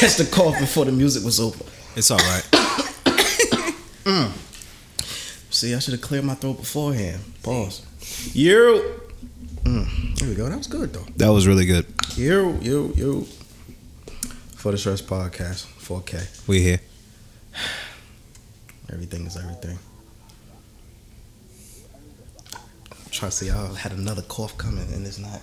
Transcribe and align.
catch 0.00 0.16
the 0.16 0.24
cough 0.24 0.58
before 0.58 0.86
the 0.86 0.92
music 0.92 1.22
was 1.22 1.38
over. 1.38 1.62
It's 1.94 2.10
all 2.10 2.16
right. 2.18 2.42
See, 5.50 5.74
I 5.74 5.78
should 5.78 5.92
have 5.92 6.00
cleared 6.00 6.24
my 6.24 6.34
throat 6.34 6.56
beforehand. 6.56 7.20
Pause. 7.42 7.84
You. 8.32 8.98
Mm, 9.64 10.18
there 10.18 10.28
we 10.30 10.34
go. 10.34 10.48
That 10.48 10.56
was 10.56 10.68
good 10.68 10.94
though. 10.94 11.04
That 11.16 11.28
was 11.28 11.46
really 11.46 11.66
good. 11.66 11.84
You, 12.14 12.58
you, 12.62 12.94
you. 12.96 13.26
For 14.56 14.72
the 14.72 14.78
Stress 14.78 15.02
Podcast, 15.02 15.66
4K. 15.66 16.46
We 16.48 16.62
here. 16.62 16.80
Everything 18.90 19.26
is 19.26 19.36
everything. 19.36 19.78
I'm 22.90 23.10
trying 23.10 23.30
to 23.30 23.36
see, 23.36 23.50
I 23.50 23.74
had 23.74 23.92
another 23.92 24.22
cough 24.22 24.56
coming 24.56 24.90
and 24.94 25.06
it's 25.06 25.18
not. 25.18 25.42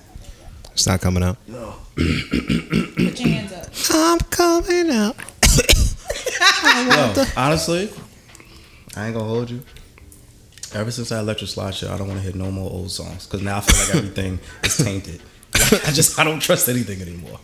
It's 0.77 0.85
not 0.85 1.01
coming 1.01 1.23
out. 1.23 1.37
No. 1.47 1.73
Put 1.95 3.19
your 3.19 3.29
hands 3.29 3.51
up. 3.51 3.65
I'm 3.95 4.19
coming 4.29 4.91
out. 4.91 5.15
Yo, 7.17 7.23
honestly, 7.35 7.89
I 8.95 9.07
ain't 9.07 9.15
gonna 9.15 9.25
hold 9.27 9.49
you. 9.49 9.63
Ever 10.75 10.91
since 10.91 11.09
that 11.09 11.21
electric 11.21 11.49
slide 11.49 11.73
shit, 11.73 11.89
I 11.89 11.97
don't 11.97 12.07
want 12.07 12.19
to 12.21 12.23
hear 12.31 12.35
no 12.39 12.51
more 12.51 12.69
old 12.69 12.91
songs 12.91 13.25
because 13.25 13.41
now 13.41 13.57
I 13.57 13.61
feel 13.61 13.79
like 13.87 13.95
everything 13.95 14.39
is 14.63 14.77
tainted. 14.77 15.19
I 15.55 15.91
just 15.93 16.19
I 16.19 16.23
don't 16.23 16.39
trust 16.39 16.69
anything 16.69 17.01
anymore. 17.01 17.39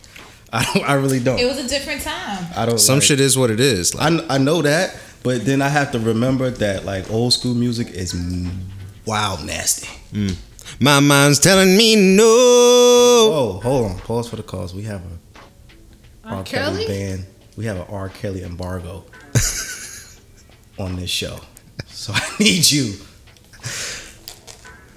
I 0.52 0.64
don't. 0.72 0.88
I 0.88 0.92
really 0.94 1.18
don't. 1.18 1.40
It 1.40 1.46
was 1.46 1.58
a 1.58 1.66
different 1.68 2.02
time. 2.02 2.46
I 2.56 2.66
don't. 2.66 2.78
Some 2.78 2.98
like- 2.98 3.02
shit 3.02 3.18
is 3.18 3.36
what 3.36 3.50
it 3.50 3.58
is. 3.58 3.96
Like, 3.96 4.12
I, 4.30 4.36
I 4.36 4.38
know 4.38 4.62
that, 4.62 4.96
but 5.24 5.44
then 5.44 5.60
I 5.60 5.68
have 5.70 5.90
to 5.90 5.98
remember 5.98 6.50
that 6.50 6.84
like 6.84 7.10
old 7.10 7.32
school 7.32 7.54
music 7.56 7.90
is 7.90 8.14
m- 8.14 8.68
wild 9.06 9.44
nasty. 9.44 9.88
Mm. 10.12 10.36
My 10.80 11.00
mind's 11.00 11.38
telling 11.38 11.76
me 11.76 11.96
no. 12.16 12.24
Oh, 12.26 13.60
hold 13.62 13.90
on. 13.92 13.98
Pause 13.98 14.28
for 14.30 14.36
the 14.36 14.42
cause. 14.42 14.74
We 14.74 14.82
have 14.84 15.02
a 15.02 16.28
R. 16.28 16.36
R. 16.36 16.42
Kelly 16.44 16.84
Kelly? 16.84 16.86
band. 16.86 17.26
We 17.56 17.66
have 17.66 17.76
an 17.76 17.86
R. 17.88 18.08
Kelly 18.08 18.42
embargo 18.42 19.04
on 20.78 20.96
this 20.96 21.10
show. 21.10 21.38
So 21.86 22.12
I 22.14 22.28
need 22.40 22.70
you. 22.70 22.94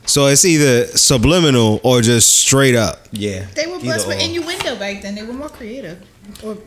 So 0.06 0.28
it's 0.28 0.46
either 0.46 0.86
subliminal 0.88 1.80
or 1.84 2.02
just 2.02 2.38
straight 2.38 2.76
up. 2.76 3.08
Yeah. 3.12 3.46
They 3.56 3.68
were 3.68 3.78
blessed 3.80 4.08
with 4.08 4.18
or. 4.18 4.22
innuendo 4.22 4.76
back 4.78 5.02
then. 5.02 5.16
They 5.16 5.24
were 5.24 5.34
more 5.34 5.50
creative. 5.50 6.02
Or 6.44 6.56
more 6.56 6.64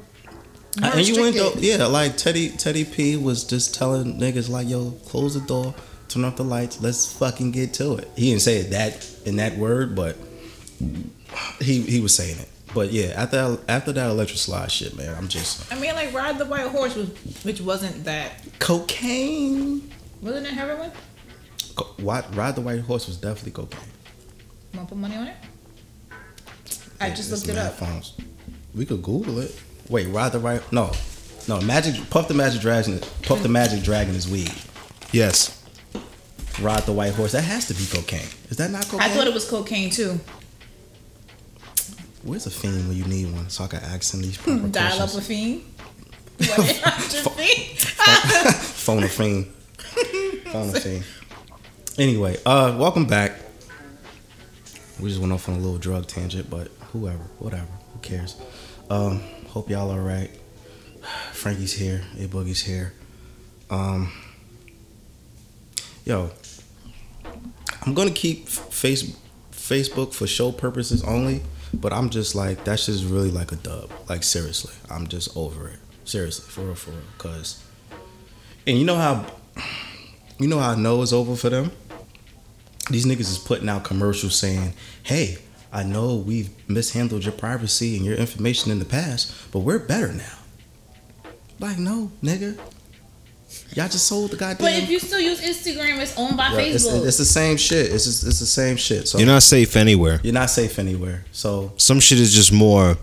Uh, 0.82 0.92
innuendo, 0.98 1.44
restricted. 1.46 1.62
yeah, 1.64 1.86
like 1.86 2.16
Teddy 2.16 2.50
Teddy 2.50 2.84
P 2.84 3.16
was 3.16 3.42
just 3.44 3.74
telling 3.74 4.20
niggas 4.20 4.48
like, 4.48 4.68
yo, 4.68 4.92
close 5.06 5.34
the 5.34 5.40
door, 5.40 5.74
turn 6.10 6.24
off 6.24 6.36
the 6.36 6.44
lights, 6.44 6.80
let's 6.82 7.10
fucking 7.12 7.52
get 7.52 7.72
to 7.74 7.94
it. 7.94 8.08
He 8.16 8.30
didn't 8.30 8.42
say 8.42 8.56
it 8.58 8.70
that 8.70 9.08
in 9.24 9.36
that 9.36 9.56
word, 9.56 9.94
but 9.94 10.16
he 11.60 11.80
he 11.82 12.00
was 12.00 12.14
saying 12.14 12.38
it. 12.38 12.48
But 12.74 12.92
yeah, 12.92 13.14
after 13.16 13.58
after 13.68 13.92
that 13.92 14.10
electric 14.10 14.38
slide 14.38 14.70
shit, 14.70 14.96
man, 14.96 15.14
I'm 15.16 15.28
just 15.28 15.72
I 15.72 15.78
mean, 15.78 15.94
like 15.94 16.12
Ride 16.14 16.38
the 16.38 16.46
White 16.46 16.68
Horse 16.68 16.94
was, 16.94 17.08
which 17.44 17.60
wasn't 17.60 18.04
that. 18.04 18.42
cocaine. 18.58 19.90
Wasn't 20.22 20.46
it 20.46 20.52
heroin? 20.52 20.92
Co- 21.76 21.94
Ride, 22.00 22.34
Ride 22.36 22.54
the 22.56 22.60
White 22.60 22.80
Horse 22.80 23.06
was 23.06 23.16
definitely 23.16 23.52
cocaine. 23.52 23.80
Want 24.74 24.88
to 24.88 24.94
put 24.94 25.00
money 25.00 25.16
on 25.16 25.26
it? 25.28 25.34
I 27.00 27.08
Yeah, 27.08 27.14
just 27.14 27.30
looked 27.32 27.48
it 27.48 27.54
mad 27.54 27.68
up. 27.68 27.74
Phones. 27.74 28.16
We 28.74 28.84
could 28.84 29.02
Google 29.02 29.38
it. 29.40 29.58
Wait, 29.88 30.06
Ride 30.08 30.32
the 30.32 30.38
Right? 30.38 30.60
No, 30.72 30.92
no. 31.48 31.60
Magic 31.62 32.08
Puff 32.10 32.28
the 32.28 32.34
Magic 32.34 32.60
Dragon. 32.60 33.00
Puff 33.22 33.42
the 33.42 33.48
Magic 33.48 33.82
Dragon 33.82 34.14
is 34.14 34.28
weed. 34.28 34.52
Yes. 35.10 35.59
Ride 36.60 36.82
the 36.82 36.92
White 36.92 37.14
Horse. 37.14 37.32
That 37.32 37.42
has 37.44 37.66
to 37.68 37.74
be 37.74 37.86
cocaine. 37.86 38.28
Is 38.50 38.56
that 38.58 38.70
not 38.70 38.84
cocaine? 38.86 39.00
I 39.02 39.08
thought 39.08 39.26
it 39.26 39.34
was 39.34 39.48
cocaine 39.48 39.90
too. 39.90 40.20
Where's 42.22 42.46
a 42.46 42.50
fiend 42.50 42.86
when 42.88 42.96
you 42.96 43.04
need 43.04 43.32
one? 43.32 43.48
So 43.48 43.64
I 43.64 43.68
can 43.68 43.80
ask 43.80 44.12
him 44.12 44.20
these 44.22 44.36
proper 44.36 44.68
Dial 44.68 45.00
up 45.00 45.08
a 45.08 45.12
questions. 45.12 45.30
eight 45.30 45.64
hundred 46.38 47.30
fiend. 47.30 47.78
Phone 48.56 49.02
a 49.04 49.08
fiend. 49.08 49.46
Phone 50.52 50.68
a 50.76 50.80
fiend. 50.80 51.04
Anyway, 51.98 52.36
uh, 52.46 52.76
welcome 52.78 53.06
back. 53.06 53.32
We 55.00 55.08
just 55.08 55.20
went 55.20 55.32
off 55.32 55.48
on 55.48 55.54
a 55.54 55.58
little 55.58 55.78
drug 55.78 56.06
tangent, 56.06 56.50
but 56.50 56.68
whoever, 56.92 57.22
whatever, 57.38 57.66
who 57.92 57.98
cares? 58.00 58.36
Um, 58.90 59.22
hope 59.48 59.70
y'all 59.70 59.90
are 59.90 60.00
right. 60.02 60.30
Frankie's 61.32 61.72
here, 61.72 62.02
A 62.18 62.26
Boogie's 62.26 62.60
here. 62.62 62.92
Um, 63.70 64.12
yo, 66.04 66.30
I'm 67.82 67.94
gonna 67.94 68.10
keep 68.10 68.48
face 68.48 69.16
Facebook 69.52 70.12
for 70.12 70.26
show 70.26 70.52
purposes 70.52 71.02
only, 71.04 71.42
but 71.72 71.92
I'm 71.92 72.10
just 72.10 72.34
like 72.34 72.64
that's 72.64 72.86
just 72.86 73.04
really 73.04 73.30
like 73.30 73.52
a 73.52 73.56
dub. 73.56 73.90
Like 74.08 74.22
seriously, 74.22 74.74
I'm 74.90 75.06
just 75.06 75.36
over 75.36 75.68
it. 75.68 75.78
Seriously, 76.04 76.44
for 76.50 76.62
real, 76.62 76.74
for 76.74 76.90
real. 76.90 77.00
Cause, 77.18 77.62
and 78.66 78.78
you 78.78 78.84
know 78.84 78.96
how, 78.96 79.26
you 80.38 80.48
know 80.48 80.58
how 80.58 80.72
I 80.72 80.74
know 80.74 81.02
it's 81.02 81.12
over 81.12 81.36
for 81.36 81.50
them. 81.50 81.70
These 82.90 83.06
niggas 83.06 83.20
is 83.20 83.38
putting 83.38 83.68
out 83.68 83.84
commercials 83.84 84.36
saying, 84.36 84.74
"Hey, 85.02 85.38
I 85.72 85.84
know 85.84 86.16
we've 86.16 86.50
mishandled 86.68 87.24
your 87.24 87.32
privacy 87.32 87.96
and 87.96 88.04
your 88.04 88.16
information 88.16 88.72
in 88.72 88.78
the 88.78 88.84
past, 88.84 89.32
but 89.52 89.60
we're 89.60 89.78
better 89.78 90.12
now." 90.12 90.38
Like, 91.60 91.78
no, 91.78 92.10
nigga. 92.22 92.58
Y'all 93.74 93.88
just 93.88 94.06
sold 94.08 94.30
the 94.32 94.36
goddamn. 94.36 94.58
But 94.66 94.72
if 94.74 94.88
you 94.90 94.98
still 94.98 95.20
use 95.20 95.40
Instagram, 95.40 95.98
it's 96.00 96.16
owned 96.16 96.36
by 96.36 96.48
Yeah, 96.52 96.74
Facebook. 96.74 97.06
it's 97.06 97.18
the 97.18 97.24
same 97.24 97.56
shit. 97.56 97.92
It's 97.92 98.04
just, 98.04 98.26
it's 98.26 98.40
the 98.40 98.46
same 98.46 98.76
shit. 98.76 99.08
So 99.08 99.18
You're 99.18 99.26
not 99.28 99.42
safe 99.42 99.76
anywhere. 99.76 100.20
you're 100.22 100.34
not 100.34 100.50
safe 100.50 100.78
anywhere. 100.78 101.24
So 101.32 101.72
Some 101.76 102.00
shit 102.00 102.18
is 102.20 102.32
just 102.34 102.52
more 102.52 102.96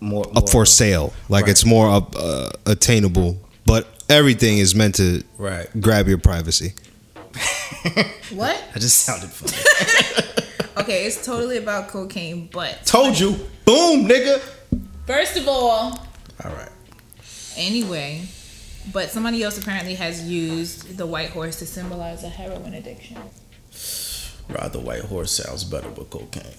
more, 0.00 0.26
up 0.28 0.34
more- 0.34 0.46
for 0.48 0.66
sale. 0.66 1.12
Like 1.28 1.44
Right. 1.44 1.50
it's 1.52 1.64
more 1.64 1.88
up, 1.90 2.16
uh, 2.16 2.50
attainable. 2.66 3.38
But 3.66 3.86
everything 4.08 4.58
is 4.58 4.74
meant 4.74 4.96
to 4.96 5.22
Right. 5.38 5.68
grab 5.80 6.08
your 6.08 6.18
privacy. 6.18 6.74
what? 8.32 8.60
I 8.74 8.78
just 8.78 8.98
sounded 9.00 9.30
funny. 9.30 9.56
Okay, 10.74 11.04
it's 11.04 11.24
totally 11.24 11.58
about 11.58 11.88
cocaine, 11.88 12.48
but 12.50 12.86
Told 12.86 13.18
you. 13.20 13.32
Boom, 13.66 14.08
nigga. 14.08 14.40
first 15.06 15.36
of 15.36 15.46
all, 15.46 15.92
All 16.42 16.50
right. 16.50 16.70
anyway, 17.58 18.22
but 18.92 19.10
somebody 19.10 19.42
else 19.42 19.58
apparently 19.58 19.94
has 19.94 20.28
used 20.28 20.96
the 20.96 21.06
white 21.06 21.30
horse 21.30 21.58
to 21.60 21.66
symbolize 21.66 22.24
a 22.24 22.28
heroin 22.28 22.74
addiction. 22.74 23.16
Ride 24.48 24.72
the 24.72 24.80
white 24.80 25.02
horse 25.02 25.32
sounds 25.32 25.64
better 25.64 25.88
with 25.90 26.10
cocaine. 26.10 26.54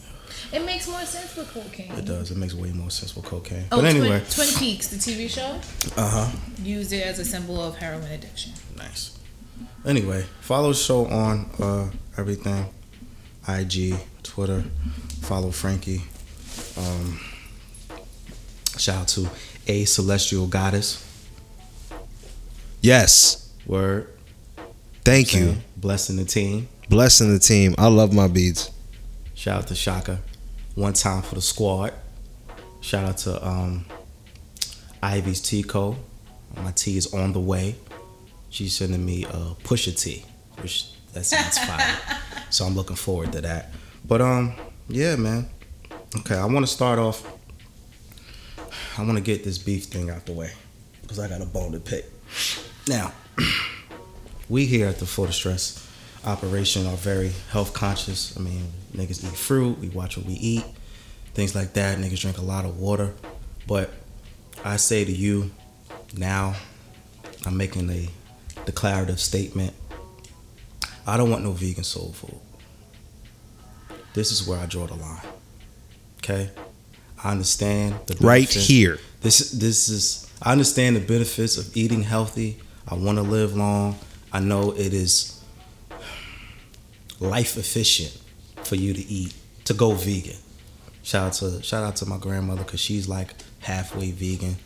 It 0.51 0.66
makes 0.66 0.88
more 0.88 1.01
sense 1.01 1.35
with 1.35 1.51
cocaine. 1.51 1.91
It 1.94 2.06
does. 2.06 2.31
It 2.31 2.38
makes 2.38 2.53
way 2.53 2.72
more 2.72 2.89
sense 2.89 3.16
with 3.16 3.25
cocaine. 3.25 3.66
Oh, 3.72 3.78
but 3.78 3.85
anyway, 3.85 4.22
Twin, 4.29 4.47
Twin 4.47 4.59
Peaks, 4.59 4.88
the 4.88 4.97
TV 4.97 5.29
show, 5.29 5.59
uh 5.97 6.09
huh. 6.09 6.38
used 6.61 6.94
it 6.94 7.06
as 7.06 7.19
a 7.19 7.25
symbol 7.25 7.61
of 7.61 7.75
heroin 7.78 8.03
addiction. 8.11 8.53
Nice. 8.78 9.17
Anyway, 9.85 10.25
follow 10.41 10.69
the 10.69 10.75
show 10.75 11.05
on 11.07 11.50
uh, 11.59 11.90
everything 12.17 12.67
IG, 13.47 13.95
Twitter. 14.22 14.63
Follow 15.22 15.51
Frankie. 15.51 16.01
Um, 16.78 17.19
shout 18.78 19.01
out 19.01 19.07
to 19.09 19.29
A 19.67 19.85
Celestial 19.85 20.47
Goddess. 20.47 21.09
Yes. 22.84 23.50
Word. 23.66 24.09
Thank 25.06 25.34
you. 25.34 25.56
Blessing 25.78 26.18
the 26.18 26.26
team. 26.26 26.68
Blessing 26.90 27.32
the 27.32 27.40
team. 27.40 27.74
I 27.78 27.88
love 27.88 28.14
my 28.14 28.28
beads. 28.28 28.72
Shout 29.35 29.59
out 29.59 29.68
to 29.68 29.76
Shaka. 29.76 30.20
One 30.76 30.91
time 30.91 31.22
for 31.22 31.35
the 31.35 31.41
squad. 31.41 31.94
Shout 32.82 33.06
out 33.06 33.18
to 33.20 33.47
um, 33.47 33.85
Ivy's 35.02 35.40
Tico. 35.40 35.96
My 36.58 36.72
tea 36.72 36.97
is 36.97 37.14
on 37.14 37.32
the 37.32 37.40
way. 37.40 37.78
She's 38.50 38.76
sending 38.76 39.06
me 39.06 39.24
a 39.24 39.56
Pusha 39.64 39.97
T, 39.97 40.26
which 40.59 40.91
that 41.14 41.26
sounds 41.26 41.58
fire. 41.59 41.97
so 42.50 42.66
I'm 42.66 42.76
looking 42.76 42.97
forward 42.97 43.32
to 43.32 43.41
that. 43.41 43.72
But 44.06 44.20
um, 44.20 44.56
yeah, 44.90 45.16
man. 45.16 45.47
Okay, 46.18 46.35
I 46.35 46.46
want 46.46 46.66
to 46.66 46.72
start 46.72 47.00
off. 47.00 47.26
I 48.97 49.03
want 49.03 49.16
to 49.18 49.24
get 49.24 49.46
this 49.46 49.58
beef 49.58 49.85
thing 49.85 50.09
out 50.09 50.26
the 50.26 50.34
way 50.34 50.52
because 51.02 51.18
I 51.18 51.30
got 51.30 51.41
a 51.41 51.46
bone 51.46 51.72
to 51.72 51.80
pick. 51.80 52.09
Now, 52.88 53.14
we 54.50 54.66
here 54.66 54.88
at 54.88 55.00
the 55.00 55.06
the 55.06 55.32
Stress 55.32 55.88
operation 56.26 56.85
are 56.85 56.96
very 56.96 57.32
health 57.52 57.74
conscious. 57.74 58.35
I 58.38 58.41
mean, 58.41 58.68
niggas 58.96 59.24
eat 59.24 59.38
fruit, 59.38 59.80
we 59.80 59.90
watch 59.90 60.18
what 60.18 60.26
we 60.26 60.34
eat, 60.34 60.66
things 61.34 61.56
like 61.56 61.74
that. 61.74 61.97
Niggas 61.97 62.20
drink 62.22 62.38
a 62.38 62.41
lot 62.41 62.66
of 62.66 62.80
water. 62.80 63.14
But 63.68 63.91
I 64.64 64.78
say 64.78 65.06
to 65.06 65.12
you 65.12 65.52
now, 66.16 66.56
I'm 67.46 67.58
making 67.58 67.90
a 67.90 68.09
declarative 68.66 69.20
statement. 69.20 69.74
I 71.06 71.18
don't 71.18 71.30
want 71.30 71.44
no 71.44 71.52
vegan 71.52 71.84
soul 71.84 72.14
food. 72.14 72.40
This 74.14 74.32
is 74.32 74.47
where 74.47 74.59
I 74.59 74.66
draw 74.66 74.88
the 74.88 74.96
line. 74.96 75.22
Okay? 76.18 76.50
I 77.24 77.32
understand 77.32 77.96
the 78.06 78.16
Right 78.26 78.50
here. 78.50 79.00
This 79.22 79.52
this 79.52 79.90
is 79.90 80.30
I 80.41 80.52
understand 80.52 80.96
the 80.97 81.00
benefits 81.00 81.58
of 81.58 81.76
eating 81.76 82.03
healthy. 82.03 82.59
I 82.88 82.96
want 82.96 83.18
to 83.18 83.24
live 83.24 83.56
long. 83.56 83.97
I 84.32 84.40
know 84.40 84.72
it 84.72 84.94
is 84.94 85.41
life 87.20 87.58
efficient 87.58 88.18
for 88.64 88.76
you 88.76 88.94
to 88.94 89.02
eat 89.08 89.34
to 89.66 89.74
go 89.74 89.91
vegan. 89.94 90.38
Shout 91.03 91.28
out 91.28 91.34
to 91.34 91.62
shout 91.64 91.84
out 91.84 91.96
to 91.97 92.06
my 92.06 92.18
grandmother 92.18 92.64
because 92.64 92.80
she's 92.80 93.08
like 93.08 93.34
halfway 93.59 94.12
vegan. 94.12 94.58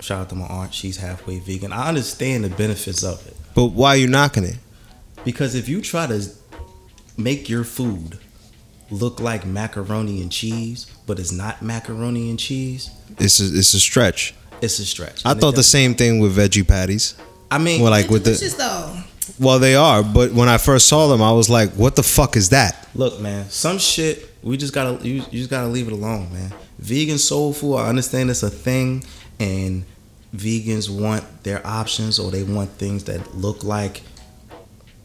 Shout 0.00 0.20
out 0.22 0.28
to 0.30 0.34
my 0.34 0.46
aunt, 0.46 0.74
she's 0.74 0.96
halfway 0.98 1.38
vegan. 1.38 1.72
I 1.72 1.88
understand 1.88 2.44
the 2.44 2.50
benefits 2.50 3.02
of 3.04 3.24
it 3.26 3.36
But 3.54 3.66
why 3.66 3.90
are 3.90 3.96
you 3.96 4.08
knocking 4.08 4.44
it? 4.44 4.56
because 5.24 5.54
if 5.54 5.68
you 5.68 5.80
try 5.80 6.06
to 6.06 6.22
make 7.16 7.48
your 7.48 7.64
food 7.64 8.18
look 8.90 9.20
like 9.20 9.46
macaroni 9.46 10.20
and 10.20 10.30
cheese, 10.30 10.86
but 11.06 11.18
it's 11.18 11.32
not 11.32 11.62
macaroni 11.62 12.28
and 12.28 12.38
cheese, 12.38 12.90
It's 13.18 13.40
a, 13.40 13.44
it's 13.58 13.72
a 13.72 13.80
stretch. 13.80 14.34
it's 14.60 14.78
a 14.78 14.84
stretch. 14.84 15.24
I 15.24 15.30
And 15.32 15.40
thought 15.40 15.54
the 15.54 15.62
same 15.62 15.94
thing 15.94 16.18
with 16.20 16.36
veggie 16.36 16.66
patties. 16.66 17.14
I 17.54 17.58
mean, 17.58 17.82
Well, 17.82 17.90
like 17.90 18.10
with 18.10 18.24
the 18.24 18.54
though. 18.58 18.96
well, 19.38 19.58
they 19.58 19.76
are. 19.76 20.02
But 20.02 20.32
when 20.32 20.48
I 20.48 20.58
first 20.58 20.88
saw 20.88 21.08
them, 21.08 21.22
I 21.22 21.32
was 21.32 21.48
like, 21.48 21.70
"What 21.72 21.94
the 21.96 22.02
fuck 22.02 22.36
is 22.36 22.48
that?" 22.48 22.88
Look, 22.94 23.20
man, 23.20 23.48
some 23.50 23.78
shit 23.78 24.28
we 24.42 24.56
just 24.56 24.74
gotta 24.74 25.06
you, 25.06 25.14
you 25.30 25.38
just 25.38 25.50
gotta 25.50 25.68
leave 25.68 25.86
it 25.88 25.92
alone, 25.92 26.32
man. 26.32 26.52
Vegan 26.78 27.18
soul 27.18 27.52
food, 27.52 27.76
I 27.76 27.88
understand 27.88 28.30
it's 28.30 28.42
a 28.42 28.50
thing, 28.50 29.04
and 29.40 29.84
vegans 30.36 30.90
want 30.90 31.24
their 31.44 31.64
options 31.66 32.18
or 32.18 32.30
they 32.30 32.42
want 32.42 32.70
things 32.72 33.04
that 33.04 33.36
look 33.36 33.62
like 33.64 34.02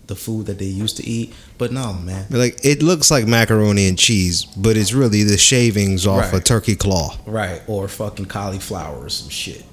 the 0.08 0.16
food 0.16 0.48
that 0.48 0.58
they 0.58 0.66
used 0.66 0.98
to 0.98 1.06
eat. 1.08 1.34
But 1.58 1.72
no, 1.72 1.94
man. 1.94 2.26
Like 2.30 2.60
it 2.66 2.82
looks 2.82 3.12
like 3.12 3.28
macaroni 3.28 3.88
and 3.88 3.98
cheese, 3.98 4.44
but 4.58 4.76
it's 4.76 4.92
really 4.92 5.24
the 5.24 5.38
shavings 5.38 6.06
off 6.06 6.34
a 6.34 6.40
turkey 6.40 6.76
claw. 6.76 7.16
Right, 7.26 7.62
or 7.68 7.88
fucking 7.88 8.26
cauliflower 8.26 9.06
or 9.06 9.10
some 9.10 9.30
shit. 9.30 9.64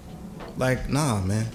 Like, 0.57 0.89
nah, 0.89 1.21
man. 1.21 1.47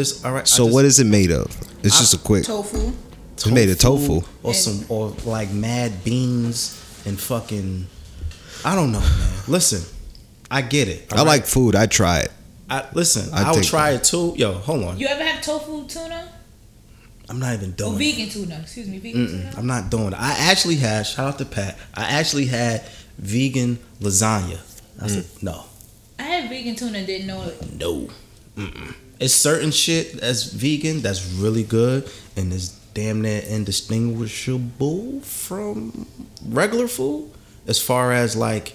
Just 0.00 0.24
all 0.24 0.32
right. 0.32 0.48
So 0.48 0.64
what 0.64 0.86
is 0.86 0.98
it 0.98 1.04
made 1.06 1.30
of? 1.30 1.46
It's 1.82 1.98
just 1.98 2.14
a 2.14 2.18
quick. 2.18 2.44
Tofu. 2.44 2.92
It's 3.34 3.46
made 3.46 3.68
of 3.68 3.78
tofu. 3.78 4.22
or 4.42 4.54
some 4.54 4.86
or 4.88 5.10
like 5.26 5.50
mad 5.50 6.02
beans 6.04 7.02
and 7.04 7.20
fucking. 7.20 7.86
I 8.64 8.74
don't 8.74 8.92
know, 8.92 9.00
man. 9.00 9.32
Listen, 9.46 9.82
I 10.50 10.62
get 10.62 10.88
it. 10.88 11.12
I 11.12 11.20
like 11.22 11.44
food. 11.44 11.74
I 11.76 11.84
try 11.86 12.20
it. 12.20 12.32
I 12.70 12.86
listen. 12.94 13.28
I 13.34 13.42
I, 13.42 13.50
would 13.50 13.56
think- 13.56 13.66
try 13.66 13.90
it 13.90 14.02
too. 14.04 14.32
Yo, 14.38 14.52
hold 14.54 14.84
on. 14.84 14.98
You 14.98 15.06
ever 15.06 15.22
have 15.22 15.42
tofu 15.42 15.86
tuna? 15.86 16.32
I'm 17.28 17.38
not 17.38 17.52
even 17.54 17.72
doing. 17.72 17.94
it. 17.94 17.98
vegan 17.98 18.28
tuna? 18.30 18.58
Excuse 18.62 18.88
me, 18.88 18.98
vegan 18.98 19.26
Mm-mm, 19.26 19.30
tuna. 19.50 19.52
I'm 19.58 19.66
not 19.66 19.90
doing 19.90 20.08
it. 20.14 20.14
I 20.14 20.32
actually 20.50 20.76
had. 20.76 21.06
Shout 21.06 21.34
out 21.34 21.38
to 21.38 21.44
Pat. 21.44 21.76
I 21.94 22.04
actually 22.18 22.46
had 22.46 22.82
vegan 23.18 23.78
lasagna. 24.00 24.58
I 25.02 25.08
said 25.08 25.24
Mm. 25.24 25.42
no. 25.42 25.64
I 26.18 26.22
had 26.22 26.48
vegan 26.48 26.74
tuna 26.74 26.98
and 26.98 27.06
didn't 27.06 27.26
know 27.26 27.42
it. 27.42 27.72
No. 27.78 28.08
Mm-mm. 28.56 28.94
It's 29.20 29.34
certain 29.34 29.70
shit 29.70 30.20
that's 30.20 30.44
vegan 30.44 31.02
that's 31.02 31.24
really 31.34 31.62
good 31.62 32.10
and 32.36 32.52
is 32.52 32.70
damn 32.94 33.20
near 33.22 33.42
indistinguishable 33.46 35.20
from 35.20 36.06
regular 36.46 36.88
food 36.88 37.30
as 37.66 37.80
far 37.80 38.12
as 38.12 38.34
like 38.34 38.74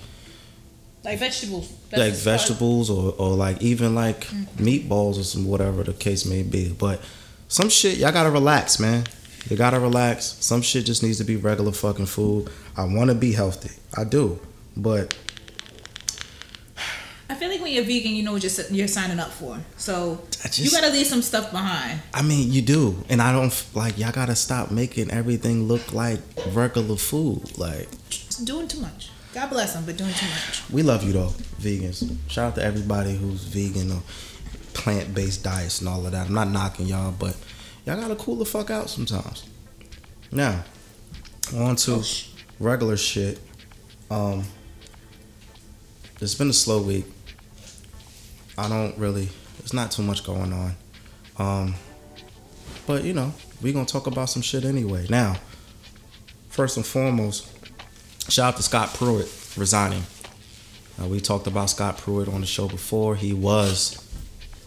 Like 1.04 1.20
vegetables. 1.20 1.70
That's 1.90 2.00
like 2.00 2.14
as 2.14 2.24
far 2.24 2.34
as- 2.34 2.42
vegetables 2.42 2.90
or, 2.90 3.14
or 3.18 3.32
like 3.36 3.62
even 3.62 3.96
like 3.96 4.26
mm. 4.28 4.46
meatballs 4.58 5.20
or 5.20 5.24
some 5.24 5.46
whatever 5.46 5.84
the 5.84 5.94
case 5.94 6.26
may 6.26 6.44
be. 6.44 6.70
But 6.70 7.02
some 7.48 7.70
shit 7.70 7.98
y'all 7.98 8.12
gotta 8.12 8.32
relax, 8.32 8.80
man. 8.80 9.06
You 9.50 9.58
gotta 9.58 9.80
relax. 9.80 10.38
Some 10.40 10.62
shit 10.62 10.86
just 10.86 11.04
needs 11.04 11.18
to 11.20 11.24
be 11.24 11.36
regular 11.36 11.72
fucking 11.72 12.08
food. 12.08 12.50
I 12.78 12.84
want 12.86 13.10
to 13.10 13.16
be 13.16 13.32
healthy. 13.34 13.72
I 13.96 14.04
do, 14.04 14.40
but 14.76 15.16
I 17.28 17.34
feel 17.36 17.50
like 17.50 17.60
when 17.62 17.72
you're 17.74 17.84
vegan, 17.84 18.12
you 18.12 18.22
know 18.24 18.34
what 18.34 18.44
you're, 18.44 18.66
you're 18.70 18.88
signing 18.88 19.20
up 19.20 19.32
for. 19.32 19.58
So 19.78 20.22
just- 20.32 20.60
you 20.60 20.70
gotta 20.72 20.90
leave 20.92 21.08
some 21.08 21.22
stuff 21.24 21.52
behind. 21.52 22.00
I 22.14 22.22
mean, 22.22 22.52
you 22.52 22.62
do, 22.62 23.04
and 23.10 23.22
I 23.22 23.32
don't 23.32 23.52
like 23.74 23.98
y'all 23.98 24.12
gotta 24.12 24.36
stop 24.36 24.70
making 24.72 25.10
everything 25.12 25.68
look 25.68 25.92
like 25.92 26.20
regular 26.52 26.96
food. 26.98 27.58
Like 27.58 27.88
It's 28.10 28.38
doing 28.38 28.68
too 28.68 28.80
much. 28.80 29.10
God 29.34 29.50
bless 29.50 29.74
them, 29.74 29.84
but 29.86 29.98
doing 29.98 30.14
too 30.14 30.28
much. 30.28 30.64
we 30.70 30.82
love 30.84 31.04
you 31.04 31.14
though, 31.14 31.34
vegans. 31.60 32.16
Shout 32.30 32.50
out 32.50 32.56
to 32.56 32.64
everybody 32.64 33.16
who's 33.18 33.44
vegan 33.44 33.92
or 33.92 34.02
plant 34.74 35.14
based 35.16 35.44
diets 35.44 35.80
and 35.80 35.90
all 35.90 36.06
of 36.06 36.12
that. 36.12 36.28
I'm 36.28 36.34
not 36.34 36.50
knocking 36.50 36.86
y'all, 36.86 37.12
but 37.12 37.36
y'all 37.86 38.00
gotta 38.00 38.16
cool 38.16 38.36
the 38.36 38.46
fuck 38.46 38.70
out 38.70 38.90
sometimes. 38.90 39.44
Now, 40.32 40.64
on 41.56 41.76
to 41.78 42.04
regular 42.60 42.98
shit. 42.98 43.40
Um, 44.12 44.44
it's 46.22 46.36
been 46.36 46.50
a 46.50 46.54
slow 46.54 46.82
week. 46.82 47.06
I 48.58 48.70
don't 48.70 48.98
really. 48.98 49.30
It's 49.60 49.74
not 49.74 49.92
too 49.92 50.04
much 50.04 50.24
going 50.24 50.54
on. 50.54 50.76
Um, 51.38 51.76
but 52.88 53.04
you 53.04 53.14
know, 53.14 53.34
we 53.62 53.74
gonna 53.74 53.86
talk 53.86 54.08
about 54.08 54.30
some 54.30 54.42
shit 54.42 54.64
anyway. 54.64 55.08
Now, 55.10 55.38
first 56.50 56.78
and 56.78 56.86
foremost, 56.86 57.50
shout 58.30 58.54
out 58.54 58.58
to 58.58 58.64
Scott 58.64 58.94
Pruitt 58.94 59.28
resigning. 59.58 60.04
Uh, 61.02 61.08
we 61.08 61.20
talked 61.20 61.48
about 61.48 61.70
Scott 61.70 61.98
Pruitt 61.98 62.30
on 62.30 62.42
the 62.42 62.48
show 62.48 62.68
before. 62.68 63.16
He 63.16 63.34
was 63.34 64.02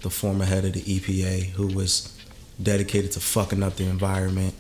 the 0.03 0.11
former 0.11 0.45
head 0.45 0.65
of 0.65 0.75
the 0.75 0.81
EPA 0.81 1.51
who 1.51 1.69
was 1.69 2.17
dedicated 2.63 3.13
to 3.13 3.21
fucking 3.21 3.63
up 3.63 3.77
the 3.77 3.85
environment. 3.85 4.55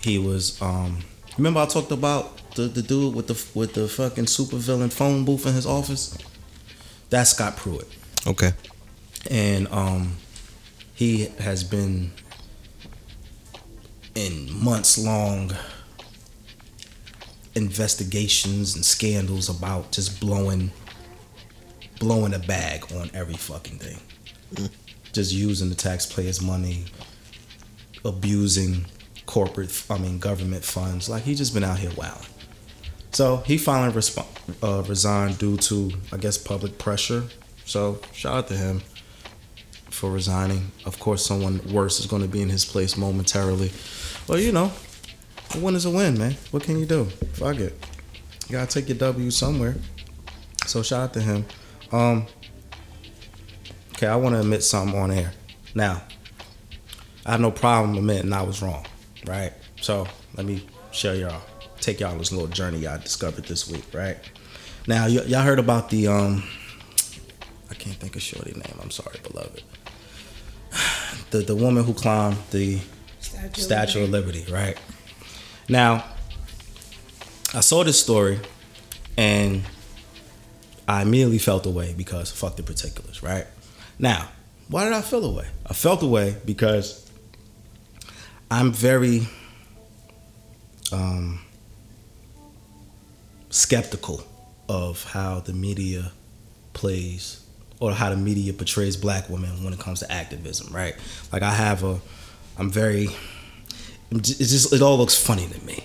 He 0.00 0.18
was 0.18 0.60
um 0.62 0.98
remember 1.36 1.60
I 1.60 1.66
talked 1.66 1.92
about 1.92 2.54
the, 2.54 2.62
the 2.62 2.82
dude 2.82 3.14
with 3.14 3.28
the 3.28 3.58
with 3.58 3.74
the 3.74 3.86
fucking 3.86 4.24
supervillain 4.24 4.92
phone 4.92 5.24
booth 5.24 5.46
in 5.46 5.54
his 5.54 5.66
office? 5.66 6.16
That's 7.10 7.30
Scott 7.30 7.56
Pruitt. 7.56 7.88
Okay. 8.26 8.52
And 9.30 9.68
um 9.68 10.16
he 10.94 11.26
has 11.38 11.62
been 11.62 12.12
in 14.14 14.52
months 14.52 14.98
long 14.98 15.52
investigations 17.54 18.74
and 18.74 18.84
scandals 18.84 19.48
about 19.48 19.92
just 19.92 20.20
blowing 20.20 20.70
blowing 21.98 22.34
a 22.34 22.38
bag 22.38 22.84
on 22.94 23.10
every 23.14 23.34
fucking 23.34 23.78
thing. 23.78 23.98
Just 25.12 25.32
using 25.32 25.68
the 25.68 25.74
taxpayers' 25.74 26.40
money, 26.40 26.84
abusing 28.04 28.86
corporate, 29.26 29.84
I 29.90 29.98
mean 29.98 30.18
government 30.18 30.64
funds. 30.64 31.08
Like 31.08 31.22
he 31.24 31.34
just 31.34 31.54
been 31.54 31.64
out 31.64 31.78
here 31.78 31.90
wilding. 31.96 32.26
So 33.10 33.38
he 33.38 33.58
finally 33.58 33.92
resp- 33.92 34.24
uh, 34.62 34.82
resigned 34.88 35.38
due 35.38 35.56
to, 35.56 35.92
I 36.12 36.18
guess, 36.18 36.36
public 36.38 36.78
pressure. 36.78 37.24
So 37.68 38.00
shout 38.14 38.34
out 38.34 38.48
to 38.48 38.54
him 38.54 38.80
for 39.90 40.10
resigning. 40.10 40.72
Of 40.86 40.98
course, 40.98 41.24
someone 41.24 41.60
worse 41.70 42.00
is 42.00 42.06
going 42.06 42.22
to 42.22 42.28
be 42.28 42.40
in 42.40 42.48
his 42.48 42.64
place 42.64 42.96
momentarily. 42.96 43.70
Well, 44.26 44.40
you 44.40 44.52
know, 44.52 44.72
a 45.54 45.58
win 45.58 45.74
is 45.74 45.84
a 45.84 45.90
win, 45.90 46.18
man. 46.18 46.36
What 46.50 46.62
can 46.62 46.78
you 46.78 46.86
do? 46.86 47.04
Fuck 47.34 47.56
it. 47.58 47.74
You 48.48 48.52
gotta 48.52 48.66
take 48.70 48.88
your 48.88 48.96
W 48.96 49.30
somewhere. 49.30 49.76
So 50.66 50.82
shout 50.82 51.00
out 51.00 51.12
to 51.14 51.20
him. 51.20 51.44
Um. 51.92 52.26
Okay, 53.92 54.06
I 54.06 54.16
want 54.16 54.34
to 54.34 54.40
admit 54.40 54.62
something 54.62 54.98
on 54.98 55.10
air. 55.10 55.32
Now, 55.74 56.02
I 57.26 57.32
have 57.32 57.40
no 57.40 57.50
problem 57.50 57.98
admitting 57.98 58.32
I 58.32 58.42
was 58.42 58.62
wrong, 58.62 58.86
right? 59.26 59.52
So 59.80 60.06
let 60.36 60.46
me 60.46 60.66
share 60.92 61.16
y'all, 61.16 61.42
take 61.80 62.00
y'all 62.00 62.16
this 62.16 62.30
little 62.32 62.46
journey 62.46 62.86
I 62.86 62.96
discovered 62.98 63.44
this 63.44 63.68
week, 63.68 63.84
right? 63.92 64.16
Now, 64.86 65.04
y- 65.06 65.24
y'all 65.26 65.42
heard 65.42 65.58
about 65.58 65.90
the 65.90 66.06
um, 66.06 66.44
can't 67.88 68.00
think 68.00 68.16
of 68.16 68.22
shorty 68.22 68.52
name. 68.52 68.78
I'm 68.82 68.90
sorry, 68.90 69.18
beloved. 69.22 69.62
The 71.30 71.38
the 71.38 71.54
woman 71.54 71.84
who 71.84 71.92
climbed 71.92 72.38
the 72.50 72.78
Statue. 73.20 73.60
Statue 73.60 74.04
of 74.04 74.10
Liberty, 74.10 74.44
right? 74.50 74.78
Now, 75.68 76.04
I 77.54 77.60
saw 77.60 77.84
this 77.84 78.00
story 78.00 78.38
and 79.16 79.62
I 80.86 81.02
immediately 81.02 81.38
felt 81.38 81.66
away 81.66 81.94
because 81.94 82.30
fuck 82.30 82.56
the 82.56 82.62
particulars, 82.62 83.22
right? 83.22 83.46
Now, 83.98 84.28
why 84.68 84.84
did 84.84 84.94
I 84.94 85.02
feel 85.02 85.24
away? 85.24 85.48
I 85.66 85.74
felt 85.74 86.02
away 86.02 86.36
because 86.46 87.10
I'm 88.50 88.72
very 88.72 89.28
um, 90.92 91.40
skeptical 93.50 94.22
of 94.68 95.04
how 95.04 95.40
the 95.40 95.52
media 95.52 96.12
plays 96.72 97.47
or 97.80 97.92
how 97.92 98.10
the 98.10 98.16
media 98.16 98.52
portrays 98.52 98.96
black 98.96 99.28
women 99.28 99.62
when 99.62 99.72
it 99.72 99.78
comes 99.78 100.00
to 100.00 100.12
activism, 100.12 100.74
right? 100.74 100.94
Like 101.32 101.42
I 101.42 101.52
have 101.52 101.84
a, 101.84 102.00
I'm 102.58 102.70
very, 102.70 103.08
it's 104.10 104.36
just 104.36 104.72
it 104.72 104.82
all 104.82 104.98
looks 104.98 105.14
funny 105.14 105.46
to 105.46 105.64
me. 105.64 105.84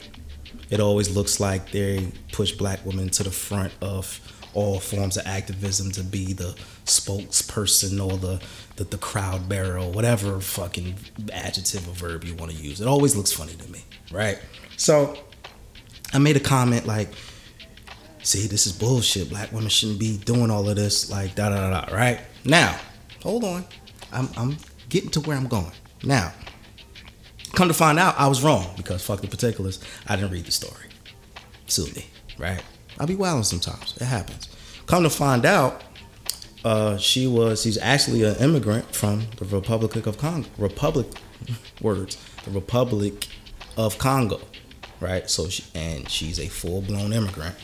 It 0.70 0.80
always 0.80 1.16
looks 1.16 1.40
like 1.40 1.72
they 1.72 2.12
push 2.32 2.52
black 2.54 2.84
women 2.86 3.10
to 3.10 3.24
the 3.24 3.32
front 3.32 3.74
of 3.82 4.20
all 4.56 4.80
forms 4.80 5.18
of 5.18 5.26
activism 5.26 5.92
to 5.92 6.04
be 6.04 6.34
the 6.34 6.56
spokesperson 6.86 8.04
or 8.04 8.18
the 8.18 8.42
the, 8.76 8.84
the 8.86 8.98
crowd 8.98 9.48
bearer 9.48 9.78
or 9.78 9.92
whatever 9.92 10.40
fucking 10.40 10.96
adjective 11.32 11.88
or 11.88 11.94
verb 11.94 12.24
you 12.24 12.34
want 12.36 12.52
to 12.52 12.58
use. 12.58 12.82
It 12.82 12.88
always 12.88 13.16
looks 13.16 13.32
funny 13.32 13.54
to 13.54 13.72
me, 13.72 13.84
right? 14.12 14.40
So 14.78 15.18
I 16.12 16.18
made 16.18 16.38
a 16.38 16.40
comment 16.40 16.88
like 16.88 17.10
see, 18.24 18.48
this 18.48 18.66
is 18.66 18.74
bullshit. 18.74 19.30
Black 19.30 19.52
women 19.52 19.70
shouldn't 19.70 20.00
be 20.00 20.18
doing 20.18 20.50
all 20.50 20.68
of 20.68 20.76
this. 20.76 21.10
Like 21.10 21.36
da 21.36 21.50
da 21.50 21.70
da 21.70 21.86
da. 21.86 21.96
Right 21.96 22.20
now, 22.46 22.80
hold 23.22 23.44
on. 23.44 23.66
I'm 24.12 24.30
I'm 24.38 24.58
getting 24.90 25.10
to 25.12 25.22
where 25.22 25.38
I'm 25.38 25.48
going 25.48 25.72
now. 26.04 26.32
Come 27.54 27.68
to 27.68 27.74
find 27.74 28.00
out, 28.00 28.16
I 28.18 28.28
was 28.28 28.44
wrong 28.44 28.66
because 28.76 29.06
fuck 29.06 29.22
the 29.22 29.28
particulars. 29.28 29.80
I 30.08 30.16
didn't 30.16 30.32
read 30.32 30.46
the 30.46 30.52
story. 30.52 30.88
Sue 31.68 31.86
me, 31.96 32.08
right? 32.40 32.64
I'll 33.00 33.08
be 33.08 33.16
wilding 33.16 33.44
sometimes. 33.44 33.96
It 33.98 34.06
happens. 34.06 34.50
Come 34.88 35.04
to 35.04 35.10
find 35.10 35.46
out, 35.46 35.84
uh, 36.66 36.98
she 36.98 37.28
was 37.28 37.62
she's 37.62 37.78
actually 37.78 38.24
an 38.24 38.36
immigrant 38.38 38.96
from 38.96 39.28
the 39.38 39.46
Republic 39.46 40.08
of 40.08 40.18
Congo. 40.18 40.50
Republic 40.58 41.08
words. 41.82 42.18
The 42.44 42.52
Republic 42.52 43.28
of 43.78 43.98
Congo, 43.98 44.42
right? 45.00 45.30
So 45.30 45.48
she, 45.48 45.64
and 45.76 46.10
she's 46.10 46.40
a 46.40 46.48
full 46.48 46.82
blown 46.82 47.14
immigrant. 47.14 47.56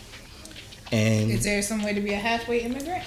And 0.91 1.29
Is 1.31 1.43
there 1.43 1.61
some 1.61 1.83
way 1.83 1.93
to 1.93 2.01
be 2.01 2.13
a 2.13 2.17
halfway 2.17 2.59
immigrant? 2.61 3.03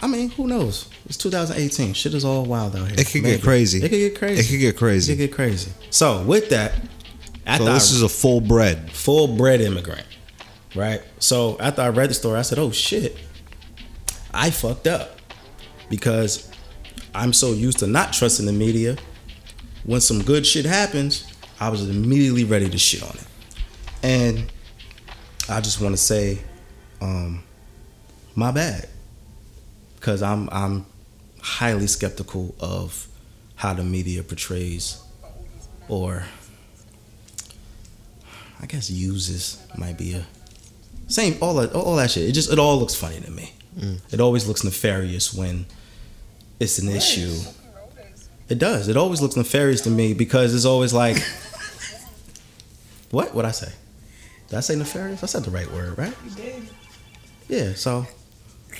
I 0.00 0.06
mean, 0.06 0.30
who 0.30 0.46
knows? 0.46 0.88
It's 1.06 1.16
2018. 1.16 1.94
Shit 1.94 2.14
is 2.14 2.24
all 2.24 2.44
wild 2.44 2.76
out 2.76 2.88
here. 2.88 2.96
It 2.98 3.06
could 3.08 3.22
get 3.22 3.42
crazy. 3.42 3.78
It 3.78 3.88
could 3.88 3.90
get 3.90 4.18
crazy. 4.18 4.40
It 4.40 4.48
could 4.50 4.60
get 4.60 4.76
crazy. 4.76 5.12
It 5.12 5.16
could 5.16 5.28
get 5.30 5.32
crazy. 5.34 5.72
So 5.90 6.22
with 6.22 6.50
that, 6.50 6.72
after 7.46 7.64
So 7.64 7.72
this 7.72 7.92
I, 7.92 7.96
is 7.96 8.02
a 8.02 8.08
full 8.08 8.40
bred. 8.40 8.90
full 8.92 9.36
bred 9.36 9.60
immigrant, 9.60 10.06
right? 10.74 11.00
So 11.18 11.56
after 11.60 11.80
I 11.82 11.88
read 11.88 12.10
the 12.10 12.14
story, 12.14 12.38
I 12.38 12.42
said, 12.42 12.58
"Oh 12.58 12.72
shit, 12.72 13.16
I 14.34 14.50
fucked 14.50 14.86
up," 14.86 15.18
because 15.88 16.50
I'm 17.14 17.32
so 17.32 17.52
used 17.52 17.78
to 17.78 17.86
not 17.86 18.12
trusting 18.12 18.44
the 18.46 18.52
media. 18.52 18.96
When 19.84 20.00
some 20.00 20.22
good 20.22 20.44
shit 20.44 20.66
happens, 20.66 21.24
I 21.60 21.68
was 21.70 21.88
immediately 21.88 22.44
ready 22.44 22.68
to 22.68 22.76
shit 22.78 23.02
on 23.02 23.10
it, 23.16 23.24
and 24.02 24.52
I 25.48 25.60
just 25.60 25.80
want 25.80 25.92
to 25.94 26.02
say, 26.02 26.40
um, 27.00 27.42
my 28.34 28.50
bad, 28.50 28.88
because 29.96 30.22
I'm 30.22 30.48
I'm 30.50 30.86
highly 31.40 31.86
skeptical 31.86 32.54
of 32.60 33.06
how 33.56 33.72
the 33.74 33.84
media 33.84 34.22
portrays 34.22 35.02
or 35.88 36.24
I 38.60 38.66
guess 38.66 38.90
uses 38.90 39.62
might 39.76 39.96
be 39.96 40.14
a 40.14 40.26
same 41.08 41.36
all 41.40 41.54
that 41.54 41.72
all 41.74 41.96
that 41.96 42.10
shit. 42.10 42.28
It 42.28 42.32
just 42.32 42.52
it 42.52 42.58
all 42.58 42.78
looks 42.78 42.94
funny 42.94 43.20
to 43.20 43.30
me. 43.30 43.52
It 44.10 44.20
always 44.20 44.48
looks 44.48 44.64
nefarious 44.64 45.34
when 45.34 45.66
it's 46.58 46.78
an 46.78 46.88
issue. 46.88 47.38
It 48.48 48.58
does. 48.58 48.88
It 48.88 48.96
always 48.96 49.20
looks 49.20 49.36
nefarious 49.36 49.82
to 49.82 49.90
me 49.90 50.14
because 50.14 50.54
it's 50.54 50.64
always 50.64 50.94
like 50.94 51.18
what? 53.10 53.34
What 53.34 53.44
I 53.44 53.50
say? 53.50 53.72
Did 54.48 54.56
I 54.56 54.60
say 54.60 54.76
nefarious? 54.76 55.22
I 55.22 55.26
said 55.26 55.44
the 55.44 55.50
right 55.50 55.70
word, 55.72 55.98
right? 55.98 56.14
You 56.24 56.30
did. 56.30 56.68
Yeah. 57.48 57.74
So 57.74 58.06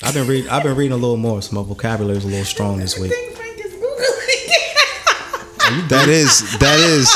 I've 0.02 0.14
been 0.14 0.26
reading. 0.26 0.50
I've 0.50 0.62
been 0.62 0.76
reading 0.76 0.92
a 0.92 0.96
little 0.96 1.16
more. 1.16 1.40
So 1.42 1.54
my 1.56 1.62
vocabulary 1.66 2.18
is 2.18 2.24
a 2.24 2.28
little 2.28 2.44
strong 2.44 2.78
this 2.78 2.98
week. 2.98 3.12
think 3.12 3.36
Frank 3.36 3.58
is 3.58 3.72
googling. 3.74 5.70
Are 5.70 5.76
you 5.76 5.88
That 5.88 6.08
is 6.08 6.58
that 6.58 6.78
is 6.80 7.10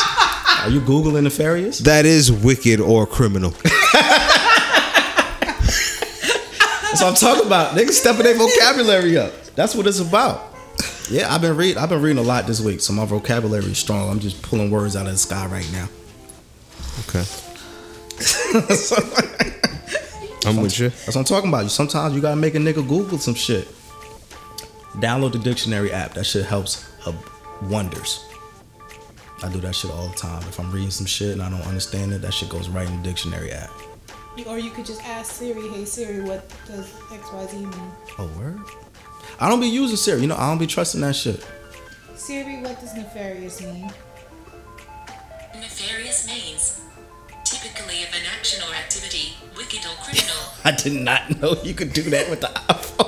are 0.62 0.71
you 0.71 0.80
googling 0.80 1.23
nefarious? 1.25 1.78
that 1.80 2.04
is 2.07 2.30
wicked 2.30 2.80
or 2.80 3.07
criminal. 3.07 3.50
That's 6.90 7.02
what 7.02 7.11
I'm 7.11 7.14
talking 7.14 7.47
about. 7.47 7.76
Niggas 7.76 7.92
stepping 7.92 8.25
their 8.25 8.35
vocabulary 8.37 9.16
up. 9.16 9.33
That's 9.54 9.75
what 9.75 9.87
it's 9.87 10.00
about. 10.00 10.42
Yeah, 11.09 11.33
I've 11.33 11.40
been 11.40 11.57
reading. 11.57 11.78
I've 11.78 11.88
been 11.88 12.02
reading 12.02 12.19
a 12.19 12.26
lot 12.26 12.47
this 12.47 12.61
week, 12.61 12.80
so 12.80 12.92
my 12.92 13.04
vocabulary 13.04 13.64
is 13.64 13.78
strong. 13.78 14.11
I'm 14.11 14.21
just 14.21 14.42
pulling 14.42 14.71
words 14.71 14.97
out 14.97 15.07
of 15.07 15.12
the 15.12 15.19
sky 15.19 15.47
right 15.47 15.69
now. 15.73 15.88
Okay. 17.09 17.25
I'm 20.47 20.56
with 20.56 20.78
you. 20.78 20.88
That's 20.88 21.09
what 21.09 21.16
I'm 21.16 21.25
talking 21.25 21.49
about. 21.50 21.64
You 21.64 21.68
sometimes 21.68 22.14
you 22.14 22.20
gotta 22.20 22.37
make 22.37 22.54
a 22.54 22.59
nigga 22.59 22.87
Google 22.87 23.18
some 23.18 23.35
shit. 23.35 23.68
Download 24.94 25.32
the 25.32 25.38
dictionary 25.38 25.92
app. 25.92 26.14
That 26.14 26.25
shit 26.25 26.47
helps 26.47 26.88
uh, 27.06 27.12
wonders. 27.62 28.25
I 29.42 29.49
do 29.50 29.61
that 29.61 29.75
shit 29.75 29.90
all 29.90 30.09
the 30.09 30.16
time. 30.16 30.42
If 30.49 30.59
I'm 30.59 30.70
reading 30.70 30.90
some 30.90 31.06
shit 31.06 31.32
and 31.32 31.42
I 31.42 31.49
don't 31.50 31.66
understand 31.66 32.12
it, 32.12 32.23
that 32.23 32.35
shit 32.35 32.49
goes 32.49 32.68
right 32.68 32.87
in 32.88 32.97
the 32.97 33.09
dictionary 33.09 33.52
app. 33.52 33.70
or 34.47 34.59
you 34.59 34.70
could 34.70 34.87
just 34.87 35.02
ask 35.04 35.32
Siri, 35.32 35.68
"Hey 35.68 35.85
Siri, 35.85 36.23
what 36.23 36.50
does 36.66 36.87
X 37.12 37.32
Y 37.32 37.47
Z 37.47 37.56
mean?" 37.59 37.92
Oh 38.18 38.30
word. 38.38 38.59
I 39.38 39.49
don't 39.49 39.61
be 39.61 39.68
using 39.68 39.97
Siri. 39.97 40.20
You 40.23 40.26
know, 40.26 40.37
I 40.37 40.49
don't 40.49 40.59
be 40.59 40.66
trusting 40.66 41.00
that 41.02 41.16
shit. 41.16 41.47
Siri, 42.14 42.61
what 42.61 42.78
does 42.80 42.94
nefarious 42.94 43.61
mean? 43.61 43.90
Nefarious 45.54 46.26
means 46.26 46.79
typically 47.61 48.02
of 48.02 48.09
an 48.14 48.23
action 48.37 48.62
or 48.69 48.75
activity, 48.75 49.35
wicked 49.57 49.81
or 49.87 49.95
criminal. 50.02 50.37
I 50.64 50.73
did 50.73 50.93
not 51.02 51.40
know 51.40 51.57
you 51.62 51.75
could 51.75 51.93
do 51.93 52.02
that 52.11 52.29
with 52.31 52.40
the 52.40 52.47
iPhone. 52.49 53.07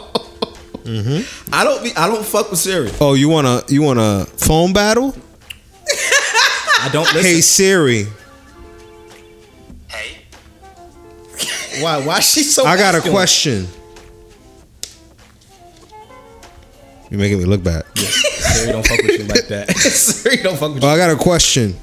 Mm-hmm. 0.85 1.55
I 1.55 1.65
don't 1.65 1.83
be. 1.83 1.93
I 1.97 2.09
don't 2.09 2.25
fuck 2.25 2.51
with 2.51 2.59
Siri. 2.59 2.91
Oh, 3.01 3.15
you 3.15 3.29
want 3.29 3.47
to 3.69 3.73
you 3.75 3.83
want 3.83 4.01
a 4.01 4.27
phone 4.37 4.73
battle? 4.73 5.15
I 6.81 6.89
don't 6.93 7.05
listen. 7.15 7.23
Hey 7.23 7.41
Siri, 7.41 8.07
Hey, 9.87 10.19
why? 11.81 12.05
Why 12.05 12.19
she 12.21 12.43
so? 12.43 12.65
I 12.65 12.77
got 12.77 12.97
a 12.97 13.01
question. 13.01 13.69
You're 17.11 17.21
making 17.21 17.39
me 17.39 17.45
look 17.45 17.63
bad. 17.63 17.85
Siri 17.97 18.73
don't 18.73 18.87
fuck 18.87 19.03
with 19.03 19.19
you 19.21 19.25
like 19.27 19.47
that. 19.49 19.71
Siri 19.77 20.39
don't 20.43 20.59
fuck 20.59 20.75
with 20.75 20.83
Oh, 20.83 20.89
you. 20.89 20.93
I 20.95 20.97
got 20.97 21.11
a 21.11 21.17
question. 21.17 21.77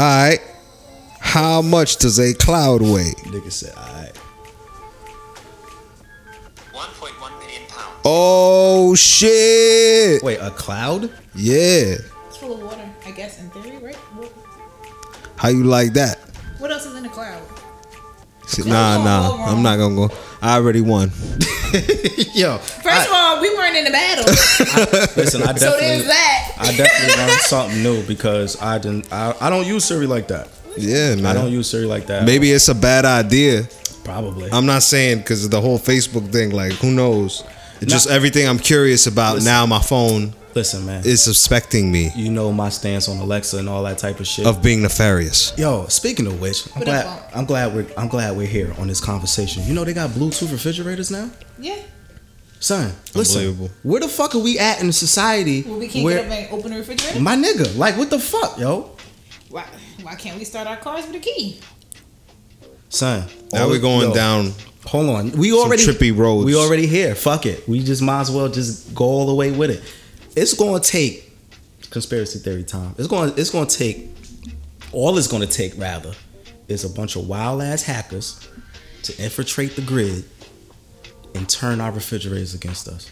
All 0.00 0.06
right. 0.06 0.40
How 1.18 1.60
much 1.60 1.98
does 1.98 2.18
a 2.18 2.32
cloud 2.32 2.80
weigh? 2.80 3.12
Nigga 3.28 3.52
said, 3.52 3.76
alright. 3.76 4.14
1.1 6.72 7.38
million 7.38 7.62
pounds. 7.68 8.00
Oh 8.06 8.94
shit! 8.94 10.22
Wait, 10.22 10.38
a 10.38 10.52
cloud? 10.52 11.12
Yeah. 11.34 11.96
It's 12.28 12.38
full 12.38 12.54
of 12.54 12.62
water, 12.62 12.90
I 13.04 13.10
guess, 13.10 13.40
in 13.42 13.50
theory, 13.50 13.76
right? 13.76 13.94
What, 13.94 14.32
How 15.36 15.50
you 15.50 15.64
like 15.64 15.92
that? 15.92 16.18
what 16.56 16.70
else 16.70 16.86
is 16.86 16.96
in 16.96 17.04
a 17.04 17.10
cloud? 17.10 17.42
See, 18.46 18.62
Nah, 18.62 19.04
nah. 19.04 19.28
Oh, 19.28 19.32
oh, 19.32 19.44
oh. 19.48 19.54
I'm 19.54 19.62
not 19.62 19.76
gonna 19.76 19.96
go. 19.96 20.14
I 20.42 20.56
already 20.56 20.80
won. 20.80 21.10
Yo, 22.34 22.58
First 22.58 23.08
of 23.08 23.12
all, 23.14 23.40
we 23.40 23.54
weren't 23.54 23.76
in 23.76 23.84
the 23.84 23.90
battle, 23.90 24.24
listen, 25.16 25.42
I 25.42 25.54
so 25.54 25.70
there's 25.78 26.04
definitely, 26.04 26.06
that. 26.06 26.54
I 26.58 26.76
definitely 26.76 27.16
learned 27.22 27.40
something 27.42 27.82
new 27.82 28.02
because 28.06 28.60
I 28.60 28.78
didn't. 28.78 29.12
I, 29.12 29.34
I 29.40 29.50
don't 29.50 29.66
use 29.66 29.84
Siri 29.84 30.06
like 30.06 30.28
that. 30.28 30.48
Yeah, 30.76 31.14
man. 31.16 31.26
I 31.26 31.34
don't 31.34 31.52
use 31.52 31.70
Siri 31.70 31.84
like 31.86 32.06
that. 32.06 32.24
Maybe 32.24 32.50
it's 32.50 32.68
a 32.68 32.74
bad 32.74 33.04
idea. 33.04 33.68
probably. 34.04 34.50
I'm 34.50 34.66
not 34.66 34.82
saying 34.82 35.18
because 35.18 35.48
the 35.48 35.60
whole 35.60 35.78
Facebook 35.78 36.32
thing. 36.32 36.50
Like, 36.50 36.72
who 36.72 36.90
knows? 36.90 37.44
It's 37.80 37.92
just 37.92 38.10
everything 38.10 38.48
I'm 38.48 38.58
curious 38.58 39.06
about. 39.06 39.34
Listen. 39.36 39.52
now 39.52 39.66
my 39.66 39.80
phone 39.80 40.34
listen, 40.54 40.86
man. 40.86 41.04
is 41.04 41.22
suspecting 41.22 41.90
me 41.90 42.10
you 42.14 42.30
know 42.30 42.52
my 42.52 42.68
stance 42.68 43.08
on 43.08 43.18
Alexa 43.18 43.58
and 43.58 43.68
all 43.68 43.82
that 43.84 43.98
type 43.98 44.20
of 44.20 44.26
shit. 44.26 44.46
of 44.46 44.62
being 44.62 44.82
nefarious. 44.82 45.52
Yo, 45.58 45.86
speaking 45.86 46.26
of 46.26 46.40
which, 46.40 46.66
I'm 46.68 46.72
Put 46.74 46.84
glad. 46.84 47.32
I'm 47.34 47.44
glad 47.44 47.74
we're. 47.74 47.86
I'm 47.96 48.08
glad 48.08 48.36
we're 48.36 48.46
here 48.46 48.74
on 48.78 48.88
this 48.88 49.00
conversation. 49.00 49.62
You 49.64 49.74
know 49.74 49.84
they 49.84 49.94
got 49.94 50.10
Bluetooth 50.10 50.50
refrigerators 50.52 51.10
now. 51.10 51.30
Yeah. 51.58 51.80
Son, 52.60 52.92
listen. 53.14 53.40
Unbelievable. 53.40 53.70
Where 53.82 54.00
the 54.00 54.08
fuck 54.08 54.34
are 54.34 54.38
we 54.38 54.58
at 54.58 54.82
in 54.82 54.88
a 54.90 54.92
society 54.92 55.62
Well, 55.62 55.78
we 55.78 55.88
can't 55.88 56.04
where 56.04 56.22
get 56.22 56.26
up 56.26 56.32
and 56.32 56.52
open 56.52 56.72
the 56.72 56.76
refrigerator. 56.78 57.18
my 57.20 57.34
nigga, 57.34 57.74
like, 57.76 57.96
what 57.96 58.10
the 58.10 58.18
fuck, 58.18 58.58
yo, 58.58 58.94
Why? 59.48 59.64
Why 60.02 60.14
can't 60.14 60.38
we 60.38 60.44
start 60.44 60.66
our 60.66 60.76
cars 60.76 61.06
with 61.06 61.16
a 61.16 61.20
key? 61.20 61.58
son? 62.90 63.26
Now 63.52 63.68
we're 63.68 63.76
oh, 63.76 63.80
going 63.80 64.08
yo, 64.08 64.14
down. 64.14 64.52
Hold 64.84 65.08
on, 65.08 65.30
we 65.32 65.52
already 65.52 65.82
trippy 65.82 66.16
roads. 66.16 66.44
We 66.44 66.54
already 66.54 66.86
here. 66.86 67.14
Fuck 67.14 67.46
it. 67.46 67.66
We 67.66 67.82
just 67.82 68.02
might 68.02 68.20
as 68.20 68.30
well 68.30 68.48
just 68.48 68.94
go 68.94 69.04
all 69.04 69.26
the 69.26 69.34
way 69.34 69.50
with 69.50 69.70
it. 69.70 69.82
It's 70.36 70.54
going 70.54 70.80
to 70.80 70.88
take 70.88 71.32
conspiracy 71.90 72.38
theory 72.38 72.64
time. 72.64 72.94
It's 72.98 73.08
gonna 73.08 73.32
It's 73.36 73.50
going 73.50 73.66
to 73.66 73.76
take. 73.76 74.08
All 74.92 75.16
it's 75.18 75.28
going 75.28 75.46
to 75.46 75.52
take 75.52 75.78
rather 75.78 76.12
is 76.68 76.84
a 76.84 76.88
bunch 76.88 77.16
of 77.16 77.28
wild 77.28 77.62
ass 77.62 77.82
hackers 77.82 78.48
to 79.02 79.22
infiltrate 79.22 79.76
the 79.76 79.82
grid 79.82 80.24
and 81.34 81.48
turn 81.48 81.80
our 81.80 81.90
refrigerators 81.90 82.54
against 82.54 82.88
us. 82.88 83.10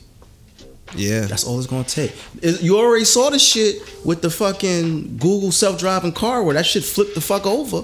Yeah. 0.94 1.22
That's 1.22 1.44
all 1.44 1.58
it's 1.58 1.66
gonna 1.66 1.84
take. 1.84 2.14
You 2.42 2.78
already 2.78 3.04
saw 3.04 3.30
the 3.30 3.38
shit 3.38 3.82
with 4.04 4.22
the 4.22 4.30
fucking 4.30 5.18
Google 5.18 5.52
self-driving 5.52 6.12
car 6.12 6.42
where 6.42 6.54
that 6.54 6.66
shit 6.66 6.84
flipped 6.84 7.14
the 7.14 7.20
fuck 7.20 7.46
over. 7.46 7.82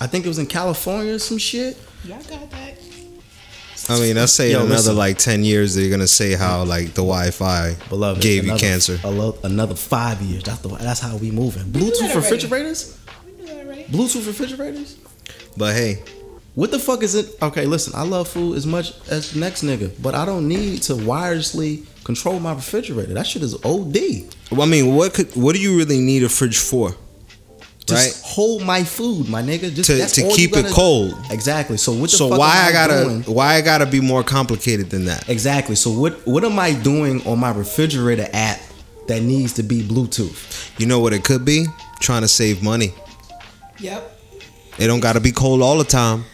I 0.00 0.06
think 0.06 0.24
it 0.24 0.28
was 0.28 0.38
in 0.38 0.46
California 0.46 1.14
or 1.14 1.18
some 1.18 1.38
shit. 1.38 1.76
Y'all 2.04 2.22
got 2.22 2.50
that? 2.50 2.78
I 3.88 3.98
mean, 4.00 4.16
let's 4.16 4.32
say 4.32 4.52
Yo, 4.52 4.58
in 4.60 4.66
another 4.66 4.76
listen. 4.76 4.96
like 4.96 5.18
ten 5.18 5.44
years 5.44 5.74
they're 5.74 5.90
gonna 5.90 6.06
say 6.06 6.34
how 6.34 6.64
like 6.64 6.88
the 6.88 7.02
Wi-Fi 7.02 7.74
Beloved, 7.88 8.20
gave 8.22 8.44
you 8.44 8.54
cancer. 8.56 8.98
lo- 9.04 9.38
another 9.44 9.74
five 9.74 10.20
years. 10.22 10.42
That's 10.44 10.60
the, 10.60 10.68
that's 10.68 11.00
how 11.00 11.16
we 11.16 11.30
moving. 11.30 11.70
do 11.72 11.80
Bluetooth 11.80 12.14
refrigerators. 12.14 12.98
We 13.26 13.32
knew 13.32 13.46
that 13.46 13.66
already. 13.66 13.84
Bluetooth 13.84 14.26
refrigerators. 14.26 14.96
But 15.56 15.74
hey, 15.74 16.02
What 16.54 16.70
the 16.72 16.78
fuck 16.78 17.02
is 17.02 17.14
it? 17.14 17.36
Okay, 17.40 17.66
listen. 17.66 17.92
I 17.96 18.02
love 18.02 18.28
food 18.28 18.56
as 18.56 18.66
much 18.66 18.92
as 19.08 19.32
the 19.32 19.38
next 19.40 19.62
nigga, 19.62 19.90
but 20.02 20.14
I 20.14 20.24
don't 20.26 20.48
need 20.48 20.82
to 20.82 20.94
wirelessly 20.94 21.84
control 22.04 22.40
my 22.40 22.52
refrigerator. 22.54 23.14
That 23.14 23.26
shit 23.26 23.42
is 23.42 23.54
OD. 23.64 23.96
I 24.60 24.66
mean, 24.66 24.94
what 24.96 25.14
could 25.14 25.34
what 25.36 25.54
do 25.54 25.60
you 25.60 25.76
really 25.78 26.00
need 26.00 26.22
a 26.24 26.28
fridge 26.28 26.58
for? 26.58 26.94
Just 27.88 28.24
hold 28.24 28.62
my 28.62 28.84
food, 28.84 29.28
my 29.28 29.42
nigga. 29.42 29.74
Just 29.74 29.88
To- 29.90 30.22
to 30.22 30.34
keep 30.34 30.56
it 30.56 30.66
cold. 30.66 31.14
Exactly. 31.30 31.76
So 31.76 31.92
what 31.92 32.10
the 32.10 32.16
So 32.16 32.28
why 32.28 32.56
am 32.58 32.68
I 32.68 32.72
gotta 32.72 33.04
doing? 33.04 33.22
why 33.24 33.54
I 33.54 33.60
gotta 33.60 33.86
be 33.86 34.00
more 34.00 34.22
complicated 34.22 34.90
than 34.90 35.06
that? 35.06 35.28
Exactly. 35.28 35.74
So 35.74 35.90
what 35.90 36.26
what 36.26 36.44
am 36.44 36.58
I 36.58 36.72
doing 36.72 37.26
on 37.26 37.38
my 37.38 37.50
refrigerator 37.50 38.28
app 38.32 38.60
that 39.08 39.22
needs 39.22 39.54
to 39.54 39.62
be 39.62 39.82
Bluetooth? 39.82 40.70
You 40.78 40.86
know 40.86 41.00
what 41.00 41.12
it 41.12 41.24
could 41.24 41.44
be? 41.44 41.66
Trying 42.00 42.22
to 42.22 42.28
save 42.28 42.62
money. 42.62 42.92
Yep. 43.80 44.16
It 44.78 44.86
don't 44.86 45.00
gotta 45.00 45.20
be 45.20 45.32
cold 45.32 45.62
all 45.62 45.78
the 45.78 45.84
time. 45.84 46.24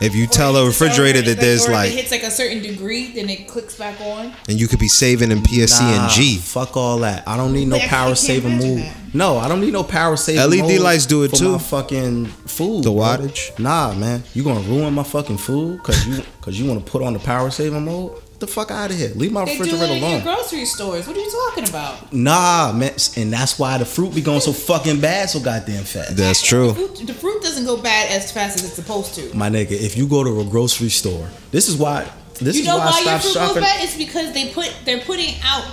If 0.00 0.14
you 0.14 0.26
tell 0.26 0.56
a 0.56 0.64
refrigerator 0.66 1.20
that 1.22 1.38
there's 1.38 1.68
or 1.68 1.72
like, 1.72 1.90
it 1.90 1.94
hits 1.96 2.10
like 2.10 2.22
a 2.22 2.30
certain 2.30 2.62
degree, 2.62 3.12
then 3.12 3.28
it 3.28 3.46
clicks 3.46 3.76
back 3.76 4.00
on. 4.00 4.32
and 4.48 4.58
you 4.58 4.66
could 4.66 4.78
be 4.78 4.88
saving 4.88 5.30
in 5.30 5.38
PSE 5.42 5.80
Nah, 5.80 6.04
and 6.04 6.10
G. 6.12 6.38
Fuck 6.38 6.76
all 6.76 6.98
that. 7.00 7.26
I 7.28 7.36
don't 7.36 7.52
need 7.52 7.68
no 7.68 7.78
But 7.78 7.88
power 7.88 8.14
saving 8.14 8.52
imagine 8.52 8.68
move. 8.76 8.78
that. 8.80 8.96
No, 9.12 9.36
I 9.38 9.48
don't 9.48 9.60
need 9.60 9.72
no 9.74 9.82
power 9.84 10.16
saving. 10.16 10.40
LED 10.50 10.60
mode 10.70 10.80
lights 10.80 11.04
do 11.06 11.24
it 11.24 11.30
for 11.32 11.36
too. 11.36 11.52
My 11.52 11.58
fucking 11.58 12.26
food. 12.26 12.84
The 12.84 12.90
bro. 12.90 13.00
wattage? 13.00 13.58
Nah, 13.58 13.92
man. 13.94 14.22
You 14.34 14.42
gonna 14.42 14.60
ruin 14.60 14.94
my 14.94 15.02
fucking 15.02 15.36
food 15.38 15.78
because 15.78 16.06
you 16.06 16.22
because 16.38 16.58
you 16.58 16.66
want 16.66 16.84
to 16.84 16.90
put 16.90 17.02
on 17.02 17.12
the 17.12 17.18
power 17.18 17.50
saving 17.50 17.84
mode? 17.84 18.12
Get 18.40 18.46
the 18.46 18.54
fuck 18.54 18.70
out 18.70 18.90
of 18.90 18.96
here. 18.96 19.10
Leave 19.16 19.32
my 19.32 19.44
They 19.44 19.54
do 19.54 19.64
refrigerator 19.64 19.92
it 19.92 19.96
in 19.96 20.02
your 20.02 20.08
alone. 20.12 20.22
grocery 20.22 20.64
stores. 20.64 21.06
What 21.06 21.14
are 21.14 21.20
you 21.20 21.30
talking 21.30 21.68
about? 21.68 22.10
Nah, 22.10 22.72
man. 22.72 22.94
And 23.18 23.30
that's 23.30 23.58
why 23.58 23.76
the 23.76 23.84
fruit 23.84 24.14
be 24.14 24.22
going 24.22 24.40
so 24.40 24.52
fucking 24.70 24.98
bad, 24.98 25.28
so 25.28 25.40
goddamn 25.40 25.84
fast. 25.84 26.16
That's 26.16 26.40
true. 26.40 26.72
Fruit, 26.72 27.06
the 27.06 27.12
fruit 27.12 27.42
doesn't 27.42 27.66
go 27.66 27.76
bad 27.76 28.10
as 28.10 28.32
fast 28.32 28.56
as 28.56 28.64
it's 28.64 28.72
supposed 28.72 29.14
to. 29.16 29.36
My 29.36 29.50
nigga, 29.50 29.72
if 29.72 29.94
you 29.94 30.08
go 30.08 30.24
to 30.24 30.40
a 30.40 30.44
grocery 30.44 30.88
store, 30.88 31.28
this 31.50 31.68
is 31.68 31.76
why. 31.76 32.10
This 32.40 32.56
you 32.56 32.62
is 32.62 32.66
know 32.68 32.78
why, 32.78 32.86
why, 32.86 32.92
I 32.92 33.12
your 33.12 33.20
stopped 33.20 33.22
fruit 33.24 33.32
shopping. 33.34 33.54
goes 33.56 33.62
bad? 33.64 33.84
It's 33.84 33.96
because 33.98 34.32
they 34.32 34.48
put 34.54 34.74
they're 34.86 35.00
putting 35.02 35.34
out, 35.44 35.66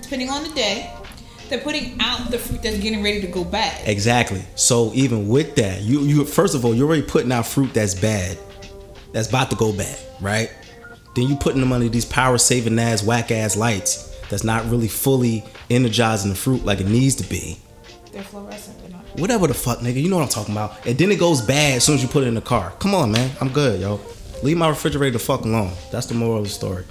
depending 0.00 0.30
on 0.30 0.44
the 0.44 0.50
day, 0.50 0.92
they're 1.48 1.58
putting 1.58 1.96
out 1.98 2.30
the 2.30 2.38
fruit 2.38 2.62
that's 2.62 2.78
getting 2.78 3.02
ready 3.02 3.22
to 3.22 3.26
go 3.26 3.42
bad. 3.42 3.88
Exactly. 3.88 4.44
So 4.54 4.92
even 4.94 5.26
with 5.26 5.56
that, 5.56 5.82
you 5.82 6.02
you 6.02 6.24
first 6.24 6.54
of 6.54 6.64
all, 6.64 6.76
you're 6.76 6.86
already 6.86 7.02
putting 7.02 7.32
out 7.32 7.44
fruit 7.44 7.74
that's 7.74 7.94
bad, 7.94 8.38
that's 9.10 9.28
about 9.28 9.50
to 9.50 9.56
go 9.56 9.72
bad, 9.72 9.98
right? 10.20 10.52
Then 11.14 11.28
you 11.28 11.36
putting 11.36 11.60
them 11.60 11.72
under 11.72 11.88
these 11.88 12.04
power 12.04 12.38
saving 12.38 12.78
ass 12.78 13.04
whack 13.04 13.30
ass 13.30 13.56
lights 13.56 14.10
that's 14.28 14.44
not 14.44 14.64
really 14.66 14.88
fully 14.88 15.44
energizing 15.70 16.30
the 16.30 16.36
fruit 16.36 16.64
like 16.64 16.80
it 16.80 16.88
needs 16.88 17.14
to 17.16 17.28
be. 17.28 17.58
They're 18.12 18.22
fluorescent. 18.22 18.80
They're 18.80 18.90
not. 18.90 19.04
Whatever 19.18 19.46
the 19.46 19.54
fuck, 19.54 19.78
nigga, 19.78 20.02
you 20.02 20.08
know 20.08 20.16
what 20.16 20.24
I'm 20.24 20.28
talking 20.28 20.54
about. 20.54 20.86
And 20.86 20.98
then 20.98 21.10
it 21.10 21.18
goes 21.18 21.40
bad 21.40 21.76
as 21.76 21.84
soon 21.84 21.96
as 21.96 22.02
you 22.02 22.08
put 22.08 22.24
it 22.24 22.28
in 22.28 22.34
the 22.34 22.40
car. 22.40 22.72
Come 22.78 22.94
on, 22.94 23.12
man, 23.12 23.30
I'm 23.40 23.48
good, 23.48 23.80
yo. 23.80 24.00
Leave 24.42 24.56
my 24.56 24.68
refrigerator 24.68 25.12
the 25.12 25.18
fuck 25.18 25.44
alone. 25.44 25.72
That's 25.90 26.06
the 26.06 26.14
moral 26.14 26.38
of 26.38 26.44
the 26.44 26.50
story. 26.50 26.84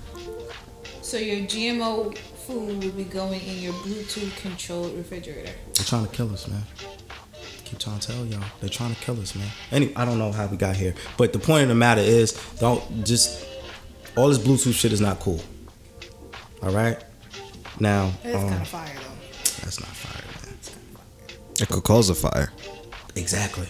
So 1.01 1.18
your 1.18 1.46
GMO 1.46 2.18
food 2.18 2.84
will 2.84 2.92
be 2.92 3.03
going 3.03 3.42
in 3.42 3.60
your 3.60 3.74
Bluetooth 3.74 4.36
controlled 4.38 4.96
refrigerator. 4.98 5.51
They're 5.74 5.86
trying 5.86 6.06
to 6.06 6.12
kill 6.12 6.34
us, 6.34 6.48
man. 6.48 6.63
Keep 7.65 7.80
trying 7.80 8.00
to 8.00 8.08
tell 8.08 8.25
y'all. 8.25 8.44
They're 8.60 8.70
trying 8.70 8.96
to 8.96 9.01
kill 9.01 9.20
us, 9.22 9.36
man. 9.36 9.48
Anyway, 9.72 9.94
I 9.96 10.06
don't 10.06 10.18
know 10.18 10.32
how 10.32 10.48
we 10.48 10.58
got 10.58 10.75
here. 10.75 10.96
But 11.18 11.34
the 11.34 11.39
point 11.39 11.63
of 11.63 11.70
the 11.70 11.75
matter 11.75 12.01
is, 12.01 12.32
don't 12.60 13.06
just 13.06 13.46
all 14.15 14.29
this 14.29 14.38
Bluetooth 14.38 14.74
shit 14.74 14.91
is 14.93 15.01
not 15.01 15.20
cool. 15.20 15.41
Alright? 16.62 17.03
Now, 17.79 18.12
That's 18.24 18.36
um, 18.36 18.50
kind 18.50 18.62
of 18.62 18.67
fire 18.67 18.93
though. 18.96 19.63
that's 19.63 19.79
not 19.79 19.89
fire, 19.89 20.48
man. 20.48 20.58
It 21.60 21.67
could 21.70 21.84
cause 21.84 22.10
a 22.10 22.15
fire. 22.15 22.51
Exactly. 23.15 23.67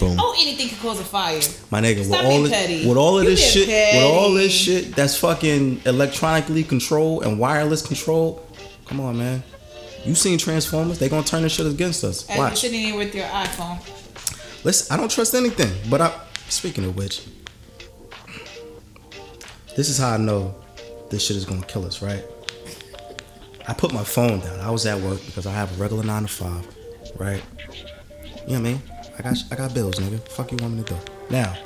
Boom. 0.00 0.16
Oh, 0.20 0.34
anything 0.40 0.68
can 0.68 0.78
cause 0.78 0.98
a 1.00 1.04
fire. 1.04 1.40
My 1.70 1.80
nigga, 1.80 1.98
with 2.00 2.12
all 2.12 2.22
being 2.28 2.42
this, 2.44 2.52
petty. 2.52 2.88
with 2.88 2.96
all 2.98 3.18
of 3.18 3.24
You 3.24 3.30
this 3.30 3.54
being 3.54 3.66
shit, 3.68 3.94
with 3.94 4.04
all 4.12 4.32
this 4.32 4.52
shit 4.52 4.96
that's 4.96 5.16
fucking 5.16 5.82
electronically 5.86 6.64
controlled 6.64 7.24
and 7.24 7.38
wireless 7.38 7.80
controlled, 7.86 8.44
come 8.86 9.00
on, 9.00 9.16
man. 9.18 9.42
You 10.04 10.14
seen 10.16 10.36
Transformers? 10.36 10.98
They 10.98 11.08
gonna 11.08 11.24
turn 11.24 11.42
this 11.42 11.52
shit 11.52 11.66
against 11.66 12.02
us. 12.04 12.28
As 12.28 12.36
you're 12.36 12.54
sitting 12.56 12.80
here 12.80 12.96
with 12.96 13.14
your 13.14 13.26
iPhone. 13.26 13.78
Listen, 14.64 14.92
I 14.92 14.96
don't 14.98 15.10
trust 15.10 15.34
anything. 15.34 15.72
But 15.88 16.00
I, 16.00 16.20
speaking 16.48 16.84
of 16.84 16.96
which, 16.96 17.22
this 19.76 19.88
is 19.88 19.98
how 19.98 20.10
I 20.10 20.16
know 20.16 20.54
this 21.10 21.26
shit 21.26 21.36
is 21.36 21.44
gonna 21.44 21.66
kill 21.66 21.84
us, 21.84 22.02
right? 22.02 22.24
I 23.66 23.72
put 23.72 23.92
my 23.92 24.04
phone 24.04 24.40
down. 24.40 24.60
I 24.60 24.70
was 24.70 24.86
at 24.86 25.00
work 25.00 25.24
because 25.26 25.46
I 25.46 25.52
have 25.52 25.72
a 25.72 25.82
regular 25.82 26.02
nine 26.02 26.22
to 26.22 26.28
five, 26.28 26.66
right? 27.16 27.42
You 28.22 28.30
know 28.30 28.42
what 28.44 28.54
I 28.54 28.60
mean? 28.60 28.82
I 29.18 29.22
got 29.22 29.36
I 29.50 29.56
got 29.56 29.74
bills, 29.74 29.96
nigga. 29.96 30.20
Fuck 30.28 30.52
you 30.52 30.58
want 30.60 30.74
me 30.74 30.82
to 30.84 30.94
do? 30.94 31.00
Now, 31.30 31.56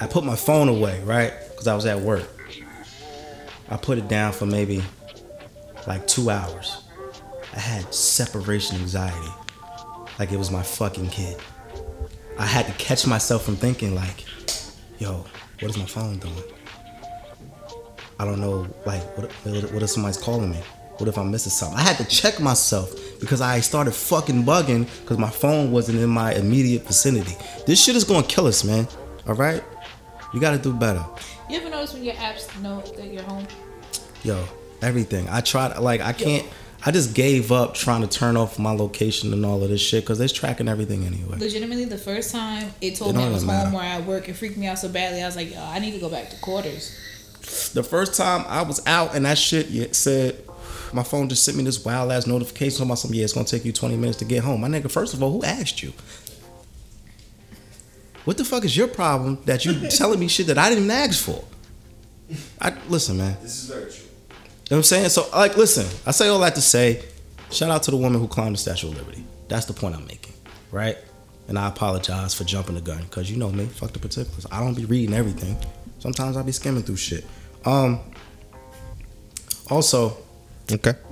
I 0.00 0.06
put 0.06 0.24
my 0.24 0.36
phone 0.36 0.68
away, 0.68 1.02
right? 1.04 1.32
Because 1.50 1.66
I 1.66 1.74
was 1.74 1.86
at 1.86 1.98
work. 2.00 2.28
I 3.68 3.76
put 3.76 3.98
it 3.98 4.08
down 4.08 4.32
for 4.32 4.46
maybe 4.46 4.82
like 5.86 6.06
two 6.06 6.30
hours. 6.30 6.84
I 7.54 7.58
had 7.58 7.92
separation 7.94 8.76
anxiety 8.76 9.32
like 10.18 10.32
it 10.32 10.38
was 10.38 10.50
my 10.50 10.62
fucking 10.62 11.08
kid. 11.08 11.38
I 12.38 12.46
had 12.46 12.66
to 12.66 12.72
catch 12.72 13.06
myself 13.06 13.44
from 13.44 13.56
thinking 13.56 13.94
like, 13.94 14.24
yo, 14.98 15.24
what 15.60 15.70
is 15.70 15.76
my 15.78 15.86
phone 15.86 16.18
doing? 16.18 16.34
I 18.18 18.24
don't 18.24 18.40
know, 18.40 18.66
like, 18.86 19.02
what, 19.16 19.30
what 19.72 19.82
if 19.82 19.90
somebody's 19.90 20.18
calling 20.18 20.50
me? 20.50 20.60
What 20.98 21.08
if 21.08 21.18
I'm 21.18 21.30
missing 21.30 21.50
something? 21.50 21.76
I 21.76 21.82
had 21.82 21.96
to 21.96 22.04
check 22.04 22.38
myself 22.38 22.94
because 23.18 23.40
I 23.40 23.58
started 23.60 23.92
fucking 23.92 24.44
bugging 24.44 24.88
because 25.02 25.18
my 25.18 25.30
phone 25.30 25.72
wasn't 25.72 25.98
in 25.98 26.08
my 26.08 26.34
immediate 26.34 26.86
vicinity. 26.86 27.34
This 27.66 27.82
shit 27.82 27.96
is 27.96 28.04
gonna 28.04 28.26
kill 28.26 28.46
us, 28.46 28.62
man. 28.62 28.86
All 29.26 29.34
right, 29.34 29.62
you 30.32 30.40
gotta 30.40 30.58
do 30.58 30.72
better. 30.72 31.04
You 31.50 31.56
ever 31.58 31.70
notice 31.70 31.94
when 31.94 32.04
your 32.04 32.14
apps 32.14 32.60
know 32.62 32.80
that 32.96 33.12
you're 33.12 33.22
home? 33.24 33.46
Yo, 34.22 34.44
everything. 34.82 35.28
I 35.28 35.40
tried, 35.40 35.76
like, 35.78 36.00
I 36.00 36.12
can't. 36.12 36.46
I 36.86 36.90
just 36.90 37.14
gave 37.14 37.50
up 37.50 37.74
trying 37.74 38.02
to 38.02 38.06
turn 38.06 38.36
off 38.36 38.58
my 38.58 38.72
location 38.72 39.32
and 39.32 39.44
all 39.46 39.62
of 39.62 39.70
this 39.70 39.80
shit 39.80 40.04
because 40.04 40.20
it's 40.20 40.32
tracking 40.32 40.68
everything 40.68 41.04
anyway. 41.04 41.38
Legitimately, 41.38 41.86
the 41.86 41.96
first 41.96 42.30
time 42.30 42.70
it 42.82 42.96
told 42.96 43.14
It 43.14 43.18
me 43.18 43.22
I 43.22 43.24
don't 43.26 43.34
was 43.34 43.42
even 43.44 43.54
home 43.54 43.72
matter. 43.72 43.76
or 43.76 43.82
at 44.02 44.04
work, 44.06 44.28
it 44.28 44.34
freaked 44.34 44.58
me 44.58 44.66
out 44.66 44.78
so 44.78 44.88
badly. 44.90 45.22
I 45.22 45.26
was 45.26 45.36
like, 45.36 45.52
Yo, 45.54 45.62
I 45.62 45.78
need 45.78 45.92
to 45.92 45.98
go 45.98 46.10
back 46.10 46.28
to 46.30 46.36
quarters. 46.40 46.94
The 47.72 47.82
first 47.82 48.14
time 48.14 48.44
I 48.48 48.62
was 48.62 48.86
out 48.86 49.14
and 49.14 49.24
that 49.24 49.38
shit 49.38 49.68
yeah, 49.68 49.86
said, 49.92 50.42
my 50.92 51.02
phone 51.02 51.28
just 51.28 51.42
sent 51.44 51.56
me 51.56 51.64
this 51.64 51.82
wild 51.84 52.12
ass 52.12 52.26
notification 52.26 52.84
about 52.84 52.98
something. 52.98 53.18
Yeah, 53.18 53.24
it's 53.24 53.32
gonna 53.32 53.46
take 53.46 53.64
you 53.64 53.72
20 53.72 53.96
minutes 53.96 54.18
to 54.18 54.24
get 54.26 54.44
home. 54.44 54.60
My 54.60 54.68
nigga, 54.68 54.90
first 54.90 55.14
of 55.14 55.22
all, 55.22 55.32
who 55.32 55.42
asked 55.42 55.82
you? 55.82 55.92
What 58.24 58.36
the 58.38 58.44
fuck 58.44 58.64
is 58.64 58.76
your 58.76 58.88
problem 58.88 59.38
that 59.44 59.64
you 59.64 59.88
telling 59.88 60.20
me 60.20 60.28
shit 60.28 60.46
that 60.48 60.58
I 60.58 60.68
didn't 60.68 60.84
even 60.84 60.96
ask 60.96 61.22
for? 61.24 61.44
I 62.60 62.74
listen, 62.88 63.18
man. 63.18 63.36
This 63.42 63.64
is 63.64 63.68
very 63.70 63.90
true. 63.90 64.03
You 64.64 64.70
know 64.70 64.76
what 64.76 64.78
I'm 64.78 64.82
saying? 64.84 65.08
So, 65.10 65.28
like, 65.32 65.56
listen, 65.56 65.86
I 66.06 66.12
say 66.12 66.28
all 66.28 66.38
that 66.40 66.54
to 66.54 66.62
say, 66.62 67.04
shout 67.50 67.70
out 67.70 67.82
to 67.84 67.90
the 67.90 67.96
woman 67.98 68.18
who 68.20 68.26
climbed 68.26 68.54
the 68.54 68.58
Statue 68.58 68.88
of 68.88 68.96
Liberty. 68.96 69.22
That's 69.48 69.66
the 69.66 69.74
point 69.74 69.94
I'm 69.94 70.06
making, 70.06 70.32
right? 70.70 70.96
And 71.48 71.58
I 71.58 71.68
apologize 71.68 72.32
for 72.32 72.44
jumping 72.44 72.74
the 72.74 72.80
gun, 72.80 73.02
because 73.02 73.30
you 73.30 73.36
know 73.36 73.50
me, 73.50 73.66
fuck 73.66 73.92
the 73.92 73.98
particulars. 73.98 74.46
I 74.50 74.60
don't 74.60 74.74
be 74.74 74.86
reading 74.86 75.14
everything. 75.14 75.58
Sometimes 75.98 76.38
I 76.38 76.42
be 76.42 76.52
skimming 76.52 76.82
through 76.82 76.96
shit. 76.96 77.24
Um. 77.66 78.00
Also, 79.70 80.16
Okay. 80.72 80.94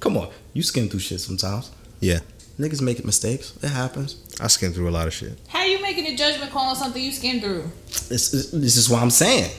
come 0.00 0.16
on, 0.18 0.28
you 0.52 0.62
skim 0.62 0.88
through 0.88 1.00
shit 1.00 1.20
sometimes. 1.20 1.70
Yeah. 2.00 2.18
Niggas 2.58 2.82
make 2.82 3.02
mistakes. 3.06 3.54
It 3.62 3.68
happens. 3.68 4.16
I 4.40 4.48
skim 4.48 4.72
through 4.72 4.88
a 4.88 4.92
lot 4.92 5.06
of 5.06 5.14
shit. 5.14 5.38
How 5.48 5.64
you 5.64 5.80
making 5.80 6.06
a 6.06 6.14
judgment 6.16 6.50
call 6.52 6.68
on 6.70 6.76
something 6.76 7.02
you 7.02 7.12
skimmed 7.12 7.42
through 7.42 7.70
This, 8.08 8.30
this, 8.30 8.50
this 8.50 8.76
is 8.76 8.88
what 8.90 9.02
I'm 9.02 9.10
saying. 9.10 9.50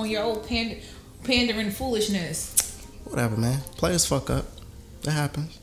On 0.00 0.10
your 0.10 0.22
old 0.22 0.46
pander, 0.46 0.76
pandering 1.24 1.70
foolishness? 1.70 2.86
Whatever, 3.04 3.36
man. 3.36 3.60
Players 3.76 4.06
fuck 4.06 4.30
up. 4.30 4.46
It 5.02 5.10
happens. 5.10 5.58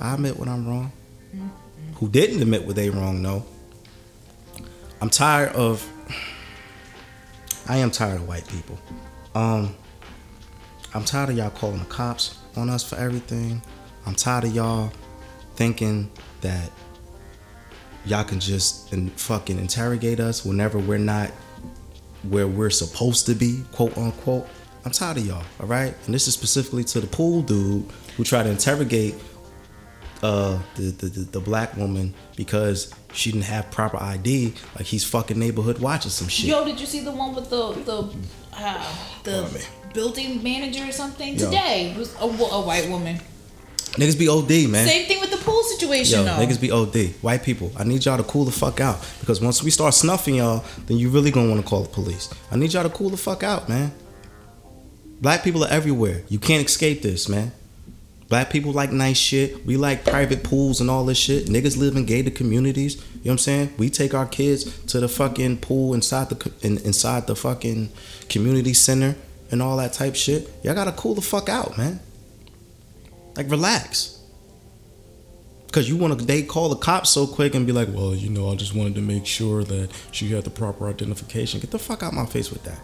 I 0.00 0.14
admit 0.14 0.36
when 0.36 0.48
I'm 0.48 0.68
wrong. 0.68 0.92
Who 1.96 2.08
didn't 2.08 2.40
admit 2.42 2.64
what 2.66 2.76
they 2.76 2.90
wrong, 2.90 3.22
no. 3.22 3.44
I'm 5.00 5.10
tired 5.10 5.52
of. 5.52 5.86
I 7.68 7.76
am 7.76 7.90
tired 7.90 8.16
of 8.16 8.28
white 8.28 8.46
people. 8.48 8.78
Um, 9.34 9.74
I'm 10.92 11.04
tired 11.04 11.30
of 11.30 11.36
y'all 11.36 11.50
calling 11.50 11.78
the 11.78 11.84
cops 11.84 12.36
on 12.56 12.68
us 12.68 12.82
for 12.82 12.96
everything. 12.96 13.62
I'm 14.06 14.14
tired 14.14 14.44
of 14.44 14.54
y'all 14.54 14.92
thinking 15.54 16.10
that 16.40 16.70
y'all 18.04 18.24
can 18.24 18.40
just 18.40 18.92
and 18.92 19.12
fucking 19.12 19.58
interrogate 19.58 20.20
us 20.20 20.44
whenever 20.44 20.78
we're 20.78 20.98
not 20.98 21.30
where 22.22 22.46
we're 22.46 22.70
supposed 22.70 23.26
to 23.26 23.34
be, 23.34 23.62
quote 23.72 23.96
unquote. 23.96 24.48
I'm 24.84 24.92
tired 24.92 25.18
of 25.18 25.26
y'all, 25.26 25.44
all 25.60 25.66
right? 25.66 25.94
And 26.06 26.14
this 26.14 26.26
is 26.26 26.34
specifically 26.34 26.84
to 26.84 27.00
the 27.00 27.06
pool 27.06 27.42
dude 27.42 27.84
who 28.16 28.24
tried 28.24 28.44
to 28.44 28.50
interrogate 28.50 29.14
uh 30.22 30.58
the, 30.76 30.82
the, 30.82 31.06
the, 31.06 31.20
the 31.20 31.40
black 31.40 31.74
woman 31.78 32.12
because 32.36 32.92
she 33.12 33.32
didn't 33.32 33.44
have 33.44 33.70
proper 33.70 33.96
ID, 33.96 34.54
like 34.76 34.86
he's 34.86 35.04
fucking 35.04 35.38
neighborhood 35.38 35.78
watching 35.78 36.10
some 36.10 36.28
shit. 36.28 36.46
Yo, 36.46 36.64
did 36.64 36.78
you 36.78 36.86
see 36.86 37.00
the 37.00 37.10
one 37.10 37.34
with 37.34 37.50
the 37.50 37.72
the 37.72 38.14
uh, 38.52 38.94
the 39.24 39.42
man? 39.42 39.62
building 39.94 40.42
manager 40.42 40.84
or 40.84 40.92
something 40.92 41.34
Yo. 41.34 41.46
today? 41.46 41.92
It 41.92 41.98
was 41.98 42.14
a, 42.16 42.24
a 42.24 42.60
white 42.60 42.88
woman. 42.88 43.18
Niggas 43.92 44.18
be 44.18 44.28
OD, 44.28 44.70
man. 44.70 44.86
Same 44.86 45.06
thing 45.06 45.20
with 45.20 45.30
the 45.30 45.36
pool 45.38 45.62
situation 45.64 46.20
Yo, 46.20 46.24
though. 46.24 46.32
niggas 46.32 46.60
be 46.60 46.70
OD. 46.70 47.14
White 47.22 47.42
people, 47.42 47.72
I 47.76 47.84
need 47.84 48.04
y'all 48.04 48.16
to 48.16 48.22
cool 48.22 48.44
the 48.44 48.52
fuck 48.52 48.80
out. 48.80 49.04
Because 49.20 49.40
once 49.40 49.62
we 49.62 49.70
start 49.70 49.94
snuffing 49.94 50.36
y'all, 50.36 50.64
then 50.86 50.96
you 50.96 51.10
really 51.10 51.30
gonna 51.30 51.48
wanna 51.48 51.62
call 51.62 51.82
the 51.82 51.88
police. 51.88 52.28
I 52.50 52.56
need 52.56 52.72
y'all 52.72 52.84
to 52.84 52.90
cool 52.90 53.10
the 53.10 53.16
fuck 53.16 53.42
out, 53.42 53.68
man. 53.68 53.92
Black 55.20 55.42
people 55.42 55.64
are 55.64 55.70
everywhere. 55.70 56.22
You 56.28 56.38
can't 56.38 56.64
escape 56.64 57.02
this, 57.02 57.28
man. 57.28 57.52
Black 58.28 58.48
people 58.48 58.70
like 58.72 58.92
nice 58.92 59.18
shit. 59.18 59.66
We 59.66 59.76
like 59.76 60.04
private 60.04 60.44
pools 60.44 60.80
and 60.80 60.88
all 60.88 61.04
this 61.04 61.18
shit. 61.18 61.46
Niggas 61.46 61.76
live 61.76 61.96
in 61.96 62.06
gated 62.06 62.36
communities. 62.36 62.94
You 62.94 63.00
know 63.00 63.06
what 63.22 63.30
I'm 63.32 63.38
saying? 63.38 63.74
We 63.76 63.90
take 63.90 64.14
our 64.14 64.24
kids 64.24 64.64
to 64.84 65.00
the 65.00 65.08
fucking 65.08 65.58
pool 65.58 65.94
inside 65.94 66.28
the 66.28 66.52
in, 66.62 66.78
inside 66.78 67.26
the 67.26 67.34
fucking 67.34 67.90
community 68.28 68.72
center 68.72 69.16
and 69.50 69.60
all 69.60 69.76
that 69.78 69.92
type 69.92 70.14
shit. 70.14 70.48
Y'all 70.62 70.74
gotta 70.76 70.92
cool 70.92 71.14
the 71.16 71.20
fuck 71.20 71.48
out, 71.48 71.76
man. 71.76 71.98
Like 73.36 73.50
relax. 73.50 74.16
Cause 75.72 75.88
you 75.88 75.96
want 75.96 76.18
to, 76.18 76.24
they 76.24 76.42
call 76.42 76.68
the 76.68 76.76
cops 76.76 77.10
so 77.10 77.28
quick 77.28 77.54
and 77.54 77.64
be 77.64 77.72
like, 77.72 77.88
well, 77.92 78.12
you 78.12 78.28
know, 78.28 78.50
I 78.50 78.56
just 78.56 78.74
wanted 78.74 78.96
to 78.96 79.00
make 79.00 79.24
sure 79.24 79.62
that 79.62 79.90
she 80.10 80.32
had 80.32 80.42
the 80.42 80.50
proper 80.50 80.88
identification. 80.88 81.60
Get 81.60 81.70
the 81.70 81.78
fuck 81.78 82.02
out 82.02 82.12
my 82.12 82.26
face 82.26 82.50
with 82.50 82.64
that. 82.64 82.80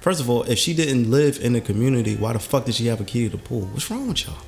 First 0.00 0.20
of 0.20 0.30
all, 0.30 0.44
if 0.44 0.58
she 0.58 0.72
didn't 0.72 1.10
live 1.10 1.38
in 1.42 1.52
the 1.52 1.60
community, 1.60 2.16
why 2.16 2.32
the 2.32 2.38
fuck 2.38 2.64
did 2.64 2.76
she 2.76 2.86
have 2.86 3.02
a 3.02 3.04
key 3.04 3.24
to 3.28 3.36
the 3.36 3.42
pool? 3.42 3.62
What's 3.72 3.90
wrong 3.90 4.08
with 4.08 4.26
y'all? 4.26 4.38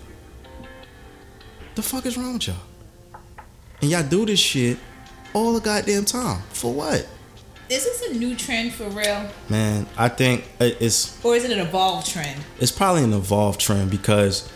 The 1.75 1.83
fuck 1.83 2.07
is 2.07 2.17
wrong 2.17 2.35
with 2.35 2.47
y'all? 2.49 2.57
And 3.83 3.91
y'all 3.91 4.03
do 4.09 4.25
this 4.25 4.41
shit 4.41 4.79
all 5.35 5.53
the 5.53 5.61
goddamn 5.61 6.07
time. 6.07 6.41
For 6.51 6.73
what? 6.73 7.07
Is 7.69 7.85
this 7.85 8.09
a 8.11 8.15
new 8.15 8.35
trend 8.35 8.73
for 8.73 8.89
real, 8.89 9.29
Man, 9.51 9.87
I 9.99 10.09
think 10.09 10.49
it's 10.59 11.23
or 11.23 11.37
is 11.37 11.45
it 11.45 11.51
an 11.51 11.59
evolved 11.59 12.07
trend? 12.11 12.41
it's 12.59 12.73
probably 12.73 13.05
an 13.05 13.13
evolved 13.13 13.61
trend 13.61 13.91
because 13.91 14.51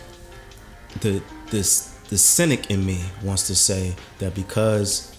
the 1.01 1.21
this 1.49 1.93
the 2.09 2.17
cynic 2.17 2.69
in 2.69 2.85
me 2.85 3.01
wants 3.23 3.47
to 3.47 3.55
say 3.55 3.95
that 4.19 4.35
because 4.35 5.15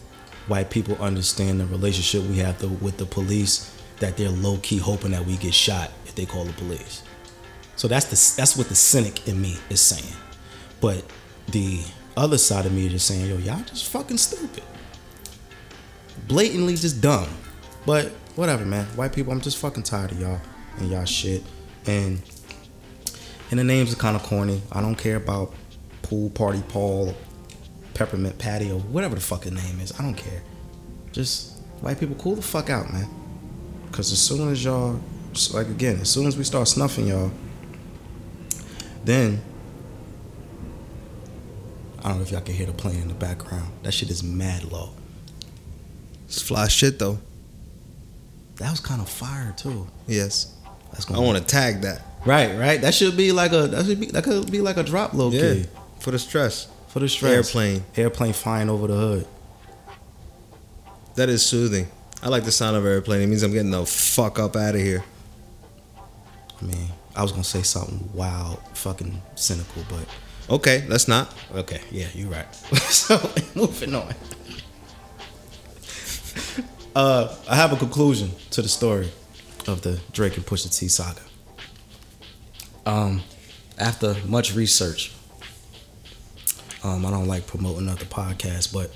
white 0.47 0.71
people 0.71 0.97
understand 0.97 1.61
the 1.61 1.67
relationship 1.67 2.23
we 2.29 2.39
have 2.39 2.59
to, 2.59 2.69
with 2.69 2.97
the 2.99 3.07
police 3.07 3.75
that 3.99 4.17
they're 4.17 4.29
low 4.29 4.59
key 4.59 4.77
hoping 4.77 5.11
that 5.13 5.25
we 5.25 5.37
get 5.39 5.55
shot 5.55 5.91
if 6.05 6.15
they 6.15 6.27
call 6.27 6.45
the 6.45 6.53
police. 6.55 7.03
So 7.77 7.89
that's 7.89 8.07
the 8.07 8.41
that's 8.41 8.57
what 8.57 8.69
the 8.69 8.75
cynic 8.75 9.27
in 9.27 9.41
me 9.41 9.57
is 9.71 9.81
saying. 9.81 10.15
But 10.81 11.05
the 11.49 11.81
other 12.17 12.39
side 12.39 12.67
of 12.67 12.73
me 12.73 12.87
is 12.87 12.93
just 12.93 13.07
saying, 13.07 13.29
yo, 13.29 13.39
y'all 13.39 13.63
just 13.65 13.89
fucking 13.89 14.19
stupid. 14.19 14.63
Blatantly 16.29 16.77
just 16.77 17.01
dumb. 17.01 17.29
But 17.87 18.09
whatever, 18.37 18.65
man. 18.65 18.85
White 18.97 19.13
people, 19.13 19.33
I'm 19.33 19.41
just 19.41 19.59
fucking 19.59 19.83
tired 19.83 20.13
of 20.13 20.21
y'all 20.21 20.41
and 20.79 20.91
y'all 20.91 21.05
shit. 21.05 21.43
And 21.87 22.23
and 23.51 23.59
the 23.59 23.65
names 23.65 23.93
are 23.93 23.97
kind 23.97 24.17
of 24.17 24.23
corny. 24.23 24.63
I 24.73 24.81
don't 24.81 24.97
care 24.97 25.17
about 25.17 25.55
pool 26.15 26.31
party 26.31 26.63
Paul, 26.69 27.15
peppermint 27.95 28.39
patio, 28.39 28.79
whatever 28.79 29.15
the 29.17 29.21
fuck 29.21 29.45
his 29.45 29.53
name 29.53 29.81
is. 29.81 29.93
I 29.99 30.03
don't 30.03 30.15
care. 30.15 30.43
Just 31.13 31.59
white 31.81 31.99
people, 31.99 32.15
cool 32.17 32.37
the 32.37 32.43
fuck 32.43 32.71
out, 32.71 32.93
man. 32.93 33.09
Cause 33.93 34.13
as 34.13 34.21
soon 34.21 34.51
as 34.51 34.65
y'all, 34.65 35.01
like 35.53 35.67
again, 35.69 35.99
as 36.01 36.11
soon 36.11 36.27
as 36.27 36.37
we 36.37 36.45
start 36.45 36.69
snuffing 36.69 37.09
y'all, 37.09 37.31
then 39.05 39.41
I 42.03 42.09
don't 42.09 42.19
know 42.19 42.23
if 42.23 42.31
y'all 42.31 42.41
can 42.41 42.55
hear 42.55 42.67
the 42.67 42.73
plane 42.73 43.01
in 43.03 43.09
the 43.09 43.15
background. 43.15 43.73
That 43.83 43.93
shit 43.93 44.11
is 44.11 44.23
mad 44.23 44.65
low. 44.71 44.91
It's 46.27 46.43
fly 46.43 46.69
shit 46.69 46.99
though. 46.99 47.19
That 48.57 48.71
was 48.71 48.81
kind 48.81 49.01
of 49.01 49.09
fire 49.09 49.53
too. 49.57 49.87
Yes. 50.07 50.55
That's 50.93 51.07
I 51.11 51.15
gonna 51.15 51.27
want 51.27 51.39
to 51.39 51.45
tag 51.45 51.81
that. 51.83 52.03
right, 52.25 52.57
right. 52.59 52.81
That 52.81 52.95
should 52.95 53.17
be 53.17 53.33
like 53.33 53.53
a 53.53 53.67
that 53.69 53.87
should 53.87 53.99
be 54.01 54.07
that 54.07 54.23
could 54.25 54.51
be 54.51 54.61
like 54.61 54.77
a 54.77 54.83
drop 54.85 55.13
low 55.15 55.31
Yeah. 55.31 55.41
key 55.55 55.67
For 56.05 56.11
the 56.11 56.19
stress. 56.19 56.69
for 56.89 57.01
the 57.01 57.09
stress. 57.09 57.33
Airplane. 57.33 57.83
airplane 57.97 58.35
flying 58.35 58.69
over 58.69 58.87
the 58.87 58.95
hood. 58.95 59.27
That 61.15 61.31
is 61.31 61.45
soothing. 61.45 61.87
I 62.23 62.29
like 62.29 62.45
the 62.45 62.53
sound 62.53 62.77
of 62.77 62.85
airplane. 62.85 63.23
It 63.23 63.27
means 63.27 63.43
I'm 63.43 63.53
getting 63.53 63.71
the 63.71 63.87
fuck 63.87 64.39
up 64.39 64.55
out 64.55 64.75
of 64.75 64.83
here. 64.83 65.03
I 66.61 66.65
mean, 66.65 66.89
I 67.17 67.23
was 67.23 67.33
gonna 67.33 67.43
say 67.43 67.63
something 67.63 68.11
wild, 68.13 68.61
fucking 68.75 69.23
cynical, 69.35 69.83
but 69.89 70.07
Okay, 70.51 70.85
let's 70.89 71.09
not. 71.09 71.35
okay, 71.55 71.81
yeah, 71.91 72.09
you're 72.13 72.29
right. 72.29 72.55
so 72.91 73.19
moving 73.55 73.95
on. 73.95 74.15
Uh, 76.95 77.35
I 77.51 77.57
have 77.57 77.73
a 77.73 77.77
conclusion 77.77 78.31
to 78.51 78.63
the 78.63 78.69
story 78.69 79.11
of 79.67 79.83
the 79.83 79.99
Drake 80.13 80.37
and 80.37 80.47
Pusha 80.47 80.73
T 80.79 80.87
saga. 80.87 81.23
Um, 82.87 83.23
after 83.79 84.15
much 84.29 84.55
research, 84.55 85.11
um, 86.85 87.05
I 87.07 87.11
don't 87.11 87.27
like 87.27 87.47
promoting 87.47 87.89
other 87.89 88.05
podcasts, 88.05 88.73
but 88.73 88.93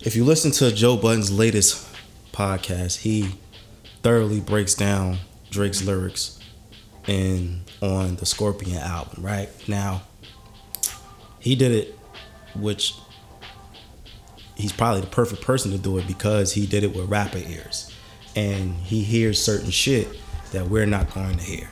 if 0.00 0.16
you 0.16 0.24
listen 0.24 0.50
to 0.52 0.72
Joe 0.72 0.96
Budden's 0.96 1.30
latest 1.30 1.86
podcast, 2.32 2.98
he 2.98 3.36
thoroughly 4.02 4.40
breaks 4.40 4.74
down 4.74 5.18
Drake's 5.50 5.82
lyrics 5.82 6.38
in 7.06 7.62
on 7.80 8.16
the 8.16 8.26
Scorpion 8.26 8.78
album. 8.78 9.24
Right 9.24 9.48
now, 9.68 10.02
he 11.38 11.54
did 11.54 11.72
it, 11.72 11.98
which 12.54 12.94
he's 14.56 14.72
probably 14.72 15.00
the 15.00 15.06
perfect 15.06 15.42
person 15.42 15.70
to 15.70 15.78
do 15.78 15.98
it 15.98 16.06
because 16.06 16.52
he 16.52 16.66
did 16.66 16.82
it 16.82 16.94
with 16.94 17.08
rapper 17.08 17.38
ears, 17.38 17.94
and 18.34 18.74
he 18.74 19.02
hears 19.02 19.42
certain 19.42 19.70
shit 19.70 20.08
that 20.52 20.68
we're 20.68 20.86
not 20.86 21.14
going 21.14 21.38
to 21.38 21.44
hear. 21.44 21.68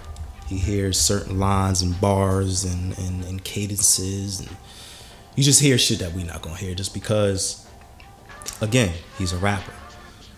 He 0.46 0.58
hears 0.58 1.00
certain 1.00 1.40
lines 1.40 1.82
and 1.82 2.00
bars 2.00 2.64
and, 2.64 2.96
and, 2.98 3.24
and 3.24 3.42
cadences, 3.42 4.40
and 4.40 4.56
you 5.36 5.44
just 5.44 5.60
hear 5.60 5.78
shit 5.78 5.98
that 6.00 6.12
we're 6.12 6.26
not 6.26 6.42
gonna 6.42 6.56
hear 6.56 6.74
just 6.74 6.94
because, 6.94 7.66
again, 8.60 8.92
he's 9.18 9.32
a 9.32 9.36
rapper. 9.36 9.72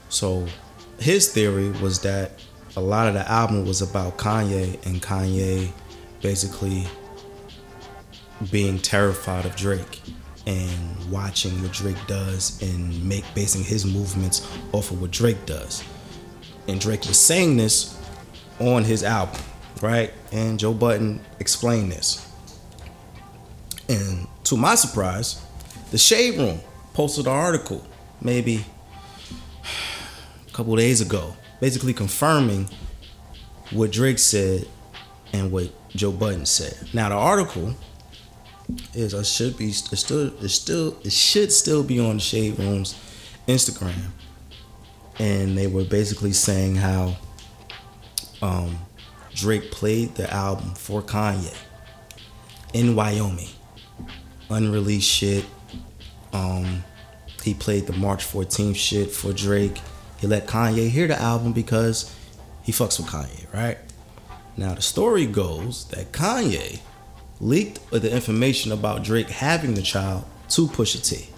So 0.09 0.47
his 0.99 1.33
theory 1.33 1.71
was 1.71 2.01
that 2.03 2.33
a 2.77 2.81
lot 2.81 3.09
of 3.09 3.15
the 3.15 3.29
album 3.31 3.67
was 3.67 3.81
about 3.81 4.19
Kanye 4.19 4.85
and 4.85 5.01
Kanye 5.01 5.71
basically 6.21 6.87
being 8.51 8.79
terrified 8.79 9.47
of 9.47 9.55
Drake 9.57 10.01
and 10.47 11.11
watching 11.11 11.61
what 11.63 11.73
Drake 11.73 12.07
does 12.07 12.61
and 12.63 13.05
make 13.05 13.25
basing 13.35 13.63
his 13.63 13.85
movements 13.85 14.47
off 14.73 14.91
of 14.91 15.01
what 15.01 15.11
Drake 15.11 15.45
does. 15.47 15.85
And 16.67 16.81
Drake 16.81 17.05
was 17.07 17.19
saying 17.19 17.57
this 17.57 18.01
on 18.59 18.85
his 18.85 19.05
album, 19.05 19.41
right? 19.81 20.13
And 20.33 20.59
Joe 20.59 20.75
Budden 20.75 21.21
explained 21.39 21.93
this. 21.93 22.28
And 23.89 24.27
to 24.45 24.57
my 24.57 24.75
surprise, 24.75 25.43
the 25.91 25.99
Shade 25.99 26.39
Room 26.39 26.61
posted 26.93 27.27
an 27.27 27.33
article 27.33 27.85
maybe 28.21 28.65
a 30.47 30.53
couple 30.53 30.77
days 30.77 31.01
ago, 31.01 31.35
basically 31.61 31.95
confirming 31.95 32.69
what 33.71 33.93
Drake 33.93 34.19
said 34.19 34.67
and 35.33 35.51
what 35.51 35.71
Joe 35.91 36.13
Budden 36.13 36.47
said. 36.47 36.77
Now 36.93 37.09
the 37.09 37.15
article 37.15 37.75
is 38.95 39.15
I 39.15 39.23
should 39.23 39.57
be 39.57 39.69
it's 39.69 40.01
still 40.01 40.33
it's 40.43 40.55
still 40.55 40.97
it 41.03 41.13
should 41.13 41.53
still 41.53 41.83
be 41.83 41.99
on 41.99 42.17
the 42.17 42.21
Shade 42.21 42.59
Room's 42.59 42.95
Instagram. 43.47 44.11
And 45.19 45.57
they 45.57 45.67
were 45.67 45.85
basically 45.85 46.33
saying 46.33 46.77
how 46.77 47.17
um, 48.41 48.79
Drake 49.35 49.71
played 49.71 50.15
the 50.15 50.33
album 50.33 50.75
for 50.75 51.03
Kanye 51.03 51.57
in 52.73 52.95
Wyoming. 52.95 53.49
Unreleased 54.51 55.09
shit. 55.09 55.45
Um, 56.33 56.85
he 57.43 57.55
played 57.55 57.87
the 57.87 57.93
March 57.93 58.25
14th 58.25 58.77
shit 58.77 59.11
for 59.11 59.33
Drake. 59.33 59.81
He 60.19 60.27
let 60.27 60.47
Kanye 60.47 60.89
hear 60.89 61.07
the 61.07 61.21
album 61.21 61.53
because 61.53 62.15
he 62.63 62.73
fucks 62.73 62.99
with 62.99 63.09
Kanye, 63.09 63.53
right? 63.53 63.79
Now 64.57 64.75
the 64.75 64.83
story 64.83 65.27
goes 65.27 65.87
that 65.89 66.13
Kanye 66.13 66.81
leaked 67.41 67.91
the 67.91 68.13
information 68.13 68.73
about 68.73 69.05
Drake 69.05 69.29
having 69.29 69.75
the 69.75 69.83
child 69.83 70.25
to 70.51 70.67
Pusha 70.67 71.07
T. 71.07 71.29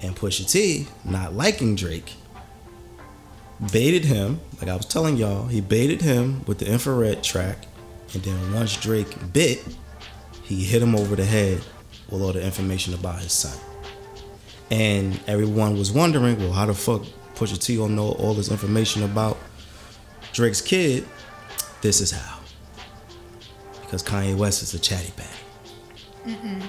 And 0.00 0.16
Pusha 0.16 0.50
T, 0.50 0.88
not 1.04 1.34
liking 1.34 1.76
Drake, 1.76 2.14
baited 3.70 4.04
him, 4.04 4.40
like 4.60 4.68
I 4.68 4.76
was 4.76 4.86
telling 4.86 5.16
y'all, 5.16 5.46
he 5.46 5.60
baited 5.60 6.02
him 6.02 6.44
with 6.46 6.58
the 6.58 6.66
infrared 6.66 7.22
track. 7.22 7.58
And 8.14 8.22
then 8.22 8.52
once 8.52 8.76
Drake 8.76 9.32
bit, 9.32 9.64
he 10.42 10.64
hit 10.64 10.82
him 10.82 10.96
over 10.96 11.14
the 11.14 11.24
head 11.24 11.62
with 12.12 12.22
all 12.22 12.32
the 12.32 12.44
information 12.44 12.94
about 12.94 13.20
his 13.20 13.32
son. 13.32 13.58
And 14.70 15.18
everyone 15.26 15.76
was 15.76 15.90
wondering, 15.90 16.38
well, 16.38 16.52
how 16.52 16.66
the 16.66 16.74
fuck 16.74 17.02
Pusha 17.34 17.60
T 17.62 17.76
gonna 17.76 17.94
know 17.94 18.12
all 18.12 18.34
this 18.34 18.50
information 18.50 19.02
about 19.02 19.38
Drake's 20.32 20.60
kid? 20.60 21.06
This 21.80 22.00
is 22.00 22.10
how. 22.10 22.38
Because 23.80 24.02
Kanye 24.02 24.36
West 24.36 24.62
is 24.62 24.74
a 24.74 24.78
chatty 24.78 25.12
patty. 25.16 25.28
Mm-hmm. 26.26 26.60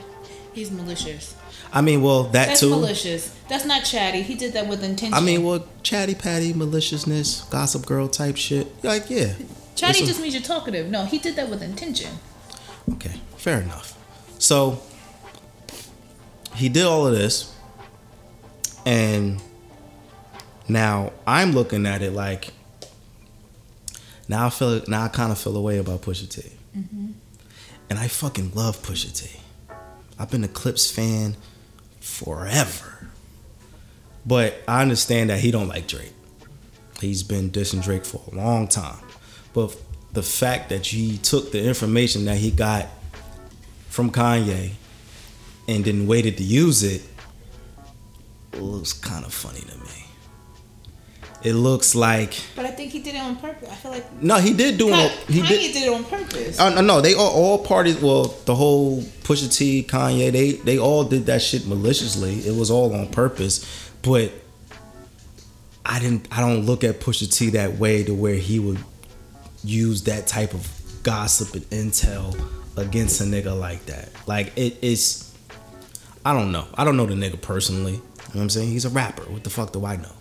He's 0.53 0.71
malicious. 0.71 1.35
I 1.71 1.81
mean, 1.81 2.01
well, 2.01 2.23
that 2.23 2.47
That's 2.47 2.59
too. 2.59 2.69
malicious. 2.69 3.35
That's 3.49 3.65
not 3.65 3.83
chatty. 3.83 4.21
He 4.21 4.35
did 4.35 4.53
that 4.53 4.67
with 4.67 4.83
intention. 4.83 5.13
I 5.13 5.21
mean, 5.21 5.43
well, 5.43 5.65
chatty 5.81 6.15
patty, 6.15 6.53
maliciousness, 6.53 7.41
gossip 7.49 7.85
girl 7.85 8.07
type 8.07 8.37
shit. 8.37 8.83
Like, 8.83 9.09
yeah. 9.09 9.33
chatty 9.75 10.03
a- 10.03 10.05
just 10.05 10.21
means 10.21 10.33
you're 10.33 10.43
talkative. 10.43 10.89
No, 10.89 11.05
he 11.05 11.17
did 11.17 11.35
that 11.35 11.49
with 11.49 11.63
intention. 11.63 12.11
Okay, 12.93 13.21
fair 13.37 13.61
enough. 13.61 13.97
So 14.39 14.81
he 16.63 16.69
did 16.69 16.85
all 16.85 17.05
of 17.05 17.11
this, 17.11 17.53
and 18.85 19.41
now 20.69 21.11
I'm 21.27 21.51
looking 21.51 21.85
at 21.85 22.01
it 22.01 22.11
like 22.13 22.53
now 24.29 24.45
I 24.45 24.49
feel 24.49 24.81
now 24.87 25.03
I 25.03 25.07
kind 25.09 25.33
of 25.33 25.37
feel 25.37 25.57
a 25.57 25.61
way 25.61 25.77
about 25.77 26.03
Pusha 26.03 26.29
T, 26.29 26.49
mm-hmm. 26.73 27.11
and 27.89 27.99
I 27.99 28.07
fucking 28.07 28.53
love 28.53 28.81
Pusha 28.81 29.13
T. 29.13 29.41
I've 30.17 30.31
been 30.31 30.45
a 30.45 30.47
Clipse 30.47 30.89
fan 30.89 31.35
forever. 31.99 33.09
But 34.25 34.63
I 34.65 34.81
understand 34.81 35.31
that 35.31 35.41
he 35.41 35.51
don't 35.51 35.67
like 35.67 35.85
Drake. 35.85 36.13
He's 37.01 37.23
been 37.23 37.51
dissing 37.51 37.83
Drake 37.83 38.05
for 38.05 38.21
a 38.31 38.35
long 38.35 38.69
time. 38.69 39.03
But 39.53 39.75
the 40.13 40.23
fact 40.23 40.69
that 40.69 40.85
he 40.85 41.17
took 41.17 41.51
the 41.51 41.61
information 41.61 42.23
that 42.23 42.37
he 42.37 42.51
got 42.51 42.87
from 43.89 44.11
Kanye 44.11 44.75
and 45.67 45.83
then 45.85 46.07
waited 46.07 46.37
to 46.37 46.43
use 46.43 46.83
it 46.83 47.01
looks 48.53 48.93
kind 48.93 49.25
of 49.25 49.33
funny 49.33 49.61
to 49.61 49.77
me. 49.77 50.05
It 51.43 51.53
looks 51.55 51.93
like 51.93 52.39
But 52.55 52.65
I 52.65 52.71
think 52.71 52.91
he 52.91 52.99
did 52.99 53.15
it 53.15 53.17
on 53.21 53.35
purpose. 53.35 53.69
I 53.69 53.75
feel 53.75 53.91
like 53.91 54.21
no, 54.21 54.37
he 54.37 54.53
did 54.53 54.77
do 54.77 54.89
it. 54.89 54.93
Kanye 54.93 55.29
He 55.29 55.41
did. 55.41 55.73
did 55.73 55.83
it 55.83 55.93
on 55.93 56.05
purpose. 56.05 56.57
Uh, 56.59 56.79
no, 56.81 57.01
they 57.01 57.15
all, 57.15 57.31
all 57.31 57.57
parties. 57.65 57.99
Well, 58.01 58.25
the 58.45 58.55
whole 58.55 59.01
Pusha 59.01 59.53
T, 59.53 59.83
Kanye, 59.83 60.31
they 60.31 60.53
they 60.53 60.77
all 60.79 61.03
did 61.03 61.25
that 61.25 61.41
shit 61.41 61.67
maliciously. 61.67 62.39
It 62.47 62.55
was 62.55 62.71
all 62.71 62.93
on 62.95 63.09
purpose, 63.09 63.65
but 64.03 64.31
I 65.85 65.99
didn't. 65.99 66.27
I 66.31 66.39
don't 66.39 66.65
look 66.65 66.85
at 66.85 67.01
Pusha 67.01 67.29
T 67.35 67.49
that 67.51 67.77
way 67.77 68.03
to 68.05 68.13
where 68.13 68.35
he 68.35 68.59
would 68.59 68.79
use 69.65 70.03
that 70.03 70.27
type 70.27 70.53
of 70.53 70.65
gossip 71.03 71.53
and 71.55 71.63
intel 71.71 72.39
against 72.77 73.19
a 73.19 73.25
nigga 73.25 73.57
like 73.59 73.85
that. 73.87 74.07
Like 74.27 74.53
it 74.57 74.77
is. 74.81 75.32
I 76.25 76.33
don't 76.33 76.51
know. 76.51 76.65
I 76.75 76.83
don't 76.83 76.97
know 76.97 77.05
the 77.05 77.15
nigga 77.15 77.41
personally. 77.41 77.93
You 77.93 77.99
know 77.99 78.03
what 78.33 78.41
I'm 78.41 78.49
saying? 78.49 78.69
He's 78.69 78.85
a 78.85 78.89
rapper. 78.89 79.23
What 79.23 79.43
the 79.43 79.49
fuck 79.49 79.73
do 79.73 79.85
I 79.85 79.97
know? 79.97 80.11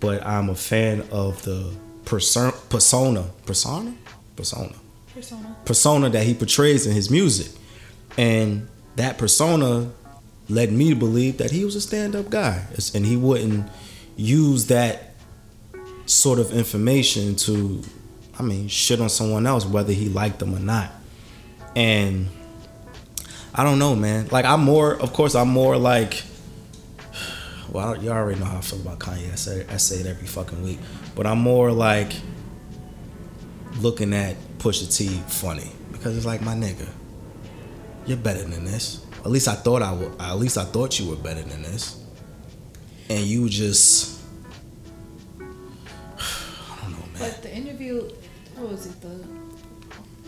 But 0.00 0.26
I'm 0.26 0.48
a 0.48 0.54
fan 0.54 1.02
of 1.10 1.42
the 1.42 1.72
perso- 2.04 2.52
persona, 2.70 3.24
persona, 3.46 3.94
persona 4.36 4.74
Persona. 5.14 5.56
persona 5.64 6.10
that 6.10 6.24
he 6.24 6.34
portrays 6.34 6.86
in 6.86 6.92
his 6.92 7.10
music. 7.10 7.50
And 8.18 8.68
that 8.96 9.18
persona 9.18 9.90
led 10.48 10.72
me 10.72 10.90
to 10.90 10.96
believe 10.96 11.38
that 11.38 11.50
he 11.50 11.64
was 11.64 11.74
a 11.74 11.80
stand 11.80 12.14
up 12.14 12.30
guy. 12.30 12.64
And 12.94 13.04
he 13.06 13.16
wouldn't 13.16 13.68
use 14.16 14.66
that 14.66 15.14
sort 16.06 16.38
of 16.38 16.52
information 16.52 17.34
to, 17.36 17.82
I 18.38 18.42
mean, 18.42 18.68
shit 18.68 19.00
on 19.00 19.08
someone 19.08 19.46
else, 19.46 19.64
whether 19.66 19.92
he 19.92 20.08
liked 20.08 20.38
them 20.38 20.54
or 20.54 20.60
not. 20.60 20.90
And 21.74 22.28
I 23.58 23.64
don't 23.64 23.78
know, 23.78 23.96
man. 23.96 24.28
Like, 24.28 24.44
I'm 24.44 24.62
more, 24.62 24.94
of 24.94 25.12
course, 25.12 25.34
I'm 25.34 25.48
more 25.48 25.76
like, 25.76 26.22
well, 27.70 28.00
you 28.00 28.10
already 28.10 28.38
know 28.38 28.46
how 28.46 28.58
I 28.58 28.60
feel 28.60 28.80
about 28.80 28.98
Kanye. 28.98 29.32
I 29.32 29.36
say, 29.36 29.66
I 29.70 29.78
say 29.78 29.96
it 29.96 30.06
every 30.06 30.26
fucking 30.26 30.62
week. 30.62 30.78
But 31.14 31.26
I'm 31.26 31.38
more 31.38 31.72
like, 31.72 32.12
looking 33.80 34.14
at 34.14 34.36
Pusha 34.58 34.94
T 34.94 35.08
funny 35.28 35.70
because 35.92 36.16
it's 36.16 36.26
like 36.26 36.42
my 36.42 36.54
nigga, 36.54 36.88
you're 38.06 38.16
better 38.16 38.42
than 38.42 38.64
this. 38.64 39.04
At 39.18 39.30
least 39.30 39.48
I 39.48 39.54
thought 39.54 39.82
I 39.82 39.92
would. 39.92 40.20
At 40.20 40.38
least 40.38 40.56
I 40.56 40.64
thought 40.64 40.98
you 40.98 41.10
were 41.10 41.16
better 41.16 41.42
than 41.42 41.62
this, 41.62 42.02
and 43.08 43.20
you 43.20 43.48
just, 43.48 44.20
I 45.40 45.44
don't 46.82 46.92
know, 46.92 46.98
man. 46.98 47.18
But 47.18 47.42
the 47.42 47.54
interview, 47.54 48.08
what 48.54 48.70
was 48.70 48.86
it? 48.86 49.00
The 49.00 49.08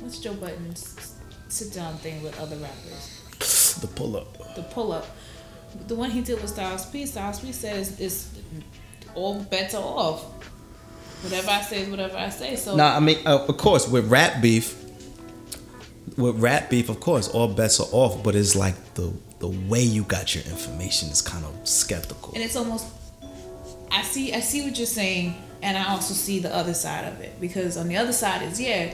what's 0.00 0.18
Joe 0.18 0.34
Budden's 0.34 1.16
sit 1.48 1.72
down 1.72 1.96
thing 1.98 2.22
with 2.22 2.38
other 2.40 2.56
rappers? 2.56 3.17
The 3.80 3.86
pull 3.86 4.16
up. 4.16 4.54
The 4.54 4.62
pull 4.62 4.92
up. 4.92 5.06
The 5.86 5.94
one 5.94 6.10
he 6.10 6.20
did 6.20 6.40
with 6.40 6.50
Styles 6.50 6.86
P. 6.86 7.06
Styles 7.06 7.40
P 7.40 7.52
says 7.52 8.00
it's 8.00 8.30
all 9.14 9.40
bets 9.42 9.74
are 9.74 9.82
off. 9.82 10.24
Whatever 11.22 11.50
I 11.50 11.60
say 11.62 11.82
is 11.82 11.88
whatever 11.90 12.16
I 12.16 12.28
say. 12.30 12.56
So 12.56 12.76
Now, 12.76 12.96
I 12.96 13.00
mean, 13.00 13.18
uh, 13.26 13.44
of 13.46 13.56
course, 13.56 13.88
with 13.88 14.10
rap 14.10 14.40
beef, 14.40 14.76
with 16.16 16.40
rap 16.40 16.70
beef, 16.70 16.88
of 16.88 17.00
course, 17.00 17.28
all 17.28 17.48
bets 17.48 17.80
are 17.80 17.88
off. 17.92 18.22
But 18.22 18.34
it's 18.34 18.54
like 18.56 18.94
the 18.94 19.12
the 19.40 19.48
way 19.48 19.82
you 19.82 20.02
got 20.02 20.34
your 20.34 20.44
information 20.44 21.08
is 21.10 21.22
kind 21.22 21.44
of 21.44 21.54
skeptical. 21.68 22.32
and 22.34 22.42
it's 22.42 22.56
almost 22.56 22.86
I 23.90 24.02
see 24.02 24.32
I 24.34 24.40
see 24.40 24.62
what 24.62 24.76
you're 24.76 24.86
saying 24.86 25.34
and 25.62 25.76
I 25.76 25.90
also 25.90 26.14
see 26.14 26.40
the 26.40 26.54
other 26.54 26.74
side 26.74 27.04
of 27.12 27.20
it 27.20 27.40
because 27.40 27.76
on 27.76 27.88
the 27.88 27.96
other 27.96 28.12
side 28.12 28.42
is 28.42 28.60
yeah 28.60 28.92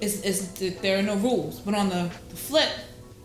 it's, 0.00 0.48
that 0.58 0.80
there 0.80 0.98
are 0.98 1.02
no 1.02 1.16
rules 1.16 1.60
but 1.60 1.74
on 1.74 1.88
the, 1.88 2.10
the 2.30 2.36
flip 2.36 2.70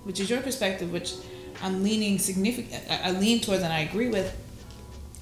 which 0.06 0.20
is 0.20 0.30
your 0.30 0.42
perspective 0.42 0.92
which 0.92 1.14
I'm 1.62 1.84
leaning 1.84 2.18
significant 2.20 2.84
I, 2.90 3.12
lean 3.12 3.42
towards 3.42 3.62
and 3.64 3.72
I 3.74 3.80
agree 3.82 4.08
with 4.10 4.34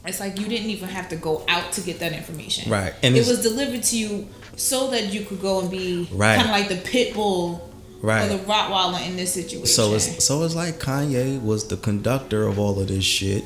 it's 0.05 0.19
like 0.19 0.37
you 0.39 0.47
didn't 0.47 0.69
even 0.69 0.89
have 0.89 1.09
to 1.09 1.15
go 1.15 1.45
out 1.47 1.71
to 1.73 1.81
get 1.81 1.99
that 1.99 2.11
information. 2.11 2.69
Right, 2.69 2.93
and 3.01 3.15
it 3.15 3.25
was 3.25 3.41
delivered 3.41 3.83
to 3.83 3.97
you 3.97 4.27
so 4.57 4.89
that 4.91 5.13
you 5.13 5.21
could 5.23 5.39
go 5.41 5.61
and 5.61 5.71
be 5.71 6.09
Right. 6.11 6.35
kind 6.35 6.49
of 6.49 6.51
like 6.51 6.67
the 6.67 6.75
pit 6.89 7.13
bull 7.13 7.71
Right. 8.01 8.29
or 8.29 8.37
the 8.37 8.43
Rottweiler 8.43 9.05
in 9.07 9.15
this 9.15 9.33
situation. 9.33 9.65
So 9.67 9.93
it's 9.93 10.25
so 10.25 10.43
it's 10.43 10.55
like 10.55 10.75
Kanye 10.79 11.41
was 11.41 11.69
the 11.69 11.77
conductor 11.77 12.45
of 12.47 12.59
all 12.59 12.77
of 12.81 12.89
this 12.89 13.05
shit, 13.05 13.45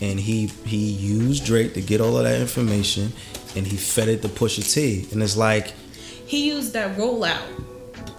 and 0.00 0.18
he 0.18 0.46
he 0.66 0.78
used 0.90 1.44
Drake 1.46 1.74
to 1.74 1.80
get 1.80 2.00
all 2.00 2.16
of 2.18 2.24
that 2.24 2.40
information, 2.40 3.12
and 3.54 3.64
he 3.64 3.76
fed 3.76 4.08
it 4.08 4.22
to 4.22 4.28
Pusha 4.28 4.64
T, 4.74 5.06
and 5.12 5.22
it's 5.22 5.36
like 5.36 5.72
he 6.26 6.48
used 6.48 6.72
that 6.72 6.96
rollout 6.96 7.42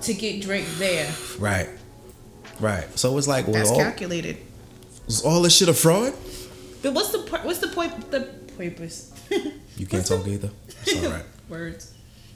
to 0.03 0.13
get 0.13 0.41
Drake 0.41 0.67
there. 0.77 1.11
Right, 1.37 1.67
right. 2.59 2.85
So 2.97 3.17
it's 3.17 3.27
like 3.27 3.45
That's 3.45 3.69
well, 3.69 3.79
all, 3.79 3.83
calculated. 3.85 4.37
was 5.05 5.21
all 5.23 5.41
this 5.41 5.55
shit 5.57 5.69
a 5.69 5.73
fraud? 5.73 6.13
But 6.81 6.93
what's 6.93 7.11
the 7.11 7.19
po- 7.19 7.45
what's 7.45 7.59
the 7.59 7.67
point? 7.69 8.11
The 8.11 8.21
purpose. 8.57 9.11
You 9.75 9.87
can't 9.87 10.05
talk 10.05 10.27
either. 10.27 10.51
It's 10.85 11.03
all 11.03 11.11
right. 11.11 11.25
Words. 11.49 11.91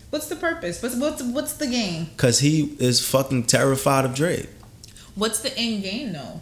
What's 0.10 0.28
the 0.28 0.36
purpose? 0.36 0.82
What's 0.82 0.96
what's 0.96 1.22
what's 1.22 1.54
the 1.54 1.68
game? 1.68 2.08
Cause 2.18 2.40
he 2.40 2.76
is 2.80 3.06
fucking 3.08 3.44
terrified 3.44 4.06
of 4.06 4.16
Drake 4.16 4.50
What's 5.14 5.42
the 5.42 5.56
end 5.56 5.84
game 5.84 6.14
though? 6.14 6.42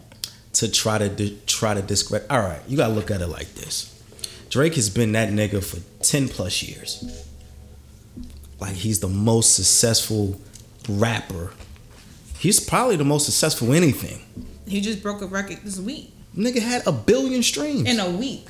to 0.54 0.70
try 0.70 0.96
to 0.96 1.10
di- 1.10 1.36
try 1.46 1.74
to 1.74 1.82
discredit. 1.82 2.30
All 2.30 2.38
right, 2.40 2.60
you 2.66 2.78
gotta 2.78 2.94
look 2.94 3.10
at 3.10 3.20
it 3.20 3.26
like 3.26 3.52
this. 3.56 3.92
Drake 4.48 4.74
has 4.76 4.88
been 4.88 5.12
that 5.12 5.28
nigga 5.28 5.62
for 5.62 5.80
ten 6.02 6.28
plus 6.28 6.62
years. 6.62 7.04
Like 8.58 8.72
he's 8.74 9.00
the 9.00 9.08
most 9.08 9.54
successful 9.54 10.40
rapper. 10.88 11.52
He's 12.46 12.60
probably 12.60 12.94
the 12.94 13.04
most 13.04 13.24
successful 13.24 13.72
anything. 13.72 14.20
He 14.68 14.80
just 14.80 15.02
broke 15.02 15.20
a 15.20 15.26
record 15.26 15.58
this 15.64 15.80
week. 15.80 16.12
Nigga 16.36 16.62
had 16.62 16.86
a 16.86 16.92
billion 16.92 17.42
streams. 17.42 17.88
In 17.88 17.98
a 17.98 18.08
week. 18.08 18.46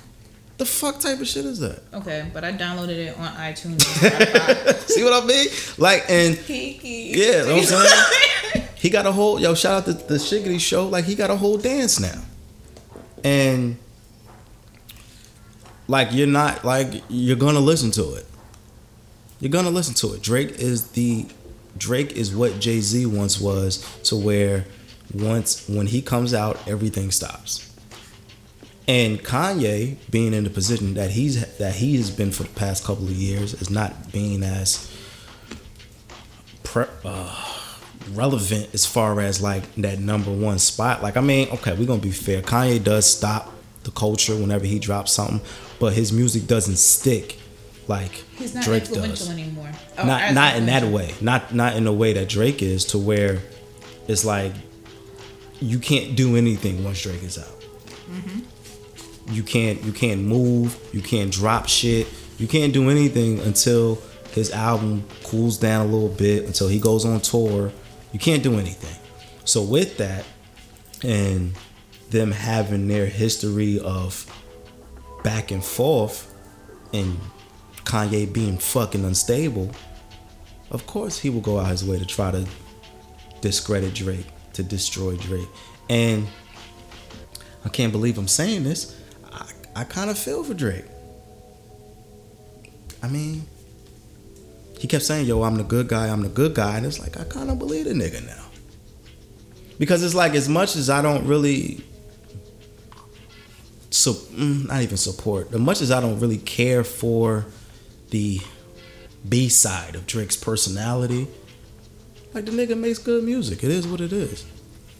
the 0.58 0.66
fuck 0.66 1.00
type 1.00 1.18
of 1.18 1.26
shit 1.26 1.46
is 1.46 1.60
that? 1.60 1.82
Okay, 1.94 2.30
but 2.30 2.44
I 2.44 2.52
downloaded 2.52 2.90
it 2.90 3.18
on 3.18 3.32
iTunes. 3.36 3.80
See 4.86 5.02
what 5.02 5.24
I 5.24 5.26
mean? 5.26 5.48
Like, 5.78 6.04
and 6.10 6.36
Kiki. 6.36 7.14
Yeah, 7.18 7.44
know 7.44 7.54
what 7.54 7.72
I'm 7.72 7.86
saying? 8.52 8.68
he 8.74 8.90
got 8.90 9.06
a 9.06 9.12
whole 9.12 9.40
yo 9.40 9.54
shout 9.54 9.72
out 9.72 9.84
to 9.86 9.94
the 9.94 10.16
Shiggity 10.16 10.60
show. 10.60 10.86
Like 10.88 11.06
he 11.06 11.14
got 11.14 11.30
a 11.30 11.36
whole 11.36 11.56
dance 11.56 11.98
now, 11.98 12.20
and 13.24 13.78
like 15.88 16.08
you're 16.12 16.26
not 16.26 16.66
like 16.66 17.02
you're 17.08 17.38
gonna 17.38 17.60
listen 17.60 17.90
to 17.92 18.12
it. 18.16 18.26
You're 19.40 19.52
gonna 19.52 19.70
listen 19.70 19.94
to 19.94 20.12
it. 20.12 20.20
Drake 20.20 20.50
is 20.50 20.88
the 20.88 21.24
Drake 21.78 22.12
is 22.12 22.34
what 22.34 22.60
Jay 22.60 22.80
Z 22.80 23.06
once 23.06 23.40
was, 23.40 23.84
to 24.04 24.16
where 24.16 24.64
once 25.14 25.68
when 25.68 25.86
he 25.86 26.02
comes 26.02 26.34
out, 26.34 26.66
everything 26.68 27.10
stops. 27.10 27.62
And 28.88 29.18
Kanye 29.18 29.96
being 30.10 30.32
in 30.32 30.44
the 30.44 30.50
position 30.50 30.94
that 30.94 31.10
he's 31.10 31.56
that 31.58 31.74
he 31.74 31.96
has 31.96 32.10
been 32.10 32.30
for 32.30 32.44
the 32.44 32.50
past 32.50 32.84
couple 32.84 33.04
of 33.04 33.10
years 33.10 33.54
is 33.54 33.68
not 33.68 34.12
being 34.12 34.44
as 34.44 34.90
pre- 36.62 36.84
uh, 37.04 37.56
relevant 38.12 38.72
as 38.74 38.86
far 38.86 39.20
as 39.20 39.42
like 39.42 39.74
that 39.76 39.98
number 39.98 40.30
one 40.30 40.58
spot. 40.58 41.02
Like, 41.02 41.16
I 41.16 41.20
mean, 41.20 41.48
okay, 41.50 41.74
we're 41.74 41.86
gonna 41.86 42.00
be 42.00 42.12
fair. 42.12 42.42
Kanye 42.42 42.82
does 42.82 43.06
stop 43.06 43.52
the 43.82 43.90
culture 43.90 44.36
whenever 44.36 44.66
he 44.66 44.78
drops 44.78 45.12
something, 45.12 45.40
but 45.80 45.92
his 45.92 46.12
music 46.12 46.46
doesn't 46.46 46.76
stick 46.76 47.40
like 47.88 48.12
He's 48.36 48.54
not 48.54 48.64
Drake 48.64 48.82
influential 48.84 49.26
does. 49.26 49.30
anymore. 49.30 49.70
Oh, 49.98 50.06
Not 50.06 50.34
not 50.34 50.56
in 50.56 50.66
that 50.66 50.84
way. 50.84 51.14
Not 51.20 51.54
not 51.54 51.76
in 51.76 51.84
the 51.84 51.92
way 51.92 52.12
that 52.14 52.28
Drake 52.28 52.62
is, 52.62 52.84
to 52.86 52.98
where 52.98 53.40
it's 54.08 54.24
like 54.24 54.52
you 55.60 55.78
can't 55.78 56.16
do 56.16 56.36
anything 56.36 56.84
once 56.84 57.02
Drake 57.02 57.22
is 57.22 57.38
out. 57.38 57.46
Mm-hmm. 58.10 59.32
You 59.32 59.42
can't 59.42 59.82
you 59.84 59.92
can't 59.92 60.22
move. 60.22 60.78
You 60.92 61.00
can't 61.02 61.32
drop 61.32 61.68
shit. 61.68 62.06
You 62.38 62.46
can't 62.46 62.72
do 62.72 62.90
anything 62.90 63.40
until 63.40 63.98
his 64.32 64.50
album 64.52 65.04
cools 65.24 65.56
down 65.58 65.86
a 65.86 65.88
little 65.88 66.08
bit. 66.14 66.44
Until 66.44 66.68
he 66.68 66.78
goes 66.78 67.04
on 67.04 67.20
tour. 67.20 67.72
You 68.12 68.18
can't 68.18 68.42
do 68.42 68.58
anything. 68.58 68.96
So 69.44 69.62
with 69.62 69.96
that, 69.98 70.24
and 71.02 71.54
them 72.10 72.32
having 72.32 72.88
their 72.88 73.06
history 73.06 73.78
of 73.80 74.26
back 75.22 75.50
and 75.50 75.62
forth, 75.64 76.32
and 76.92 77.18
Kanye 77.86 78.30
being 78.30 78.58
fucking 78.58 79.04
unstable, 79.04 79.70
of 80.70 80.86
course 80.86 81.18
he 81.18 81.30
will 81.30 81.40
go 81.40 81.58
out 81.58 81.70
his 81.70 81.84
way 81.84 81.98
to 81.98 82.04
try 82.04 82.30
to 82.30 82.46
discredit 83.40 83.94
Drake, 83.94 84.26
to 84.52 84.62
destroy 84.62 85.16
Drake. 85.16 85.48
And 85.88 86.26
I 87.64 87.70
can't 87.70 87.92
believe 87.92 88.18
I'm 88.18 88.28
saying 88.28 88.64
this. 88.64 89.00
I, 89.32 89.50
I 89.74 89.84
kind 89.84 90.10
of 90.10 90.18
feel 90.18 90.44
for 90.44 90.54
Drake. 90.54 90.84
I 93.02 93.08
mean, 93.08 93.46
he 94.78 94.88
kept 94.88 95.04
saying, 95.04 95.26
yo, 95.26 95.42
I'm 95.42 95.56
the 95.56 95.64
good 95.64 95.88
guy, 95.88 96.08
I'm 96.08 96.22
the 96.22 96.28
good 96.28 96.54
guy. 96.54 96.76
And 96.76 96.86
it's 96.86 96.98
like, 97.00 97.18
I 97.18 97.24
kind 97.24 97.50
of 97.50 97.58
believe 97.58 97.84
the 97.86 97.92
nigga 97.94 98.26
now. 98.26 98.44
because 99.78 100.02
it's 100.02 100.14
like 100.14 100.34
as 100.34 100.48
much 100.48 100.76
as 100.76 100.90
I 100.90 101.02
don't 101.02 101.26
really 101.26 101.84
so 103.90 104.12
mm, 104.12 104.66
not 104.66 104.82
even 104.82 104.96
support 104.96 105.52
as 105.52 105.60
much 105.60 105.80
as 105.80 105.90
I 105.90 106.00
don't 106.00 106.18
really 106.20 106.38
care 106.38 106.84
for 106.84 107.46
the 108.10 108.40
B 109.28 109.48
side 109.48 109.94
of 109.94 110.06
Drake's 110.06 110.36
personality. 110.36 111.26
Like 112.34 112.44
the 112.44 112.52
nigga 112.52 112.78
makes 112.78 112.98
good 112.98 113.24
music. 113.24 113.64
It 113.64 113.70
is 113.70 113.86
what 113.86 114.00
it 114.00 114.12
is. 114.12 114.44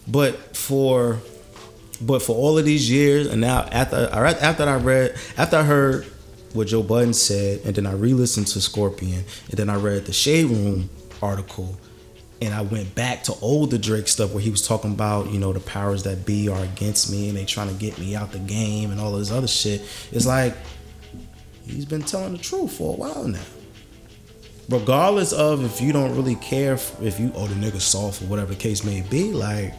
But 0.09 0.57
for 0.57 1.19
but 2.01 2.23
for 2.23 2.37
all 2.37 2.59
of 2.59 2.65
these 2.65 2.91
years 2.91 3.27
and 3.27 3.41
now 3.41 3.61
after 3.73 4.09
after 4.13 4.65
I 4.65 4.77
read 4.77 5.17
after 5.37 5.57
I 5.57 5.63
heard 5.63 6.05
what 6.53 6.69
Joe 6.69 6.83
Budden 6.83 7.13
said 7.13 7.61
and 7.65 7.75
then 7.75 7.87
I 7.87 7.93
re-listened 7.93 8.47
to 8.49 8.61
Scorpion 8.61 9.25
and 9.51 9.59
then 9.59 9.69
I 9.69 9.77
read 9.77 10.07
the 10.07 10.13
Shade 10.13 10.47
Room 10.47 10.91
article 11.23 11.77
and 12.41 12.53
I 12.53 12.63
went 12.63 12.95
back 12.95 13.23
to 13.25 13.35
older 13.41 13.79
Drake 13.79 14.09
stuff 14.09 14.33
where 14.33 14.43
he 14.43 14.51
was 14.51 14.67
talking 14.67 14.93
about, 14.93 15.31
you 15.31 15.39
know, 15.39 15.53
the 15.53 15.61
powers 15.61 16.03
that 16.03 16.27
be 16.27 16.49
are 16.49 16.63
against 16.63 17.11
me 17.11 17.29
and 17.29 17.39
they 17.39 17.47
trying 17.47 17.69
to 17.69 17.75
get 17.75 17.99
me 17.99 18.15
out 18.15 18.33
the 18.33 18.39
game 18.39 18.91
and 18.91 19.01
all 19.01 19.13
this 19.13 19.31
other 19.31 19.49
shit. 19.49 19.83
It's 20.13 20.27
like 20.27 20.55
he's 21.67 21.85
been 21.85 22.03
telling 22.03 22.33
the 22.33 22.39
truth 22.39 22.73
for 22.73 22.95
a 22.95 22.97
while 22.97 23.25
now. 23.25 23.41
Regardless 24.69 25.33
of 25.33 25.65
if 25.65 25.81
you 25.81 25.93
don't 25.93 26.17
really 26.17 26.35
care 26.37 26.75
if, 26.75 27.21
you 27.21 27.33
oh 27.35 27.47
the 27.47 27.55
nigga 27.55 27.81
soft 27.81 28.23
or 28.23 28.27
whatever 28.27 28.53
the 28.53 28.59
case 28.59 28.85
may 28.85 29.01
be, 29.03 29.33
like 29.33 29.75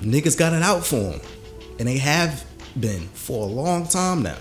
niggas 0.00 0.38
got 0.38 0.52
it 0.52 0.62
out 0.62 0.84
for 0.84 0.96
him. 0.96 1.20
And 1.78 1.86
they 1.86 1.98
have 1.98 2.44
been 2.78 3.06
for 3.08 3.44
a 3.44 3.46
long 3.46 3.86
time 3.86 4.22
now. 4.22 4.38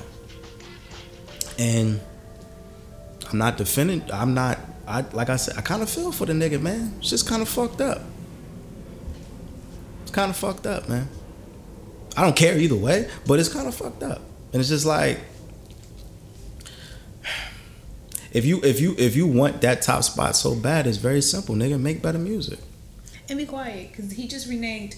And 1.60 2.00
I'm 3.32 3.38
not 3.38 3.58
defending 3.58 4.04
I'm 4.12 4.34
not 4.34 4.60
I 4.88 5.02
like 5.12 5.30
I 5.30 5.36
said, 5.36 5.58
I 5.58 5.62
kind 5.62 5.84
of 5.84 5.89
feel 5.89 6.12
for 6.12 6.26
the 6.26 6.34
nigga, 6.34 6.62
man. 6.62 6.93
It's 7.00 7.10
just 7.10 7.28
kind 7.28 7.41
of 7.41 7.50
fucked 7.50 7.82
up. 7.82 8.02
It's 10.04 10.12
kind 10.12 10.30
of 10.30 10.38
fucked 10.38 10.65
up, 10.65 10.88
man. 10.88 11.10
I 12.15 12.22
don't 12.22 12.36
care 12.36 12.58
either 12.58 12.76
way, 12.76 13.08
but 13.28 13.39
it's 13.39 13.50
kind 13.50 13.67
of 13.67 13.76
fucked 13.76 14.02
up, 14.02 14.22
and 14.52 14.60
it's 14.60 14.70
just 14.70 14.86
like 14.86 15.20
if 18.32 18.46
you 18.46 18.62
if 18.63 18.80
you 18.80 18.96
if 18.98 19.16
you 19.16 19.28
want 19.28 19.62
that 19.62 19.82
top 19.82 20.04
spot 20.04 20.36
so 20.36 20.56
bad, 20.56 20.88
it's 20.88 20.98
very 20.98 21.22
simple, 21.22 21.56
nigga. 21.56 21.80
Make 21.80 22.02
better 22.02 22.18
music. 22.18 22.60
And 23.30 23.38
be 23.38 23.46
quiet, 23.46 23.92
because 23.92 24.12
he 24.12 24.28
just 24.28 24.50
reneged 24.50 24.96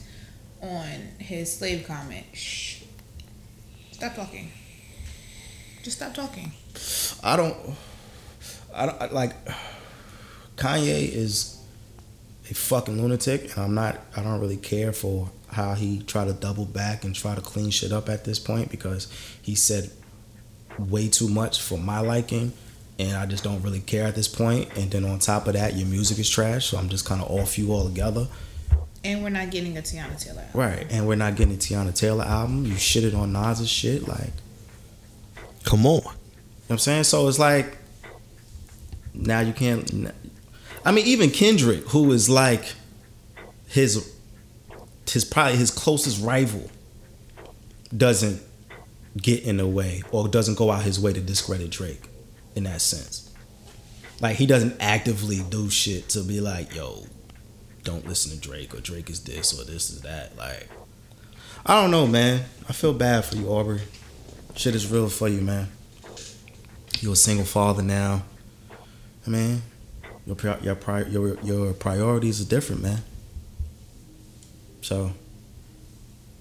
on 0.61 0.85
his 1.17 1.55
slave 1.55 1.85
comment. 1.87 2.25
Shh. 2.33 2.83
Stop 3.91 4.15
talking. 4.15 4.51
Just 5.83 5.97
stop 5.97 6.13
talking. 6.13 6.51
I 7.23 7.35
don't. 7.35 7.55
I 8.73 8.85
don't 8.85 9.13
like. 9.13 9.33
Kanye 10.55 11.09
is 11.11 11.57
a 12.49 12.53
fucking 12.53 13.01
lunatic, 13.01 13.55
and 13.55 13.65
I'm 13.65 13.73
not. 13.73 13.99
I 14.15 14.23
don't 14.23 14.39
really 14.39 14.57
care 14.57 14.93
for 14.93 15.29
how 15.51 15.73
he 15.73 16.01
tried 16.03 16.25
to 16.25 16.33
double 16.33 16.65
back 16.65 17.03
and 17.03 17.15
try 17.15 17.33
to 17.33 17.41
clean 17.41 17.71
shit 17.71 17.91
up 17.91 18.07
at 18.09 18.23
this 18.25 18.37
point 18.37 18.69
because 18.69 19.07
he 19.41 19.55
said 19.55 19.89
way 20.77 21.07
too 21.07 21.27
much 21.27 21.61
for 21.61 21.77
my 21.77 21.99
liking, 21.99 22.53
and 22.99 23.15
I 23.15 23.25
just 23.25 23.43
don't 23.43 23.61
really 23.63 23.79
care 23.79 24.05
at 24.05 24.15
this 24.15 24.27
point. 24.27 24.69
And 24.77 24.91
then 24.91 25.05
on 25.05 25.19
top 25.19 25.47
of 25.47 25.53
that, 25.53 25.75
your 25.75 25.87
music 25.87 26.19
is 26.19 26.29
trash, 26.29 26.67
so 26.67 26.77
I'm 26.77 26.89
just 26.89 27.05
kind 27.05 27.21
of 27.21 27.31
off 27.31 27.57
you 27.57 27.71
altogether. 27.71 28.27
And 29.03 29.23
we're 29.23 29.29
not 29.29 29.49
getting 29.49 29.77
a 29.77 29.81
Teyana 29.81 30.21
Taylor 30.21 30.41
album. 30.41 30.59
Right, 30.59 30.85
and 30.91 31.07
we're 31.07 31.15
not 31.15 31.35
getting 31.35 31.53
a 31.53 31.57
Teyana 31.57 31.95
Taylor 31.95 32.25
album. 32.25 32.65
You 32.65 32.73
shitted 32.73 33.17
on 33.17 33.31
Nas's 33.31 33.69
shit, 33.69 34.07
like. 34.07 34.33
Come 35.63 35.85
on. 35.85 35.93
You 35.93 36.01
know 36.01 36.03
what 36.03 36.71
I'm 36.71 36.77
saying? 36.79 37.03
So 37.05 37.27
it's 37.27 37.39
like 37.39 37.77
now 39.13 39.39
you 39.39 39.53
can't 39.53 40.11
I 40.85 40.91
mean, 40.91 41.05
even 41.05 41.29
Kendrick, 41.29 41.87
who 41.89 42.11
is 42.11 42.29
like 42.29 42.73
his 43.67 44.13
his 45.07 45.25
probably 45.25 45.57
his 45.57 45.71
closest 45.71 46.23
rival, 46.23 46.69
doesn't 47.95 48.41
get 49.17 49.43
in 49.43 49.57
the 49.57 49.67
way 49.67 50.03
or 50.11 50.27
doesn't 50.27 50.57
go 50.57 50.71
out 50.71 50.83
his 50.83 50.99
way 50.99 51.11
to 51.13 51.19
discredit 51.19 51.69
Drake 51.69 52.08
in 52.55 52.63
that 52.63 52.81
sense. 52.81 53.31
Like 54.21 54.35
he 54.37 54.45
doesn't 54.45 54.75
actively 54.79 55.41
do 55.49 55.69
shit 55.69 56.09
to 56.09 56.23
be 56.23 56.41
like, 56.41 56.75
yo, 56.75 57.05
don't 57.83 58.07
listen 58.07 58.31
to 58.31 58.37
Drake 58.39 58.75
or 58.75 58.81
Drake 58.81 59.09
is 59.09 59.23
this 59.23 59.59
or 59.59 59.63
this 59.63 59.89
is 59.89 60.01
that. 60.01 60.37
Like, 60.37 60.69
I 61.65 61.81
don't 61.81 61.91
know, 61.91 62.05
man. 62.05 62.43
I 62.67 62.73
feel 62.73 62.93
bad 62.93 63.25
for 63.25 63.35
you, 63.35 63.47
Aubrey. 63.47 63.81
Shit 64.55 64.75
is 64.75 64.91
real 64.91 65.09
for 65.09 65.27
you, 65.27 65.41
man. 65.41 65.69
You're 66.99 67.13
a 67.13 67.15
single 67.15 67.45
father 67.45 67.81
now. 67.81 68.23
I 69.25 69.29
mean, 69.29 69.61
your 70.25 70.35
your 70.61 71.07
your 71.07 71.39
your 71.43 71.73
priorities 71.73 72.41
are 72.41 72.49
different, 72.49 72.81
man. 72.81 73.01
So 74.81 75.13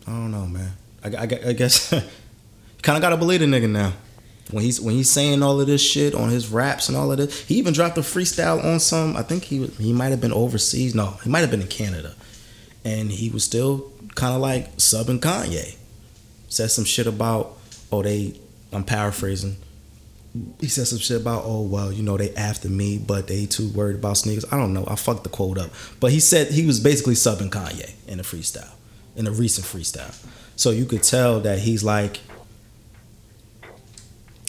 I 0.06 0.10
don't 0.10 0.30
know, 0.30 0.46
man. 0.46 0.72
I, 1.04 1.08
I, 1.08 1.22
I 1.22 1.52
guess 1.52 1.92
you 1.92 2.00
kind 2.82 2.96
of 2.96 3.02
gotta 3.02 3.16
believe 3.16 3.40
the 3.40 3.46
nigga 3.46 3.70
now. 3.70 3.92
When 4.50 4.64
he's 4.64 4.80
when 4.80 4.94
he's 4.94 5.10
saying 5.10 5.42
all 5.42 5.60
of 5.60 5.66
this 5.66 5.82
shit 5.82 6.14
on 6.14 6.30
his 6.30 6.48
raps 6.48 6.88
and 6.88 6.96
all 6.96 7.12
of 7.12 7.18
this, 7.18 7.46
he 7.46 7.56
even 7.56 7.74
dropped 7.74 7.98
a 7.98 8.02
freestyle 8.02 8.64
on 8.64 8.80
some. 8.80 9.16
I 9.16 9.22
think 9.22 9.44
he 9.44 9.66
he 9.66 9.92
might 9.92 10.08
have 10.08 10.20
been 10.20 10.32
overseas. 10.32 10.94
No, 10.94 11.18
he 11.22 11.28
might 11.28 11.40
have 11.40 11.50
been 11.50 11.60
in 11.60 11.68
Canada, 11.68 12.14
and 12.84 13.10
he 13.10 13.28
was 13.30 13.44
still 13.44 13.92
kind 14.14 14.34
of 14.34 14.40
like 14.40 14.76
subbing 14.76 15.20
Kanye. 15.20 15.76
Said 16.48 16.70
some 16.70 16.84
shit 16.84 17.06
about 17.06 17.58
oh 17.92 18.02
they. 18.02 18.38
I'm 18.72 18.84
paraphrasing 18.84 19.56
he 20.60 20.68
said 20.68 20.86
some 20.86 20.98
shit 20.98 21.20
about 21.20 21.42
oh 21.44 21.62
well 21.62 21.92
you 21.92 22.02
know 22.02 22.16
they 22.16 22.34
after 22.34 22.68
me 22.68 22.98
but 22.98 23.26
they 23.28 23.46
too 23.46 23.68
worried 23.70 23.96
about 23.96 24.16
sneakers 24.16 24.44
i 24.52 24.56
don't 24.56 24.72
know 24.72 24.84
i 24.86 24.94
fucked 24.94 25.24
the 25.24 25.28
quote 25.28 25.58
up 25.58 25.70
but 26.00 26.12
he 26.12 26.20
said 26.20 26.48
he 26.48 26.66
was 26.66 26.80
basically 26.80 27.14
subbing 27.14 27.50
kanye 27.50 27.92
in 28.06 28.20
a 28.20 28.22
freestyle 28.22 28.72
in 29.16 29.26
a 29.26 29.30
recent 29.30 29.66
freestyle 29.66 30.14
so 30.56 30.70
you 30.70 30.84
could 30.84 31.02
tell 31.02 31.40
that 31.40 31.60
he's 31.60 31.82
like 31.82 32.20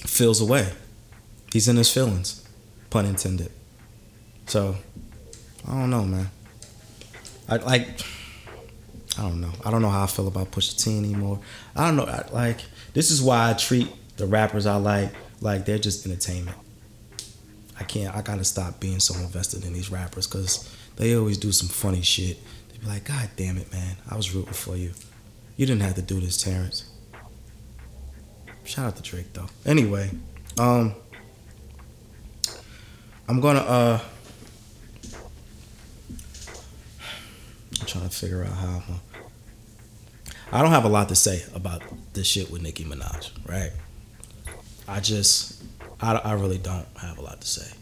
feels 0.08 0.42
away 0.42 0.72
he's 1.52 1.68
in 1.68 1.76
his 1.76 1.92
feelings 1.92 2.48
pun 2.90 3.06
intended 3.06 3.52
so 4.48 4.76
i 5.68 5.72
don't 5.72 5.90
know 5.90 6.04
man 6.04 6.30
i 7.48 7.58
like 7.58 7.88
i 9.18 9.22
don't 9.22 9.42
know 9.42 9.52
i 9.66 9.72
don't 9.72 9.82
know 9.82 9.90
how 9.90 10.04
i 10.04 10.08
feel 10.08 10.28
about 10.28 10.52
Pusha 10.52 10.82
T 10.82 10.98
anymore 10.98 11.40
i 11.76 11.86
don't 11.86 11.96
know 11.96 12.06
I, 12.06 12.28
like 12.32 12.60
this 12.94 13.12
is 13.12 13.22
why 13.22 13.50
i 13.50 13.54
treat 13.54 13.88
the 14.18 14.26
rappers 14.26 14.66
i 14.66 14.76
like 14.76 15.12
like 15.42 15.66
they're 15.66 15.80
just 15.80 16.06
entertainment. 16.06 16.58
I 17.80 17.84
can't. 17.84 18.16
I 18.16 18.22
gotta 18.22 18.44
stop 18.44 18.80
being 18.80 19.00
so 19.00 19.18
invested 19.20 19.66
in 19.66 19.74
these 19.74 19.90
rappers 19.90 20.28
because 20.28 20.70
they 20.98 21.16
always 21.16 21.38
do 21.38 21.52
some 21.52 21.70
funny 21.70 22.02
shit. 22.02 22.38
They 22.72 22.78
be 22.78 22.88
like, 22.88 23.06
God 23.06 23.30
damn 23.36 23.58
it, 23.58 23.72
man! 23.72 23.96
I 24.10 24.16
was 24.16 24.34
rooting 24.36 24.54
for 24.54 24.76
you. 24.76 24.92
You 25.56 25.66
didn't 25.66 25.82
have 25.82 25.96
to 25.96 26.02
do 26.02 26.20
this, 26.20 26.38
Terrence. 26.38 26.89
Shout 28.70 28.86
out 28.86 28.96
to 28.98 29.02
Drake 29.02 29.34
though. 29.34 29.48
Anyway, 29.66 30.12
um, 30.60 30.94
I'm 33.28 33.40
gonna 33.40 33.62
uh, 33.62 34.00
I'm 37.80 37.88
trying 37.88 38.08
to 38.08 38.16
figure 38.16 38.44
out 38.44 38.54
how 38.54 38.84
I'm. 38.88 39.00
I 40.52 40.62
don't 40.62 40.70
have 40.70 40.86
a 40.86 40.88
lot 40.88 41.10
to 41.10 41.16
say 41.16 41.44
about 41.56 41.82
this 42.14 42.28
shit 42.28 42.52
with 42.52 42.62
Nicki 42.62 42.86
Minaj, 42.86 43.32
right? 43.48 43.72
I 44.88 45.00
just, 45.00 45.64
I, 46.00 46.14
I 46.18 46.34
really 46.34 46.60
don't 46.60 46.86
have 46.98 47.18
a 47.18 47.22
lot 47.22 47.42
to 47.42 47.48
say. 47.48 47.76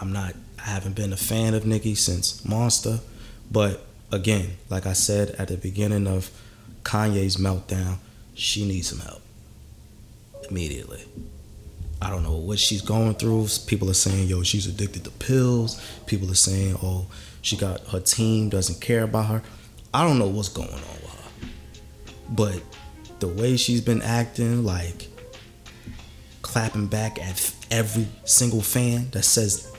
I'm 0.00 0.12
not, 0.12 0.34
I 0.56 0.70
haven't 0.70 0.94
been 0.94 1.12
a 1.12 1.16
fan 1.16 1.54
of 1.54 1.66
Nicki 1.66 1.96
since 1.96 2.44
Monster, 2.44 3.00
but 3.50 3.86
again, 4.12 4.50
like 4.70 4.86
I 4.86 4.92
said 4.92 5.30
at 5.30 5.48
the 5.48 5.56
beginning 5.56 6.06
of 6.06 6.30
Kanye's 6.84 7.38
meltdown, 7.38 7.96
she 8.34 8.64
needs 8.64 8.88
some 8.88 9.00
help 9.00 9.22
immediately. 10.50 11.04
I 12.00 12.10
don't 12.10 12.22
know 12.22 12.36
what 12.36 12.58
she's 12.58 12.82
going 12.82 13.14
through. 13.14 13.48
People 13.66 13.90
are 13.90 13.94
saying, 13.94 14.28
yo, 14.28 14.42
she's 14.42 14.66
addicted 14.66 15.04
to 15.04 15.10
pills. 15.10 15.80
People 16.06 16.30
are 16.30 16.34
saying, 16.34 16.76
oh, 16.82 17.06
she 17.42 17.56
got 17.56 17.80
her 17.88 18.00
team 18.00 18.48
doesn't 18.48 18.80
care 18.80 19.02
about 19.02 19.26
her. 19.26 19.42
I 19.92 20.06
don't 20.06 20.18
know 20.18 20.28
what's 20.28 20.48
going 20.48 20.68
on 20.68 20.74
with 20.74 21.42
her. 21.42 21.48
But 22.30 22.62
the 23.20 23.28
way 23.28 23.56
she's 23.56 23.80
been 23.80 24.02
acting, 24.02 24.64
like 24.64 25.08
clapping 26.42 26.86
back 26.86 27.18
at 27.18 27.54
every 27.70 28.06
single 28.24 28.62
fan 28.62 29.10
that 29.10 29.22
says 29.22 29.72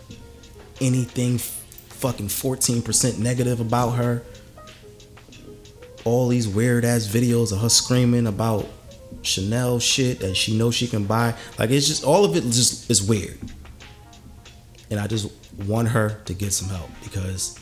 anything 0.82 1.38
fucking 1.38 2.28
14% 2.28 3.20
negative 3.20 3.60
about 3.60 3.92
her. 3.92 4.24
All 6.06 6.28
these 6.28 6.48
weird 6.48 6.86
ass 6.86 7.08
videos 7.08 7.52
of 7.52 7.60
her 7.60 7.70
screaming 7.70 8.28
about 8.28 8.66
Chanel 9.22 9.80
shit 9.80 10.20
that 10.20 10.36
she 10.36 10.58
knows 10.58 10.76
she 10.76 10.88
can 10.88 11.06
buy. 11.06 11.36
Like 11.58 11.70
it's 11.72 11.88
just 11.88 12.04
all 12.04 12.26
of 12.26 12.36
it 12.36 12.44
just 12.44 12.90
is 12.90 13.02
weird. 13.04 13.38
And 14.92 15.00
I 15.00 15.08
just 15.08 15.32
want 15.66 15.88
her 15.90 16.22
to 16.26 16.34
get 16.34 16.54
some 16.54 16.70
help 16.70 16.90
because 17.04 17.60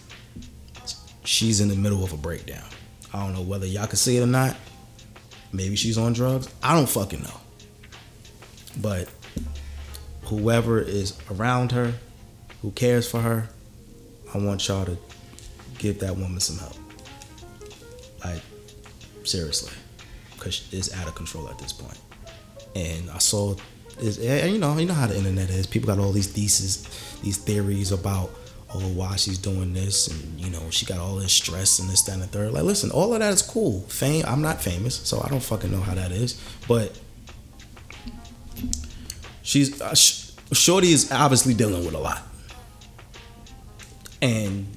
she's 1.23 1.59
in 1.61 1.67
the 1.67 1.75
middle 1.75 2.03
of 2.03 2.13
a 2.13 2.17
breakdown. 2.17 2.63
I 3.13 3.23
don't 3.23 3.33
know 3.33 3.41
whether 3.41 3.65
y'all 3.65 3.87
can 3.87 3.97
see 3.97 4.17
it 4.17 4.21
or 4.21 4.27
not. 4.27 4.55
Maybe 5.51 5.75
she's 5.75 5.97
on 5.97 6.13
drugs. 6.13 6.49
I 6.61 6.73
don't 6.73 6.89
fucking 6.89 7.21
know. 7.21 7.39
But 8.81 9.09
whoever 10.23 10.79
is 10.79 11.17
around 11.31 11.71
her, 11.71 11.93
who 12.61 12.71
cares 12.71 13.09
for 13.09 13.21
her, 13.21 13.49
I 14.33 14.37
want 14.37 14.67
y'all 14.67 14.85
to 14.85 14.97
give 15.77 15.99
that 15.99 16.15
woman 16.15 16.39
some 16.39 16.57
help. 16.57 16.75
Like 18.23 18.41
seriously, 19.23 19.73
because 20.37 20.67
it's 20.71 20.93
out 20.93 21.07
of 21.07 21.15
control 21.15 21.49
at 21.49 21.57
this 21.59 21.73
point. 21.73 21.99
And 22.75 23.09
I 23.09 23.17
saw, 23.17 23.55
and 23.99 24.51
you 24.51 24.59
know, 24.59 24.77
you 24.77 24.85
know 24.85 24.93
how 24.93 25.07
the 25.07 25.17
internet 25.17 25.49
is. 25.49 25.67
People 25.67 25.87
got 25.87 25.99
all 25.99 26.11
these 26.11 26.27
theses, 26.27 26.83
these 27.23 27.37
theories 27.37 27.91
about 27.91 28.29
oh 28.73 28.79
why 28.93 29.15
she's 29.15 29.37
doing 29.37 29.73
this, 29.73 30.07
and 30.07 30.39
you 30.39 30.49
know 30.49 30.69
she 30.69 30.85
got 30.85 30.99
all 30.99 31.15
this 31.15 31.33
stress 31.33 31.79
and 31.79 31.89
this, 31.89 32.03
that, 32.03 32.13
and 32.13 32.21
the 32.21 32.27
third. 32.27 32.51
Like, 32.53 32.63
listen, 32.63 32.91
all 32.91 33.13
of 33.13 33.19
that 33.19 33.33
is 33.33 33.41
cool. 33.41 33.81
Fame. 33.81 34.23
I'm 34.27 34.41
not 34.41 34.61
famous, 34.61 34.95
so 34.95 35.21
I 35.21 35.29
don't 35.29 35.43
fucking 35.43 35.71
know 35.71 35.81
how 35.81 35.95
that 35.95 36.11
is. 36.11 36.41
But 36.67 36.97
she's 39.41 39.81
uh, 39.81 39.95
sh- 39.95 40.31
Shorty 40.53 40.91
is 40.91 41.11
obviously 41.11 41.53
dealing 41.53 41.83
with 41.83 41.95
a 41.95 41.99
lot, 41.99 42.21
and 44.21 44.67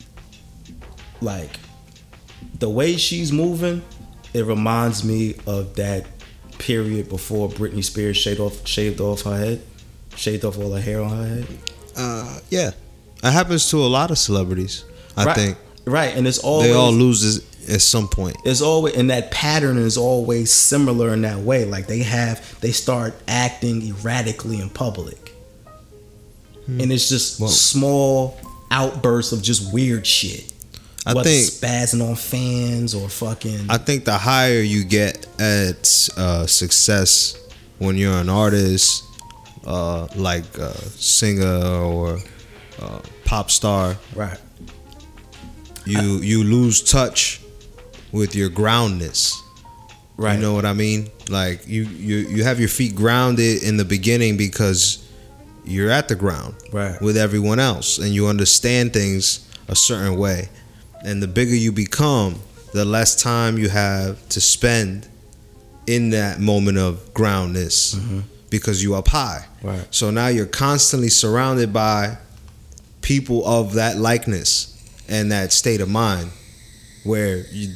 like 1.20 1.50
the 2.58 2.70
way 2.70 2.96
she's 2.96 3.32
moving, 3.32 3.82
it 4.35 4.45
reminds 4.47 5.05
me 5.05 5.35
of 5.47 5.74
that 5.76 6.07
period 6.59 7.09
before 7.09 7.49
Britney 7.49 7.83
Spears 7.83 8.16
shaved 8.16 8.41
off 8.41 8.66
shaved 8.66 9.01
off 9.01 9.22
her 9.22 9.37
head, 9.39 9.62
shaved 10.16 10.45
off 10.45 10.59
all 10.59 10.72
her 10.72 10.81
hair 10.81 11.03
on 11.03 11.11
her 11.16 11.26
head. 11.26 11.47
Uh, 11.97 12.39
yeah, 12.51 12.70
it 13.22 13.31
happens 13.33 13.68
to 13.70 13.78
a 13.78 13.87
lot 13.89 14.11
of 14.11 14.18
celebrities. 14.18 14.85
I 15.16 15.24
right, 15.24 15.37
think 15.37 15.59
right, 15.85 16.16
and 16.16 16.26
it's 16.26 16.39
always 16.39 16.68
they 16.68 16.74
all 16.74 16.93
lose 16.93 17.47
at 17.68 17.81
some 17.81 18.09
point. 18.09 18.37
it's 18.45 18.62
always 18.62 18.97
and 18.97 19.11
that 19.11 19.31
pattern 19.31 19.76
is 19.78 19.97
always 19.97 20.53
similar 20.53 21.12
in 21.12 21.22
that 21.22 21.39
way. 21.41 21.64
Like 21.64 21.87
they 21.87 22.01
have 22.01 22.59
they 22.61 22.72
start 22.72 23.14
acting 23.28 23.83
erratically 23.89 24.61
in 24.61 24.70
public, 24.70 25.33
and 26.66 26.93
it's 26.93 27.09
just 27.09 27.39
Hmm. 27.39 27.47
Small 27.47 28.39
outbursts 28.70 29.33
of 29.33 29.43
just 29.43 29.72
weird 29.72 30.07
shit. 30.07 30.49
I 31.07 31.14
Whether 31.14 31.30
think 31.30 31.46
spazzing 31.46 32.07
on 32.07 32.14
fans 32.14 32.94
or 32.94 33.09
fucking. 33.09 33.66
I 33.70 33.78
think 33.78 34.05
the 34.05 34.18
higher 34.18 34.61
you 34.61 34.84
get 34.84 35.26
at 35.40 36.09
uh, 36.16 36.46
success 36.46 37.36
when 37.78 37.96
you're 37.96 38.16
an 38.18 38.28
artist, 38.28 39.05
uh, 39.66 40.07
like 40.14 40.59
a 40.59 40.74
singer 40.76 41.64
or 41.82 42.18
uh, 42.80 43.01
pop 43.24 43.51
star, 43.51 43.96
right. 44.14 44.38
you 45.86 46.18
you 46.18 46.44
lose 46.44 46.82
touch 46.82 47.40
with 48.12 48.34
your 48.34 48.48
groundness. 48.48 49.40
Right. 50.16 50.34
You 50.34 50.42
know 50.42 50.53
what 50.53 50.66
I 50.66 50.74
mean? 50.74 51.09
Like 51.30 51.66
you 51.66 51.84
you 51.84 52.16
you 52.28 52.44
have 52.44 52.61
your 52.61 52.68
feet 52.68 52.94
grounded 52.94 53.62
in 53.62 53.78
the 53.78 53.86
beginning 53.86 54.36
because 54.36 55.07
you're 55.64 55.90
at 55.90 56.09
the 56.09 56.14
ground 56.14 56.55
Right. 56.72 57.01
with 57.01 57.16
everyone 57.16 57.59
else 57.59 57.98
and 57.98 58.09
you 58.11 58.26
understand 58.26 58.92
things 58.92 59.48
a 59.68 59.76
certain 59.76 60.16
way. 60.18 60.48
And 61.05 61.22
the 61.22 61.28
bigger 61.28 61.55
you 61.55 61.72
become, 61.72 62.40
the 62.72 62.84
less 62.84 63.14
time 63.20 63.59
you 63.59 63.68
have 63.68 64.28
to 64.30 64.40
spend 64.40 65.09
in 65.86 66.11
that 66.11 66.38
moment 66.38 66.78
of 66.78 67.12
groundness 67.14 67.94
mm-hmm. 67.94 68.20
because 68.48 68.82
you 68.82 68.94
up 68.94 69.09
high. 69.09 69.46
Right. 69.62 69.86
So 69.90 70.11
now 70.11 70.28
you're 70.28 70.46
constantly 70.46 71.09
surrounded 71.09 71.72
by 71.72 72.18
people 73.03 73.46
of 73.46 73.74
that 73.74 73.96
likeness 73.96 74.76
and 75.09 75.32
that 75.32 75.53
state 75.53 75.80
of 75.80 75.88
mind 75.88 76.30
where 77.05 77.44
you 77.51 77.74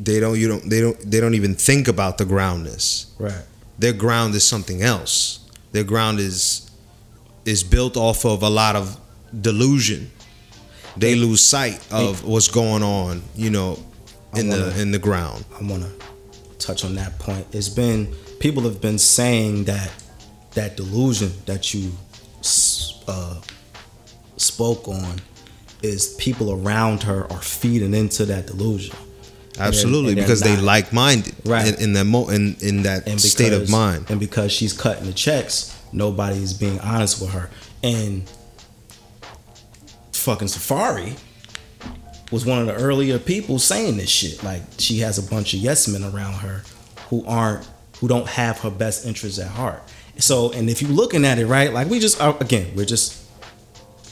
they 0.00 0.18
don't 0.18 0.38
you 0.38 0.48
don't 0.48 0.68
they 0.68 0.80
don't 0.80 0.98
they 1.10 1.20
don't 1.20 1.34
even 1.34 1.54
think 1.54 1.88
about 1.88 2.18
the 2.18 2.24
groundness. 2.24 3.12
Right. 3.18 3.44
Their 3.78 3.92
ground 3.92 4.34
is 4.34 4.46
something 4.46 4.82
else. 4.82 5.40
Their 5.72 5.84
ground 5.84 6.18
is 6.18 6.70
is 7.44 7.62
built 7.62 7.96
off 7.96 8.24
of 8.24 8.42
a 8.42 8.50
lot 8.50 8.76
of 8.76 8.98
delusion. 9.40 10.10
They 10.96 11.14
lose 11.14 11.40
sight 11.40 11.80
of 11.90 12.24
what's 12.24 12.48
going 12.48 12.82
on, 12.82 13.22
you 13.34 13.50
know, 13.50 13.78
in 14.34 14.48
the 14.50 14.58
wanna- 14.60 14.76
in 14.78 14.90
the 14.92 14.98
ground. 14.98 15.44
I 15.58 15.62
want 15.64 15.82
to 15.84 15.90
touch 16.58 16.84
on 16.84 16.94
that 16.96 17.18
point. 17.18 17.46
It's 17.52 17.68
been 17.68 18.14
people 18.40 18.62
have 18.64 18.80
been 18.80 18.98
saying 18.98 19.64
that 19.64 19.90
that 20.54 20.76
delusion 20.76 21.32
that 21.46 21.72
you 21.72 21.92
uh, 23.08 23.36
spoke 24.36 24.86
on 24.88 25.20
is 25.82 26.08
people 26.18 26.52
around 26.52 27.02
her 27.04 27.30
are 27.32 27.42
feeding 27.42 27.94
into 27.94 28.24
that 28.26 28.46
delusion. 28.46 28.94
Absolutely, 29.58 30.10
and 30.12 30.18
then 30.18 30.24
because 30.24 30.40
they 30.40 30.54
not- 30.54 30.64
like 30.64 30.92
minded 30.92 31.34
Right. 31.44 31.68
in, 31.68 31.74
in 31.82 31.92
that 31.94 32.04
mo- 32.04 32.28
in, 32.28 32.56
in 32.60 32.82
that 32.84 33.06
and 33.08 33.20
state 33.20 33.52
of 33.52 33.68
mind. 33.68 34.06
And 34.08 34.18
because 34.20 34.50
she's 34.52 34.72
cutting 34.72 35.04
the 35.06 35.12
checks, 35.12 35.74
nobody's 35.92 36.52
being 36.54 36.78
honest 36.80 37.20
with 37.20 37.30
her. 37.30 37.50
And 37.82 38.22
fucking 40.22 40.48
Safaree 40.48 41.18
was 42.30 42.46
one 42.46 42.60
of 42.60 42.66
the 42.66 42.74
earlier 42.74 43.18
people 43.18 43.58
saying 43.58 43.98
this 43.98 44.08
shit. 44.08 44.42
Like 44.42 44.62
she 44.78 44.98
has 44.98 45.18
a 45.18 45.30
bunch 45.30 45.54
of 45.54 45.60
yes 45.60 45.86
men 45.86 46.02
around 46.02 46.34
her 46.34 46.62
who 47.10 47.24
aren't 47.26 47.68
who 47.98 48.08
don't 48.08 48.26
have 48.26 48.58
her 48.60 48.70
best 48.70 49.06
interests 49.06 49.38
at 49.38 49.48
heart. 49.48 49.82
So 50.18 50.52
and 50.52 50.70
if 50.70 50.80
you're 50.80 50.90
looking 50.90 51.24
at 51.24 51.38
it 51.38 51.46
right, 51.46 51.72
like 51.72 51.88
we 51.88 51.98
just 51.98 52.20
uh, 52.20 52.34
again 52.40 52.72
we're 52.74 52.86
just 52.86 53.22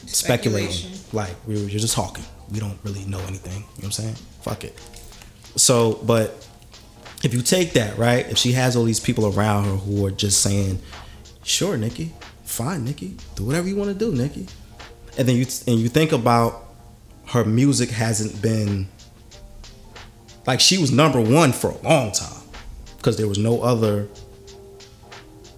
speculating. 0.07 0.91
Like 1.13 1.35
we 1.47 1.61
were 1.61 1.69
just 1.69 1.93
talking. 1.95 2.23
We 2.51 2.59
don't 2.59 2.77
really 2.83 3.05
know 3.05 3.19
anything. 3.21 3.53
You 3.53 3.59
know 3.59 3.65
what 3.75 3.85
I'm 3.85 3.91
saying? 3.91 4.15
Fuck 4.41 4.63
it. 4.65 4.79
So, 5.55 5.99
but 6.03 6.47
if 7.23 7.33
you 7.33 7.41
take 7.41 7.73
that 7.73 7.97
right, 7.97 8.29
if 8.29 8.37
she 8.37 8.53
has 8.53 8.75
all 8.75 8.83
these 8.83 8.99
people 8.99 9.27
around 9.37 9.65
her 9.65 9.75
who 9.75 10.05
are 10.05 10.11
just 10.11 10.41
saying, 10.41 10.79
"Sure, 11.43 11.77
Nicki, 11.77 12.13
fine, 12.43 12.83
Nicki, 12.85 13.15
do 13.35 13.43
whatever 13.43 13.67
you 13.67 13.75
want 13.75 13.89
to 13.89 13.97
do, 13.97 14.15
Nicki," 14.15 14.47
and 15.17 15.27
then 15.27 15.35
you 15.35 15.45
and 15.67 15.79
you 15.79 15.89
think 15.89 16.11
about 16.11 16.63
her 17.27 17.43
music 17.45 17.89
hasn't 17.89 18.41
been 18.41 18.87
like 20.47 20.59
she 20.59 20.77
was 20.77 20.91
number 20.91 21.21
one 21.21 21.51
for 21.51 21.71
a 21.71 21.77
long 21.79 22.11
time 22.11 22.43
because 22.97 23.17
there 23.17 23.27
was 23.27 23.37
no 23.37 23.61
other 23.61 24.07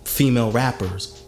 female 0.05 0.51
rappers 0.51 1.23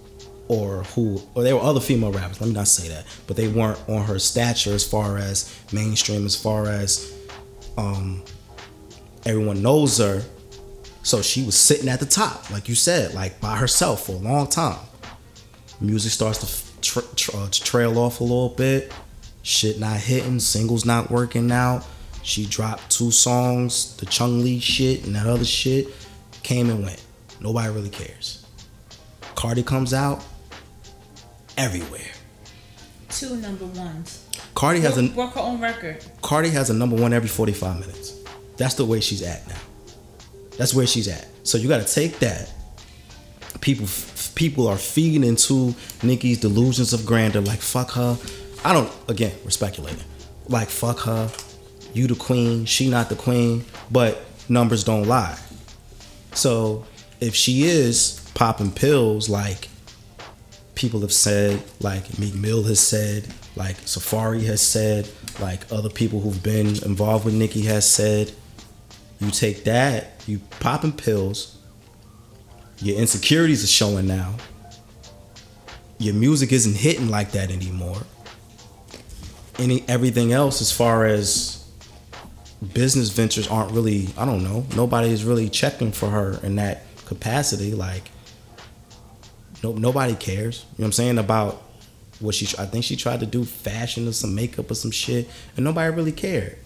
or 0.48 0.84
who 0.84 1.22
or 1.34 1.44
there 1.44 1.56
were 1.56 1.62
other 1.62 1.80
female 1.80 2.12
rappers 2.12 2.40
let 2.40 2.48
me 2.48 2.54
not 2.54 2.68
say 2.68 2.88
that 2.88 3.06
but 3.28 3.36
they 3.36 3.48
weren't 3.48 3.80
on 3.90 4.04
her 4.04 4.20
stature 4.20 4.74
as 4.74 4.88
far 4.88 5.18
as 5.18 5.60
mainstream 5.72 6.26
as 6.26 6.36
far 6.36 6.68
as 6.68 7.14
um 7.78 8.24
everyone 9.26 9.62
knows 9.62 9.98
her. 9.98 10.24
So 11.04 11.22
she 11.22 11.44
was 11.44 11.56
sitting 11.56 11.90
at 11.90 12.00
the 12.00 12.06
top 12.06 12.50
like 12.52 12.70
you 12.70 12.76
said 12.76 13.14
like 13.14 13.40
by 13.40 13.58
herself 13.58 14.06
for 14.06 14.14
a 14.14 14.18
long 14.18 14.48
time. 14.48 14.80
Music 15.82 16.12
starts 16.12 16.40
to 16.40 16.46
tra- 16.86 17.04
tra- 17.16 17.40
uh, 17.40 17.50
to 17.50 17.64
trail 17.64 17.98
off 18.00 18.20
a 18.22 18.24
little 18.24 18.50
bit 18.50 18.94
shit 19.44 19.80
not 19.80 19.98
hitting 19.98 20.40
singles 20.40 20.86
not 20.86 21.10
working 21.12 21.52
out 21.52 21.86
she 22.24 22.46
dropped 22.46 22.90
two 22.90 23.12
songs 23.12 23.96
the 23.98 24.06
Chun-Li 24.06 24.60
shit 24.60 25.06
and 25.06 25.16
that 25.16 25.28
other 25.28 25.46
shit 25.46 25.88
came 26.44 26.70
and 26.70 26.84
went 26.84 27.04
nobody 27.42 27.70
really 27.74 27.90
cares 27.90 28.46
cardi 29.36 29.64
comes 29.64 29.94
out 29.94 30.24
everywhere 31.58 32.02
Two 33.10 33.36
number 33.38 33.66
ones. 33.68 34.26
cardi 34.56 34.82
has 34.82 34.98
a 34.98 35.08
broke 35.08 35.36
her 35.36 35.40
own 35.40 35.62
record. 35.62 36.04
Cardi 36.22 36.50
has 36.50 36.70
a 36.70 36.74
number 36.74 36.98
one 36.98 37.14
every 37.14 37.30
45 37.30 37.80
minutes. 37.80 38.14
That's 38.58 38.74
the 38.74 38.84
way 38.84 39.00
she's 39.00 39.22
at 39.22 39.48
now. 39.48 39.56
That's 40.58 40.74
where 40.74 40.86
she's 40.86 41.08
at. 41.08 41.26
So 41.44 41.58
you 41.58 41.70
got 41.70 41.86
to 41.86 41.94
take 41.94 42.20
that. 42.20 42.52
People, 43.66 43.88
people 44.36 44.68
are 44.68 44.78
feeding 44.78 45.24
into 45.24 45.74
Nicki's 46.04 46.40
delusions 46.40 46.94
of 46.94 47.04
grandeur. 47.04 47.42
Like 47.42 47.58
fuck 47.58 47.90
her. 47.94 48.16
I 48.64 48.74
don't. 48.74 48.92
Again, 49.08 49.32
we're 49.44 49.50
speculating. 49.50 50.04
Like 50.48 50.70
fuck 50.70 51.00
her. 51.00 51.32
You 51.92 52.06
the 52.06 52.14
queen. 52.14 52.66
She 52.66 52.92
not 52.92 53.10
the 53.10 53.16
queen. 53.16 53.66
But 53.90 54.24
numbers 54.48 54.84
don't 54.84 55.08
lie. 55.08 55.36
So 56.34 56.86
if 57.20 57.34
she 57.34 57.64
is 57.64 58.30
popping 58.36 58.72
pills, 58.72 59.30
like 59.30 59.68
people 60.76 61.00
have 61.00 61.14
said, 61.14 61.64
like 61.80 62.20
Meek 62.20 62.36
Mill 62.36 62.62
has 62.66 62.80
said, 62.80 63.26
like 63.56 63.78
Safaree 63.78 64.44
has 64.44 64.62
said, 64.62 65.10
like 65.40 65.72
other 65.72 65.90
people 65.90 66.20
who've 66.20 66.44
been 66.44 66.68
involved 66.84 67.26
with 67.26 67.34
Nicki 67.34 67.64
has 67.64 67.90
said, 67.90 68.32
you 69.20 69.32
take 69.32 69.64
that, 69.64 70.22
you 70.28 70.40
popping 70.60 70.92
pills, 70.92 71.55
your 72.86 72.98
insecurities 72.98 73.64
are 73.64 73.68
showing 73.68 74.06
now. 74.06 74.36
Your 75.98 76.14
music 76.14 76.52
isn't 76.52 76.76
hitting 76.76 77.10
like 77.10 77.32
that 77.32 77.50
anymore. 77.50 78.04
Any 79.58 79.84
everything 79.88 80.32
else 80.32 80.62
as 80.62 80.72
far 80.72 81.04
as 81.04 81.68
business 82.74 83.10
ventures 83.10 83.48
aren't 83.48 83.72
really, 83.72 84.10
I 84.16 84.26
don't 84.26 84.44
know, 84.44 84.68
nobody 84.76 85.10
is 85.10 85.24
really 85.24 85.50
checking 85.50 85.92
for 85.92 86.10
her 86.12 86.40
in 86.44 86.58
that 86.58 86.84
capacity. 87.08 87.74
Like 87.74 88.12
no, 89.64 89.72
nobody 89.72 90.14
cares. 90.14 90.66
You 90.78 90.84
know 90.84 90.84
what 90.84 90.86
I'm 90.86 90.92
saying 90.92 91.18
about 91.18 91.64
what 92.20 92.36
she. 92.36 92.46
I 92.60 92.68
think 92.68 92.86
she 92.86 92.96
tried 92.96 93.22
to 93.22 93.26
do 93.26 93.46
fashion 93.46 94.08
or 94.08 94.12
some 94.12 94.36
makeup 94.36 94.70
or 94.70 94.76
some 94.76 94.92
shit, 94.92 95.28
and 95.56 95.66
nobody 95.66 95.90
really 95.96 96.12
cared. 96.12 96.60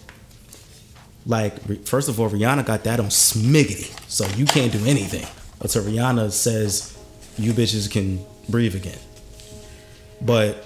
Like 1.26 1.86
first 1.86 2.10
of 2.10 2.20
all, 2.20 2.30
Rihanna 2.30 2.66
got 2.66 2.84
that 2.84 3.00
on 3.00 3.06
Smiggity, 3.06 3.98
so 4.10 4.28
you 4.36 4.46
can't 4.46 4.74
do 4.74 4.86
anything 4.86 5.26
until 5.62 5.84
Rihanna 5.84 6.32
says 6.32 6.98
you 7.38 7.54
bitches 7.54 7.90
can 7.90 8.24
breathe 8.50 8.76
again. 8.76 9.00
But 10.22 10.66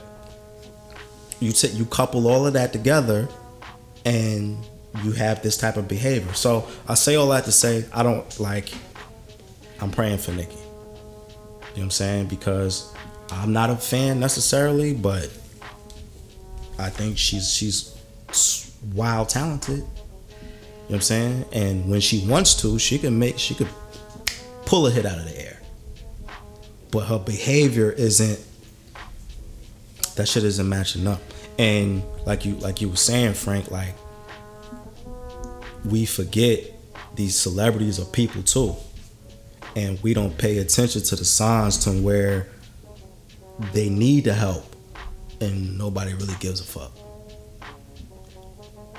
you 1.39 1.51
take 1.51 1.73
you 1.75 1.85
couple 1.85 2.27
all 2.27 2.47
of 2.47 2.53
that 2.53 2.71
together, 2.71 3.27
and 4.05 4.57
you 5.03 5.11
have 5.11 5.41
this 5.43 5.57
type 5.57 5.77
of 5.77 5.87
behavior. 5.87 6.33
So 6.33 6.67
I 6.87 6.93
say 6.95 7.15
all 7.15 7.29
that 7.29 7.45
to 7.45 7.51
say 7.51 7.85
I 7.93 8.03
don't 8.03 8.39
like. 8.39 8.69
I'm 9.81 9.91
praying 9.91 10.19
for 10.19 10.31
Nicki. 10.31 10.53
You 10.53 10.59
know 10.59 10.65
what 11.73 11.83
I'm 11.83 11.91
saying? 11.91 12.27
Because 12.27 12.93
I'm 13.31 13.51
not 13.51 13.69
a 13.69 13.75
fan 13.75 14.19
necessarily, 14.19 14.93
but 14.93 15.29
I 16.79 16.89
think 16.89 17.17
she's 17.17 17.51
she's 17.51 17.95
wild 18.93 19.29
talented. 19.29 19.77
You 19.77 19.83
know 19.83 19.87
what 20.87 20.95
I'm 20.95 21.01
saying? 21.01 21.45
And 21.51 21.89
when 21.89 22.01
she 22.01 22.25
wants 22.27 22.55
to, 22.61 22.77
she 22.79 22.97
can 22.99 23.17
make 23.17 23.37
she 23.39 23.55
could 23.55 23.69
pull 24.65 24.87
a 24.87 24.91
hit 24.91 25.05
out 25.05 25.17
of 25.17 25.25
the 25.25 25.39
air. 25.39 25.59
But 26.91 27.05
her 27.05 27.19
behavior 27.19 27.91
isn't 27.91 28.39
that 30.15 30.27
shit 30.27 30.43
isn't 30.43 30.67
matching 30.67 31.07
up. 31.07 31.21
And 31.57 32.03
like 32.25 32.45
you 32.45 32.55
like 32.55 32.81
you 32.81 32.89
were 32.89 32.95
saying, 32.95 33.33
Frank, 33.33 33.71
like 33.71 33.95
we 35.85 36.05
forget 36.05 36.71
these 37.15 37.37
celebrities 37.37 37.99
are 37.99 38.05
people 38.05 38.43
too. 38.43 38.75
And 39.75 40.01
we 40.03 40.13
don't 40.13 40.37
pay 40.37 40.59
attention 40.59 41.01
to 41.03 41.15
the 41.15 41.25
signs 41.25 41.77
to 41.85 41.91
where 41.91 42.47
they 43.73 43.89
need 43.89 44.25
the 44.25 44.33
help 44.33 44.75
and 45.41 45.77
nobody 45.77 46.13
really 46.13 46.35
gives 46.39 46.59
a 46.59 46.63
fuck. 46.63 46.91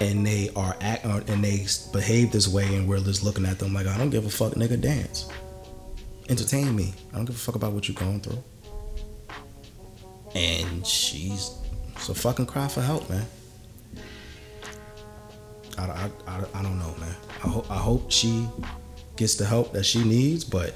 And 0.00 0.26
they 0.26 0.50
are 0.56 0.76
act 0.80 1.04
and 1.04 1.44
they 1.44 1.66
behave 1.92 2.32
this 2.32 2.48
way 2.48 2.74
and 2.74 2.88
we're 2.88 2.98
just 2.98 3.22
looking 3.22 3.46
at 3.46 3.58
them 3.58 3.72
like 3.72 3.86
I 3.86 3.96
don't 3.96 4.10
give 4.10 4.26
a 4.26 4.30
fuck 4.30 4.54
nigga 4.54 4.80
dance. 4.80 5.28
Entertain 6.28 6.74
me. 6.74 6.94
I 7.12 7.16
don't 7.16 7.26
give 7.26 7.34
a 7.34 7.38
fuck 7.38 7.54
about 7.54 7.72
what 7.72 7.88
you're 7.88 7.96
going 7.96 8.20
through. 8.20 8.42
And 10.34 10.86
she's 10.86 11.50
so 11.98 12.14
fucking 12.14 12.46
cry 12.46 12.66
for 12.68 12.80
help, 12.80 13.08
man. 13.08 13.26
I, 15.78 15.82
I, 15.82 16.10
I, 16.26 16.44
I 16.54 16.62
don't 16.62 16.78
know, 16.78 16.94
man. 16.98 17.14
I 17.42 17.48
hope 17.48 17.70
I 17.70 17.76
hope 17.76 18.10
she 18.10 18.46
gets 19.16 19.34
the 19.34 19.44
help 19.44 19.72
that 19.72 19.84
she 19.84 20.02
needs, 20.02 20.44
but 20.44 20.74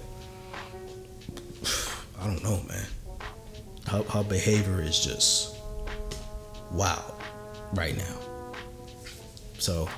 I 2.20 2.26
don't 2.26 2.42
know, 2.42 2.60
man. 2.68 2.86
Her, 3.86 4.02
her 4.02 4.24
behavior 4.24 4.82
is 4.82 5.02
just 5.04 5.56
wow 6.72 7.14
right 7.74 7.96
now. 7.96 8.16
So, 9.58 9.88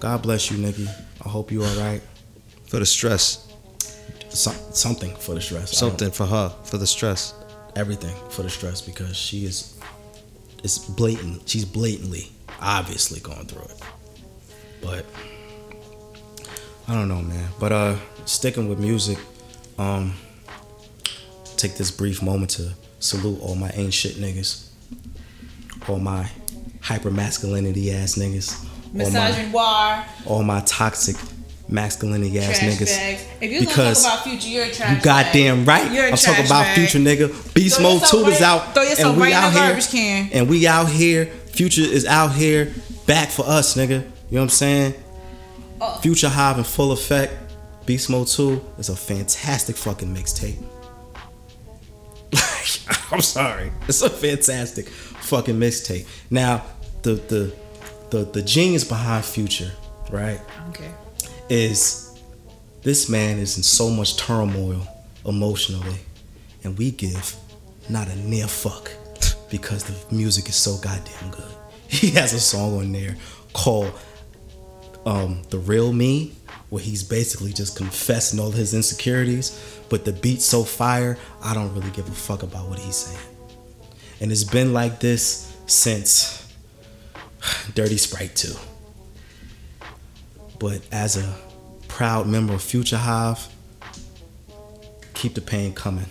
God 0.00 0.22
bless 0.22 0.50
you, 0.50 0.58
Nicki. 0.58 0.86
I 1.24 1.28
hope 1.28 1.50
you 1.50 1.62
are 1.62 1.68
all 1.68 1.80
right. 1.80 2.02
For 2.68 2.78
the 2.78 2.86
stress. 2.86 3.45
Some, 4.36 4.56
something 4.72 5.14
for 5.16 5.34
the 5.34 5.40
stress. 5.40 5.76
Something 5.76 6.10
for 6.10 6.26
her. 6.26 6.54
For 6.64 6.78
the 6.78 6.86
stress. 6.86 7.34
everything 7.76 8.14
for 8.30 8.42
the 8.42 8.48
stress 8.48 8.80
because 8.80 9.14
she 9.14 9.44
is 9.44 9.78
it's 10.64 10.78
blatant 10.78 11.46
she's 11.46 11.64
blatantly 11.66 12.32
obviously 12.58 13.20
going 13.20 13.44
through 13.46 13.62
it 13.64 13.82
but 14.82 15.04
i 16.88 16.94
don't 16.94 17.06
know 17.06 17.20
man 17.20 17.48
but 17.60 17.72
uh 17.72 17.94
sticking 18.24 18.66
with 18.66 18.78
music 18.78 19.18
um 19.78 20.14
take 21.58 21.74
this 21.76 21.90
brief 21.90 22.22
moment 22.22 22.50
to 22.50 22.70
salute 22.98 23.38
all 23.42 23.54
my 23.54 23.68
ain't 23.74 23.92
shit 23.92 24.14
niggas 24.16 24.70
all 25.86 25.98
my 25.98 26.26
hyper 26.80 27.10
masculinity 27.10 27.92
ass 27.92 28.14
niggas 28.14 28.64
all 28.98 29.10
my, 29.10 29.28
all 30.24 30.42
my 30.42 30.60
toxic 30.60 31.16
masculinity 31.68 32.38
ass 32.38 32.58
trash 32.58 32.74
niggas 32.74 32.96
bags. 32.96 33.24
If 33.40 33.50
you 33.52 33.58
gonna 33.60 33.70
because 33.70 34.02
talk 34.02 34.12
about 34.14 34.24
future, 34.24 34.48
you're 34.48 34.64
a 34.64 34.70
trash 34.70 34.96
you 34.96 35.02
goddamn 35.02 35.64
right. 35.64 35.92
You're 35.92 36.06
a 36.06 36.10
I'm 36.10 36.16
talking 36.16 36.46
about 36.46 36.62
bag. 36.62 36.88
future 36.88 36.98
nigga. 36.98 37.54
Beast 37.54 37.80
Mode 37.80 38.00
yourself 38.00 38.24
2 38.24 38.30
is 38.30 38.42
out. 38.42 38.74
throw 38.74 38.82
yourself 38.82 39.12
and 39.12 39.16
we 39.20 39.22
right 39.32 39.50
in 39.52 39.58
out 39.58 39.74
here. 39.74 39.80
can. 39.90 40.30
And 40.32 40.48
we 40.48 40.66
out 40.66 40.88
here. 40.88 41.26
Future 41.26 41.82
is 41.82 42.06
out 42.06 42.32
here 42.32 42.72
back 43.06 43.30
for 43.30 43.46
us, 43.46 43.76
nigga. 43.76 43.90
You 43.90 43.96
know 43.98 44.04
what 44.30 44.42
I'm 44.42 44.48
saying? 44.50 44.94
Oh. 45.80 45.98
Future 46.02 46.28
Hive 46.28 46.58
in 46.58 46.64
full 46.64 46.92
effect. 46.92 47.32
Beast 47.86 48.10
Mode 48.10 48.26
2 48.26 48.64
is 48.78 48.88
a 48.88 48.96
fantastic 48.96 49.76
fucking 49.76 50.14
mixtape. 50.14 50.62
I'm 53.12 53.20
sorry. 53.20 53.70
It's 53.88 54.02
a 54.02 54.10
fantastic 54.10 54.88
fucking 54.88 55.54
mixtape. 55.56 56.06
Now, 56.30 56.64
the 57.02 57.14
the 57.14 57.54
the 58.10 58.24
the 58.24 58.42
genius 58.42 58.84
behind 58.84 59.24
Future, 59.24 59.72
right? 60.10 60.40
Okay. 60.70 60.90
Is 61.48 62.18
this 62.82 63.08
man 63.08 63.38
is 63.38 63.56
in 63.56 63.62
so 63.62 63.90
much 63.90 64.16
turmoil 64.16 64.86
emotionally, 65.24 65.98
and 66.64 66.76
we 66.78 66.90
give 66.90 67.36
not 67.88 68.08
a 68.08 68.16
near 68.16 68.46
fuck 68.46 68.90
because 69.50 69.84
the 69.84 70.14
music 70.14 70.48
is 70.48 70.56
so 70.56 70.76
goddamn 70.78 71.30
good. 71.30 71.44
He 71.88 72.10
has 72.10 72.32
a 72.32 72.40
song 72.40 72.78
on 72.78 72.92
there 72.92 73.16
called 73.52 73.92
um, 75.04 75.42
"The 75.50 75.58
Real 75.58 75.92
Me," 75.92 76.32
where 76.68 76.82
he's 76.82 77.02
basically 77.02 77.52
just 77.52 77.76
confessing 77.76 78.40
all 78.40 78.50
his 78.50 78.74
insecurities, 78.74 79.80
but 79.88 80.04
the 80.04 80.12
beat's 80.12 80.44
so 80.44 80.64
fire, 80.64 81.16
I 81.42 81.54
don't 81.54 81.72
really 81.74 81.90
give 81.90 82.08
a 82.08 82.12
fuck 82.12 82.42
about 82.42 82.68
what 82.68 82.78
he's 82.78 82.96
saying. 82.96 83.28
And 84.20 84.32
it's 84.32 84.44
been 84.44 84.72
like 84.72 84.98
this 84.98 85.56
since 85.66 86.52
Dirty 87.74 87.96
Sprite 87.98 88.34
2. 88.34 88.54
But 90.58 90.80
as 90.92 91.16
a 91.16 91.34
proud 91.88 92.26
member 92.26 92.54
of 92.54 92.62
Future 92.62 92.96
Hive, 92.96 93.46
keep 95.14 95.34
the 95.34 95.40
pain 95.40 95.72
coming. 95.74 96.06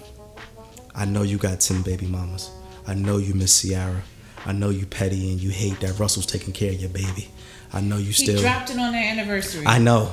I 0.94 1.06
know 1.06 1.24
you 1.24 1.38
got 1.38 1.60
10 1.60 1.82
baby 1.82 2.06
mamas. 2.06 2.50
I 2.88 2.94
know 2.94 3.18
you 3.18 3.34
miss 3.34 3.62
Ciara. 3.62 4.02
I 4.46 4.52
know 4.52 4.70
you 4.70 4.86
petty 4.86 5.32
and 5.32 5.42
you 5.42 5.50
hate 5.50 5.80
that 5.82 6.00
Russell's 6.00 6.26
taking 6.28 6.54
care 6.54 6.72
of 6.72 6.80
your 6.80 6.90
baby. 6.90 7.30
I 7.74 7.82
know 7.82 7.98
you 7.98 8.08
He 8.08 8.14
still. 8.14 8.40
dropped 8.42 8.70
it 8.70 8.80
on 8.80 8.92
their 8.92 9.04
anniversary. 9.04 9.66
I 9.66 9.80
know. 9.80 10.12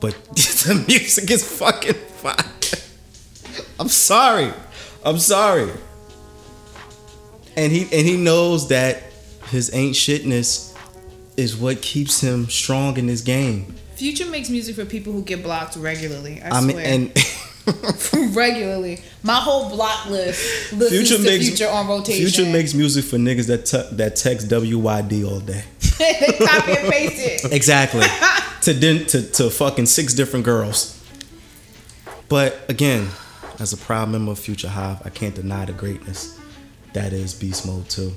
But 0.00 0.12
the 0.34 0.84
music 0.86 1.30
is 1.30 1.58
fucking 1.58 1.94
fire. 1.94 2.36
I'm 3.78 3.88
sorry. 3.88 4.52
I'm 5.04 5.18
sorry. 5.18 5.70
And 7.56 7.72
he 7.72 7.82
and 7.82 8.06
he 8.06 8.16
knows 8.16 8.68
that 8.68 9.02
his 9.48 9.74
ain't 9.74 9.96
shitness 9.96 10.69
is 11.40 11.56
what 11.56 11.80
keeps 11.80 12.20
him 12.20 12.48
strong 12.48 12.98
in 12.98 13.06
this 13.06 13.22
game. 13.22 13.74
Future 13.94 14.26
makes 14.26 14.50
music 14.50 14.76
for 14.76 14.84
people 14.84 15.12
who 15.12 15.22
get 15.22 15.42
blocked 15.42 15.76
regularly. 15.76 16.40
I, 16.42 16.58
I 16.58 16.60
mean 16.60 16.76
swear. 16.76 16.86
and 16.86 18.36
regularly. 18.36 19.00
My 19.22 19.36
whole 19.36 19.70
block 19.70 20.06
list 20.06 20.72
listens 20.72 21.08
Future 21.08 21.22
to 21.22 21.28
makes 21.28 21.48
Future 21.48 21.68
on 21.68 21.88
rotation. 21.88 22.26
Future 22.26 22.50
makes 22.50 22.74
music 22.74 23.04
for 23.04 23.16
niggas 23.16 23.46
that 23.46 23.66
te- 23.66 23.96
that 23.96 24.16
text 24.16 24.48
WYD 24.48 25.26
all 25.28 25.40
day. 25.40 25.64
they 25.98 26.36
copy 26.46 26.72
and 26.72 26.92
paste 26.92 27.44
it. 27.44 27.52
Exactly. 27.52 28.06
to 28.62 28.72
then 28.74 29.06
to, 29.06 29.22
to 29.32 29.50
fucking 29.50 29.86
six 29.86 30.14
different 30.14 30.44
girls. 30.44 30.96
But 32.28 32.60
again, 32.68 33.08
as 33.58 33.72
a 33.72 33.76
proud 33.76 34.08
member 34.10 34.32
of 34.32 34.38
Future 34.38 34.68
Hive, 34.68 35.02
I 35.04 35.10
can't 35.10 35.34
deny 35.34 35.64
the 35.64 35.72
greatness 35.72 36.38
that 36.92 37.12
is 37.12 37.34
Beast 37.34 37.66
Mode 37.66 37.88
2. 37.88 38.12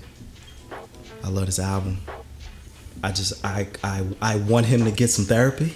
I 1.23 1.29
love 1.29 1.45
this 1.45 1.59
album. 1.59 1.99
I 3.01 3.11
just 3.11 3.43
I 3.45 3.67
I 3.83 4.05
I 4.21 4.35
want 4.37 4.65
him 4.65 4.85
to 4.85 4.91
get 4.91 5.09
some 5.09 5.25
therapy 5.25 5.75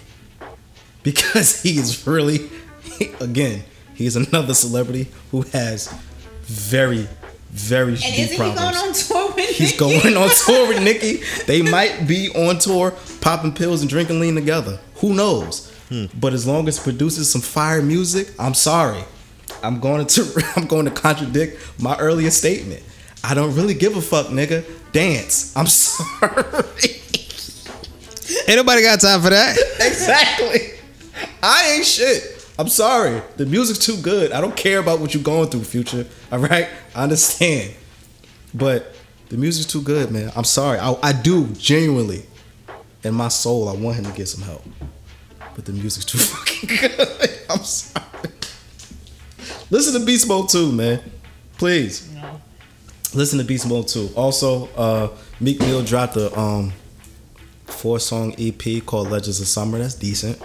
because 1.04 1.62
he 1.64 1.78
is 1.78 2.06
really 2.08 2.50
again, 3.20 3.64
he's 3.96 4.16
another 4.16 4.54
celebrity 4.54 5.08
who 5.32 5.42
has 5.54 5.94
very 6.44 7.08
very 7.50 7.94
And 7.94 8.00
deep 8.02 8.20
isn't 8.20 8.32
he 8.32 8.38
problems. 8.38 8.60
going 8.60 8.76
on 8.88 8.94
tour 8.94 9.36
with 9.36 9.50
He's 9.50 9.72
Nicki? 9.72 9.78
going 9.78 10.18
on 10.18 10.30
tour 10.46 10.68
with 10.68 10.84
Nicki. 10.84 11.22
They 11.46 11.62
might 11.62 12.06
be 12.08 12.30
on 12.36 12.60
tour, 12.60 12.94
popping 13.22 13.54
pills 13.54 13.82
and 13.82 13.90
drinking 13.90 14.20
lean 14.20 14.36
together. 14.36 14.80
Who 14.96 15.14
knows? 15.14 15.72
Hmm. 15.90 16.06
But 16.20 16.34
as 16.34 16.46
long 16.46 16.68
as 16.68 16.78
it 16.78 16.82
produces 16.84 17.32
some 17.32 17.42
fire 17.42 17.82
music, 17.82 18.32
I'm 18.38 18.54
sorry. 18.54 19.02
I'm 19.64 19.80
going 19.80 20.06
to 20.06 20.44
I'm 20.56 20.68
going 20.68 20.86
to 20.86 20.92
contradict 20.92 21.82
my 21.82 21.98
earlier 21.98 22.30
statement. 22.32 22.84
I 23.28 23.34
don't 23.34 23.54
really 23.56 23.74
give 23.74 23.98
a 23.98 24.02
fuck, 24.02 24.28
nigga. 24.28 24.64
Dance. 24.94 25.54
I'm 25.58 25.68
sorry. 25.68 27.02
Ain't 28.48 28.58
nobody 28.58 28.82
got 28.82 29.02
time 29.02 29.22
for 29.22 29.30
that. 29.32 29.58
exactly. 29.82 30.60
I 31.44 31.74
ain't 31.76 31.86
shit. 31.86 32.50
I'm 32.58 32.70
sorry. 32.70 33.22
The 33.36 33.46
music's 33.46 33.80
too 33.86 33.98
good. 33.98 34.32
I 34.32 34.40
don't 34.40 34.56
care 34.56 34.80
about 34.80 35.02
what 35.02 35.14
you're 35.14 35.24
going 35.24 35.50
through, 35.50 35.66
future. 35.66 36.06
All 36.32 36.40
right? 36.40 36.70
I 36.96 37.04
understand. 37.04 37.74
But 38.54 38.96
the 39.28 39.36
music's 39.36 39.70
too 39.70 39.82
good, 39.82 40.10
man. 40.10 40.32
I'm 40.34 40.46
sorry. 40.46 40.80
I, 40.80 40.96
I 41.04 41.12
do 41.12 41.48
genuinely, 41.48 42.24
in 43.04 43.14
my 43.14 43.28
soul, 43.28 43.68
I 43.68 43.74
want 43.74 43.98
him 43.98 44.06
to 44.06 44.14
get 44.14 44.30
some 44.30 44.44
help. 44.44 44.64
But 45.54 45.66
the 45.66 45.74
music's 45.74 46.06
too 46.06 46.18
fucking 46.18 46.70
good. 46.78 47.32
I'm 47.50 47.60
sorry. 47.60 48.06
Listen 49.70 50.00
to 50.00 50.06
Beast 50.06 50.30
Mode 50.30 50.48
2, 50.48 50.72
man. 50.72 51.02
Please. 51.58 52.10
Listen 53.18 53.40
to 53.40 53.46
Beast 53.46 53.68
Mode 53.68 53.88
2. 53.88 54.12
Also, 54.16 54.68
uh, 54.76 55.10
Meek 55.40 55.60
Mill 55.62 55.84
dropped 55.84 56.16
a 56.18 56.40
um, 56.40 56.72
four 57.66 58.00
song 58.00 58.36
EP 58.38 58.86
called 58.86 59.10
Legends 59.10 59.42
of 59.42 59.48
Summer. 59.48 59.80
That's 59.80 59.96
decent. 59.96 60.40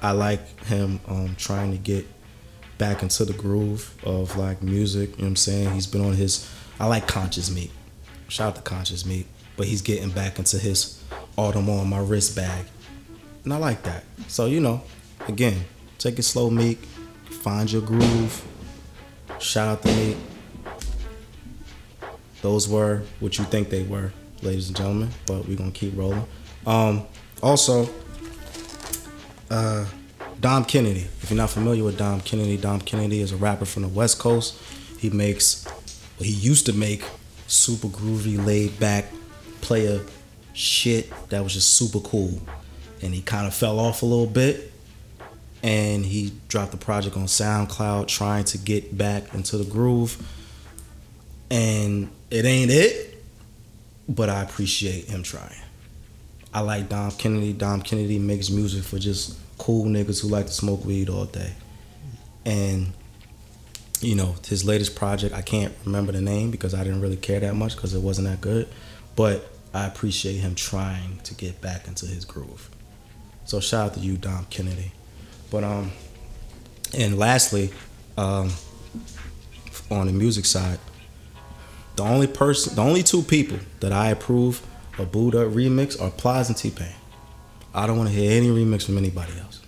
I 0.00 0.12
like 0.12 0.40
him 0.64 1.00
um, 1.06 1.34
trying 1.36 1.72
to 1.72 1.76
get 1.76 2.06
back 2.78 3.02
into 3.02 3.26
the 3.26 3.34
groove 3.34 3.94
of 4.04 4.38
like 4.38 4.62
music. 4.62 5.10
You 5.10 5.16
know 5.16 5.22
what 5.24 5.28
I'm 5.28 5.36
saying? 5.36 5.74
He's 5.74 5.86
been 5.86 6.00
on 6.00 6.14
his. 6.14 6.50
I 6.78 6.86
like 6.86 7.06
Conscious 7.06 7.54
Meek. 7.54 7.72
Shout 8.28 8.48
out 8.48 8.56
to 8.56 8.62
Conscious 8.62 9.04
Meek. 9.04 9.26
But 9.58 9.66
he's 9.66 9.82
getting 9.82 10.08
back 10.08 10.38
into 10.38 10.58
his 10.58 11.04
them 11.36 11.68
on 11.68 11.90
my 11.90 11.98
wrist 11.98 12.34
bag. 12.36 12.64
And 13.44 13.52
I 13.52 13.58
like 13.58 13.82
that. 13.82 14.04
So, 14.28 14.46
you 14.46 14.60
know, 14.60 14.80
again, 15.28 15.66
take 15.98 16.18
it 16.18 16.22
slow, 16.22 16.48
Meek. 16.48 16.78
Find 17.28 17.70
your 17.70 17.82
groove. 17.82 18.42
Shout 19.38 19.68
out 19.68 19.82
to 19.82 19.94
Meek. 19.94 20.16
Those 22.42 22.68
were 22.68 23.02
what 23.20 23.38
you 23.38 23.44
think 23.44 23.70
they 23.70 23.82
were, 23.82 24.12
ladies 24.42 24.68
and 24.68 24.76
gentlemen. 24.76 25.10
But 25.26 25.46
we're 25.46 25.56
gonna 25.56 25.70
keep 25.70 25.96
rolling. 25.96 26.24
Um, 26.66 27.06
also, 27.42 27.88
uh, 29.50 29.86
Dom 30.40 30.64
Kennedy. 30.64 31.06
If 31.22 31.30
you're 31.30 31.36
not 31.36 31.50
familiar 31.50 31.84
with 31.84 31.98
Dom 31.98 32.20
Kennedy, 32.20 32.56
Dom 32.56 32.80
Kennedy 32.80 33.20
is 33.20 33.32
a 33.32 33.36
rapper 33.36 33.66
from 33.66 33.82
the 33.82 33.88
West 33.88 34.18
Coast. 34.18 34.58
He 34.98 35.10
makes, 35.10 35.66
well, 35.66 36.26
he 36.26 36.32
used 36.32 36.66
to 36.66 36.72
make 36.72 37.04
super 37.46 37.88
groovy, 37.88 38.42
laid 38.44 38.78
back, 38.80 39.06
player 39.60 40.00
shit 40.52 41.12
that 41.28 41.42
was 41.42 41.54
just 41.54 41.76
super 41.76 42.00
cool. 42.00 42.40
And 43.02 43.14
he 43.14 43.22
kind 43.22 43.46
of 43.46 43.54
fell 43.54 43.78
off 43.78 44.02
a 44.02 44.06
little 44.06 44.26
bit. 44.26 44.72
And 45.62 46.06
he 46.06 46.32
dropped 46.48 46.70
the 46.70 46.78
project 46.78 47.16
on 47.16 47.24
SoundCloud 47.24 48.08
trying 48.08 48.44
to 48.44 48.58
get 48.58 48.96
back 48.96 49.34
into 49.34 49.58
the 49.58 49.64
groove. 49.64 50.16
And 51.50 52.10
it 52.30 52.44
ain't 52.44 52.70
it, 52.70 53.22
but 54.08 54.28
I 54.28 54.42
appreciate 54.42 55.06
him 55.06 55.22
trying. 55.22 55.60
I 56.52 56.60
like 56.60 56.88
Dom 56.88 57.12
Kennedy. 57.12 57.52
Dom 57.52 57.82
Kennedy 57.82 58.18
makes 58.18 58.50
music 58.50 58.84
for 58.84 58.98
just 58.98 59.38
cool 59.58 59.86
niggas 59.86 60.22
who 60.22 60.28
like 60.28 60.46
to 60.46 60.52
smoke 60.52 60.84
weed 60.84 61.08
all 61.08 61.26
day. 61.26 61.52
And 62.44 62.92
you 64.00 64.14
know, 64.14 64.34
his 64.46 64.64
latest 64.64 64.96
project, 64.96 65.34
I 65.34 65.42
can't 65.42 65.74
remember 65.84 66.12
the 66.12 66.22
name 66.22 66.50
because 66.50 66.74
I 66.74 66.84
didn't 66.84 67.02
really 67.02 67.16
care 67.16 67.40
that 67.40 67.54
much 67.54 67.76
because 67.76 67.94
it 67.94 68.00
wasn't 68.00 68.28
that 68.28 68.40
good. 68.40 68.68
But 69.14 69.46
I 69.74 69.86
appreciate 69.86 70.36
him 70.36 70.54
trying 70.54 71.18
to 71.24 71.34
get 71.34 71.60
back 71.60 71.86
into 71.86 72.06
his 72.06 72.24
groove. 72.24 72.70
So 73.44 73.60
shout 73.60 73.90
out 73.90 73.94
to 73.94 74.00
you, 74.00 74.16
Dom 74.16 74.46
Kennedy. 74.48 74.92
But 75.50 75.64
um, 75.64 75.92
and 76.96 77.18
lastly, 77.18 77.70
um, 78.16 78.50
on 79.90 80.06
the 80.06 80.12
music 80.12 80.46
side, 80.46 80.78
the 82.00 82.06
only 82.08 82.26
person, 82.26 82.74
the 82.74 82.80
only 82.82 83.02
two 83.02 83.20
people 83.22 83.58
that 83.80 83.92
I 83.92 84.08
approve 84.08 84.66
a 84.98 85.04
Boo'd 85.04 85.34
Up 85.34 85.48
remix 85.48 86.00
are 86.00 86.10
Plies 86.10 86.48
and 86.48 86.56
T 86.56 86.70
Pain. 86.70 86.94
I 87.74 87.86
don't 87.86 87.98
want 87.98 88.08
to 88.08 88.14
hear 88.14 88.32
any 88.32 88.48
remix 88.48 88.86
from 88.86 88.96
anybody 88.96 89.32
else. 89.38 89.60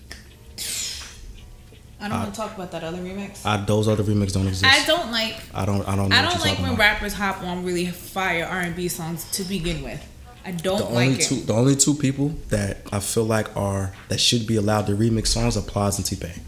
I 2.01 2.09
don't 2.09 2.19
want 2.19 2.35
to 2.35 2.41
talk 2.41 2.55
about 2.55 2.71
that 2.73 2.83
other 2.83 2.99
remix. 2.99 3.45
I, 3.45 3.59
those 3.59 3.87
other 3.87 4.03
remixes 4.03 4.33
don't 4.33 4.47
exist. 4.49 4.65
I 4.65 4.85
don't 4.87 5.13
like. 5.13 5.37
I 5.55 5.67
don't. 5.67 5.87
I 5.87 5.95
don't. 5.95 6.11
I 6.11 6.23
don't 6.23 6.41
like 6.41 6.59
when 6.59 6.71
about. 6.71 6.79
rappers 6.79 7.13
hop 7.13 7.43
on 7.43 7.65
really 7.67 7.87
fire 7.87 8.45
R 8.47 8.61
and 8.61 8.75
B 8.75 8.89
songs 8.89 9.31
to 9.33 9.45
begin 9.45 9.83
with. 9.83 10.03
I 10.47 10.53
don't 10.53 10.79
The 10.79 10.85
like 10.85 11.09
only 11.11 11.21
it. 11.21 11.27
two, 11.29 11.35
the 11.37 11.53
only 11.53 11.77
two 11.77 11.95
people 11.95 12.31
that 12.49 12.79
I 12.91 12.99
feel 13.01 13.25
like 13.25 13.55
are 13.57 13.93
that 14.09 14.19
should 14.21 14.47
be 14.47 14.57
allowed 14.57 14.87
to 14.87 14.93
remix 14.93 15.27
songs 15.29 15.57
are 15.59 15.63
Plies 15.63 15.99
and 15.99 16.07
T 16.07 16.17
Pain. 16.17 16.41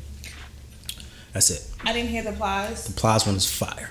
That's 1.34 1.50
it. 1.50 1.70
I 1.84 1.92
didn't 1.92 2.08
hear 2.08 2.22
the 2.22 2.32
plies. 2.32 2.86
The 2.86 2.94
Plies 2.94 3.26
one 3.26 3.36
is 3.36 3.46
fire. 3.48 3.90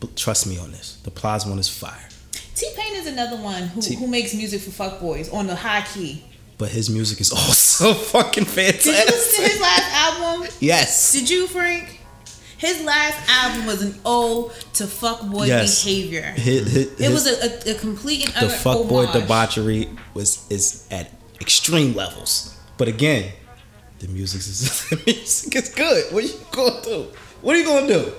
But 0.00 0.16
trust 0.16 0.46
me 0.46 0.58
on 0.58 0.72
this. 0.72 0.96
The 1.04 1.10
Plies 1.10 1.46
one 1.46 1.58
is 1.58 1.68
fire. 1.68 2.08
T 2.54 2.66
Pain 2.76 2.94
is 2.96 3.06
another 3.06 3.36
one 3.36 3.64
who, 3.68 3.80
T- 3.80 3.94
who 3.96 4.06
makes 4.06 4.34
music 4.34 4.60
for 4.62 4.70
fuckboys 4.70 5.32
on 5.32 5.46
the 5.46 5.54
high 5.54 5.82
key. 5.94 6.24
But 6.58 6.70
his 6.70 6.90
music 6.90 7.20
is 7.20 7.32
also 7.32 7.94
fucking 7.94 8.44
fantastic. 8.44 8.82
Did 8.84 8.98
you 8.98 9.04
listen 9.06 9.44
to 9.44 9.50
his 9.50 9.60
last 9.60 9.92
album? 9.94 10.48
Yes. 10.60 11.12
Did 11.12 11.30
you, 11.30 11.46
Frank? 11.46 11.98
His 12.58 12.82
last 12.82 13.16
album 13.30 13.66
was 13.66 13.80
an 13.80 13.94
ode 14.04 14.52
to 14.74 14.84
fuckboy 14.84 15.46
Yes. 15.46 15.82
behavior. 15.82 16.22
His, 16.36 16.70
his, 16.70 17.00
It 17.00 17.10
was 17.10 17.26
a, 17.26 17.70
a, 17.70 17.74
a 17.74 17.78
complete 17.78 18.26
and 18.26 18.34
the 18.34 18.52
utter 18.54 18.68
fuckboy 18.68 19.06
homage. 19.06 19.22
debauchery 19.22 19.88
was 20.12 20.46
is 20.50 20.86
at 20.90 21.10
extreme 21.40 21.94
levels. 21.94 22.54
But 22.76 22.88
again, 22.88 23.32
the 24.00 24.08
music 24.08 24.40
is 24.40 24.88
the 24.90 24.96
music 25.06 25.56
is 25.56 25.68
good. 25.70 26.12
What 26.12 26.22
are 26.24 26.26
you 26.26 26.34
gonna 26.52 26.82
do? 26.84 27.06
What 27.40 27.56
are 27.56 27.58
you 27.58 27.64
gonna 27.64 27.86
do? 27.88 28.12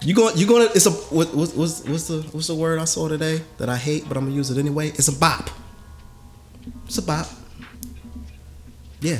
You 0.00 0.14
going 0.14 0.36
you 0.36 0.46
gonna 0.46 0.68
it's 0.74 0.86
a 0.86 0.90
what, 0.90 1.34
what's 1.34 1.54
what's 1.54 1.84
what's 1.84 2.08
the 2.08 2.22
what's 2.32 2.46
the 2.46 2.54
word 2.54 2.78
I 2.78 2.84
saw 2.84 3.08
today 3.08 3.40
that 3.58 3.68
I 3.68 3.76
hate 3.76 4.08
but 4.08 4.16
I'm 4.16 4.24
gonna 4.24 4.36
use 4.36 4.50
it 4.50 4.58
anyway? 4.58 4.88
It's 4.88 5.08
a 5.08 5.18
bop. 5.18 5.50
It's 6.86 6.98
a 6.98 7.02
bop. 7.02 7.28
Yeah, 9.00 9.18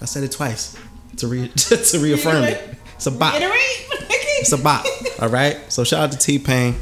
I 0.00 0.04
said 0.06 0.24
it 0.24 0.32
twice 0.32 0.76
to 1.18 1.26
re 1.26 1.48
to 1.48 1.98
reaffirm 1.98 2.44
it. 2.44 2.78
It's 2.96 3.06
a 3.06 3.10
bop. 3.10 3.34
It's 3.36 4.52
a 4.52 4.58
bop. 4.58 4.86
All 5.20 5.28
right. 5.28 5.60
So 5.72 5.84
shout 5.84 6.00
out 6.00 6.12
to 6.12 6.18
T 6.18 6.38
Pain, 6.38 6.76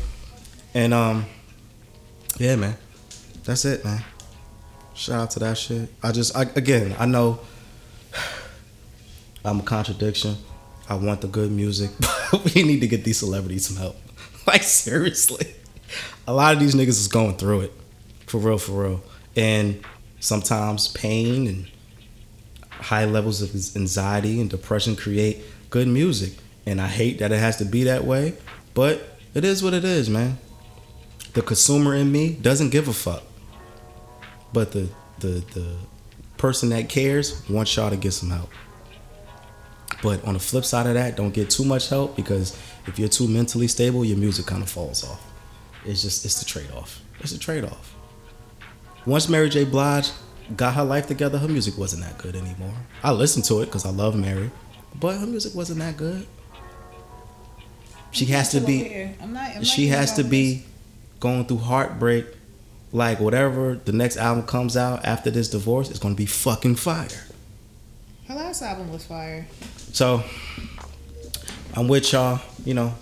and 0.74 0.94
um, 0.94 1.26
yeah, 2.38 2.56
man, 2.56 2.76
that's 3.44 3.64
it, 3.64 3.84
man. 3.84 4.02
Shout 4.94 5.20
out 5.20 5.30
to 5.32 5.38
that 5.40 5.58
shit. 5.58 5.88
I 6.02 6.12
just, 6.12 6.36
I, 6.36 6.42
again, 6.42 6.94
I 6.98 7.06
know 7.06 7.40
I'm 9.44 9.60
a 9.60 9.62
contradiction. 9.62 10.36
I 10.92 10.96
want 10.96 11.22
the 11.22 11.26
good 11.26 11.50
music, 11.50 11.90
but 12.30 12.54
we 12.54 12.62
need 12.62 12.80
to 12.80 12.86
get 12.86 13.02
these 13.02 13.18
celebrities 13.18 13.66
some 13.66 13.76
help. 13.76 13.96
Like 14.44 14.64
seriously, 14.64 15.54
a 16.26 16.32
lot 16.34 16.52
of 16.52 16.58
these 16.58 16.74
niggas 16.74 16.88
is 16.88 17.06
going 17.06 17.36
through 17.36 17.60
it, 17.60 17.72
for 18.26 18.38
real, 18.38 18.58
for 18.58 18.82
real, 18.82 19.00
and 19.36 19.80
sometimes 20.18 20.88
pain 20.88 21.46
and 21.46 21.68
high 22.70 23.04
levels 23.04 23.40
of 23.40 23.54
anxiety 23.76 24.40
and 24.40 24.50
depression 24.50 24.96
create 24.96 25.44
good 25.70 25.86
music. 25.86 26.32
And 26.66 26.80
I 26.80 26.88
hate 26.88 27.20
that 27.20 27.30
it 27.30 27.38
has 27.38 27.56
to 27.58 27.64
be 27.64 27.84
that 27.84 28.04
way, 28.04 28.34
but 28.74 29.16
it 29.32 29.44
is 29.44 29.62
what 29.62 29.74
it 29.74 29.84
is, 29.84 30.10
man. 30.10 30.38
The 31.34 31.42
consumer 31.42 31.94
in 31.94 32.10
me 32.10 32.34
doesn't 32.34 32.70
give 32.70 32.88
a 32.88 32.92
fuck. 32.92 33.22
But 34.52 34.72
the 34.72 34.88
the 35.20 35.44
the 35.54 35.76
person 36.36 36.70
that 36.70 36.88
cares 36.88 37.48
wants 37.48 37.76
y'all 37.76 37.90
to 37.90 37.96
get 37.96 38.10
some 38.10 38.30
help. 38.30 38.50
But 40.02 40.24
on 40.24 40.34
the 40.34 40.40
flip 40.40 40.64
side 40.64 40.86
of 40.86 40.94
that, 40.94 41.16
don't 41.16 41.32
get 41.32 41.48
too 41.48 41.64
much 41.64 41.88
help 41.88 42.16
because 42.16 42.58
if 42.86 42.98
you're 42.98 43.08
too 43.08 43.28
mentally 43.28 43.68
stable, 43.68 44.04
your 44.04 44.18
music 44.18 44.46
kind 44.46 44.62
of 44.62 44.68
falls 44.68 45.04
off. 45.04 45.24
It's 45.84 46.02
just 46.02 46.24
it's 46.24 46.40
the 46.40 46.44
trade-off. 46.44 47.00
It's 47.20 47.32
a 47.32 47.38
trade-off. 47.38 47.94
Once 49.06 49.28
Mary 49.28 49.48
J. 49.48 49.64
Blige 49.64 50.10
got 50.56 50.74
her 50.74 50.84
life 50.84 51.06
together, 51.06 51.38
her 51.38 51.48
music 51.48 51.78
wasn't 51.78 52.02
that 52.02 52.18
good 52.18 52.34
anymore. 52.34 52.74
I 53.02 53.12
listened 53.12 53.44
to 53.46 53.60
it 53.62 53.66
because 53.66 53.86
I 53.86 53.90
love 53.90 54.16
Mary, 54.16 54.50
but 54.98 55.16
her 55.18 55.26
music 55.26 55.54
wasn't 55.54 55.78
that 55.78 55.96
good. 55.96 56.26
She 58.10 58.26
has 58.26 58.50
to 58.50 58.60
be 58.60 59.14
I'm 59.20 59.32
not, 59.32 59.50
I'm 59.50 59.54
not 59.54 59.66
she 59.66 59.86
has 59.86 60.14
to 60.14 60.24
be 60.24 60.64
going 61.18 61.46
through 61.46 61.58
heartbreak 61.58 62.26
like 62.92 63.20
whatever 63.20 63.74
the 63.76 63.92
next 63.92 64.18
album 64.18 64.44
comes 64.46 64.76
out 64.76 65.04
after 65.04 65.30
this 65.30 65.48
divorce 65.48 65.90
is 65.90 65.98
going 65.98 66.14
to 66.14 66.18
be 66.18 66.26
fucking 66.26 66.76
fire. 66.76 67.08
Her 68.28 68.34
last 68.34 68.62
album 68.62 68.92
was 68.92 69.04
fire. 69.04 69.46
so 69.92 70.22
i'm 71.74 71.88
with 71.88 72.12
y'all 72.12 72.40
you 72.64 72.74
know 72.74 72.94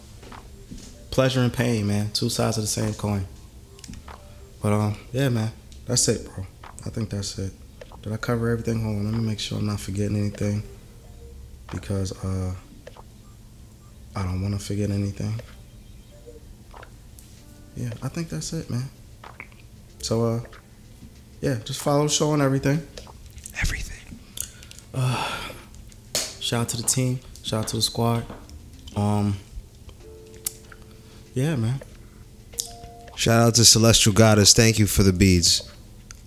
pleasure 1.10 1.40
and 1.40 1.52
pain 1.52 1.86
man. 1.86 2.10
Two 2.12 2.28
sides 2.28 2.56
of 2.56 2.62
the 2.62 2.68
same 2.68 2.94
coin. 2.94 3.26
But 4.62 4.72
um 4.72 4.96
yeah 5.12 5.28
man. 5.28 5.52
That's 5.86 6.06
it 6.08 6.24
bro. 6.24 6.46
I 6.86 6.90
think 6.90 7.10
that's 7.10 7.38
it. 7.38 7.52
Did 8.02 8.12
i 8.12 8.16
cover 8.16 8.48
everything? 8.48 8.82
Hold 8.82 8.96
on. 8.96 9.04
Let 9.04 9.14
me 9.14 9.26
make 9.26 9.40
sure 9.40 9.58
i'm 9.58 9.66
not 9.66 9.80
forgetting 9.80 10.16
anything. 10.16 10.62
Because 11.70 12.12
uh 12.24 12.54
i 14.16 14.22
don't 14.22 14.40
want 14.40 14.58
to 14.58 14.64
forget 14.64 14.90
anything. 14.90 15.40
Yeah 17.76 17.90
i 18.02 18.08
think 18.08 18.28
that's 18.28 18.52
it 18.52 18.70
man. 18.70 18.88
So 20.00 20.24
uh 20.24 20.40
yeah 21.40 21.58
just 21.64 21.82
follow 21.82 22.04
the 22.04 22.08
show 22.08 22.32
and 22.32 22.42
everything. 22.42 22.80
Everything. 23.60 23.89
shout 26.41 26.62
out 26.62 26.68
to 26.70 26.76
the 26.76 26.82
team. 26.82 27.20
Shout 27.43 27.61
out 27.61 27.68
to 27.68 27.76
the 27.76 27.82
squad. 27.82 28.24
Um 28.97 29.36
yeah 31.34 31.57
man. 31.57 31.80
Shout 33.14 33.47
out 33.47 33.55
to 33.57 33.64
Celestial 33.64 34.12
Goddess. 34.14 34.53
Thank 34.53 34.78
you 34.78 34.86
for 34.86 35.03
the 35.03 35.12
beads. 35.12 35.70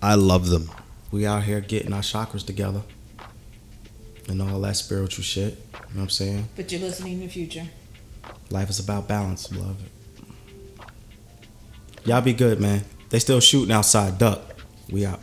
I 0.00 0.14
love 0.14 0.48
them. 0.48 0.70
we 1.10 1.26
out 1.26 1.42
here 1.44 1.60
getting 1.60 1.92
our 1.92 2.00
chakras 2.02 2.44
together 2.44 2.82
and 4.28 4.40
all 4.40 4.60
that 4.60 4.76
spiritual 4.76 5.24
shit. 5.24 5.54
You 5.54 5.78
know 5.78 5.80
what 5.94 6.02
i'm 6.02 6.10
saying? 6.10 6.48
But 6.56 6.72
you're 6.72 6.80
listening 6.80 7.14
in 7.14 7.20
the 7.20 7.28
future. 7.28 7.66
life 8.50 8.70
is 8.70 8.78
about 8.78 9.08
balance 9.08 9.46
beloved. 9.46 9.84
Y'all 12.04 12.20
be 12.20 12.32
good 12.32 12.60
man. 12.60 12.84
They 13.08 13.18
still 13.18 13.40
shooting 13.40 13.72
outside. 13.72 14.18
Duck. 14.18 14.40
We 14.90 15.06
out 15.06 15.20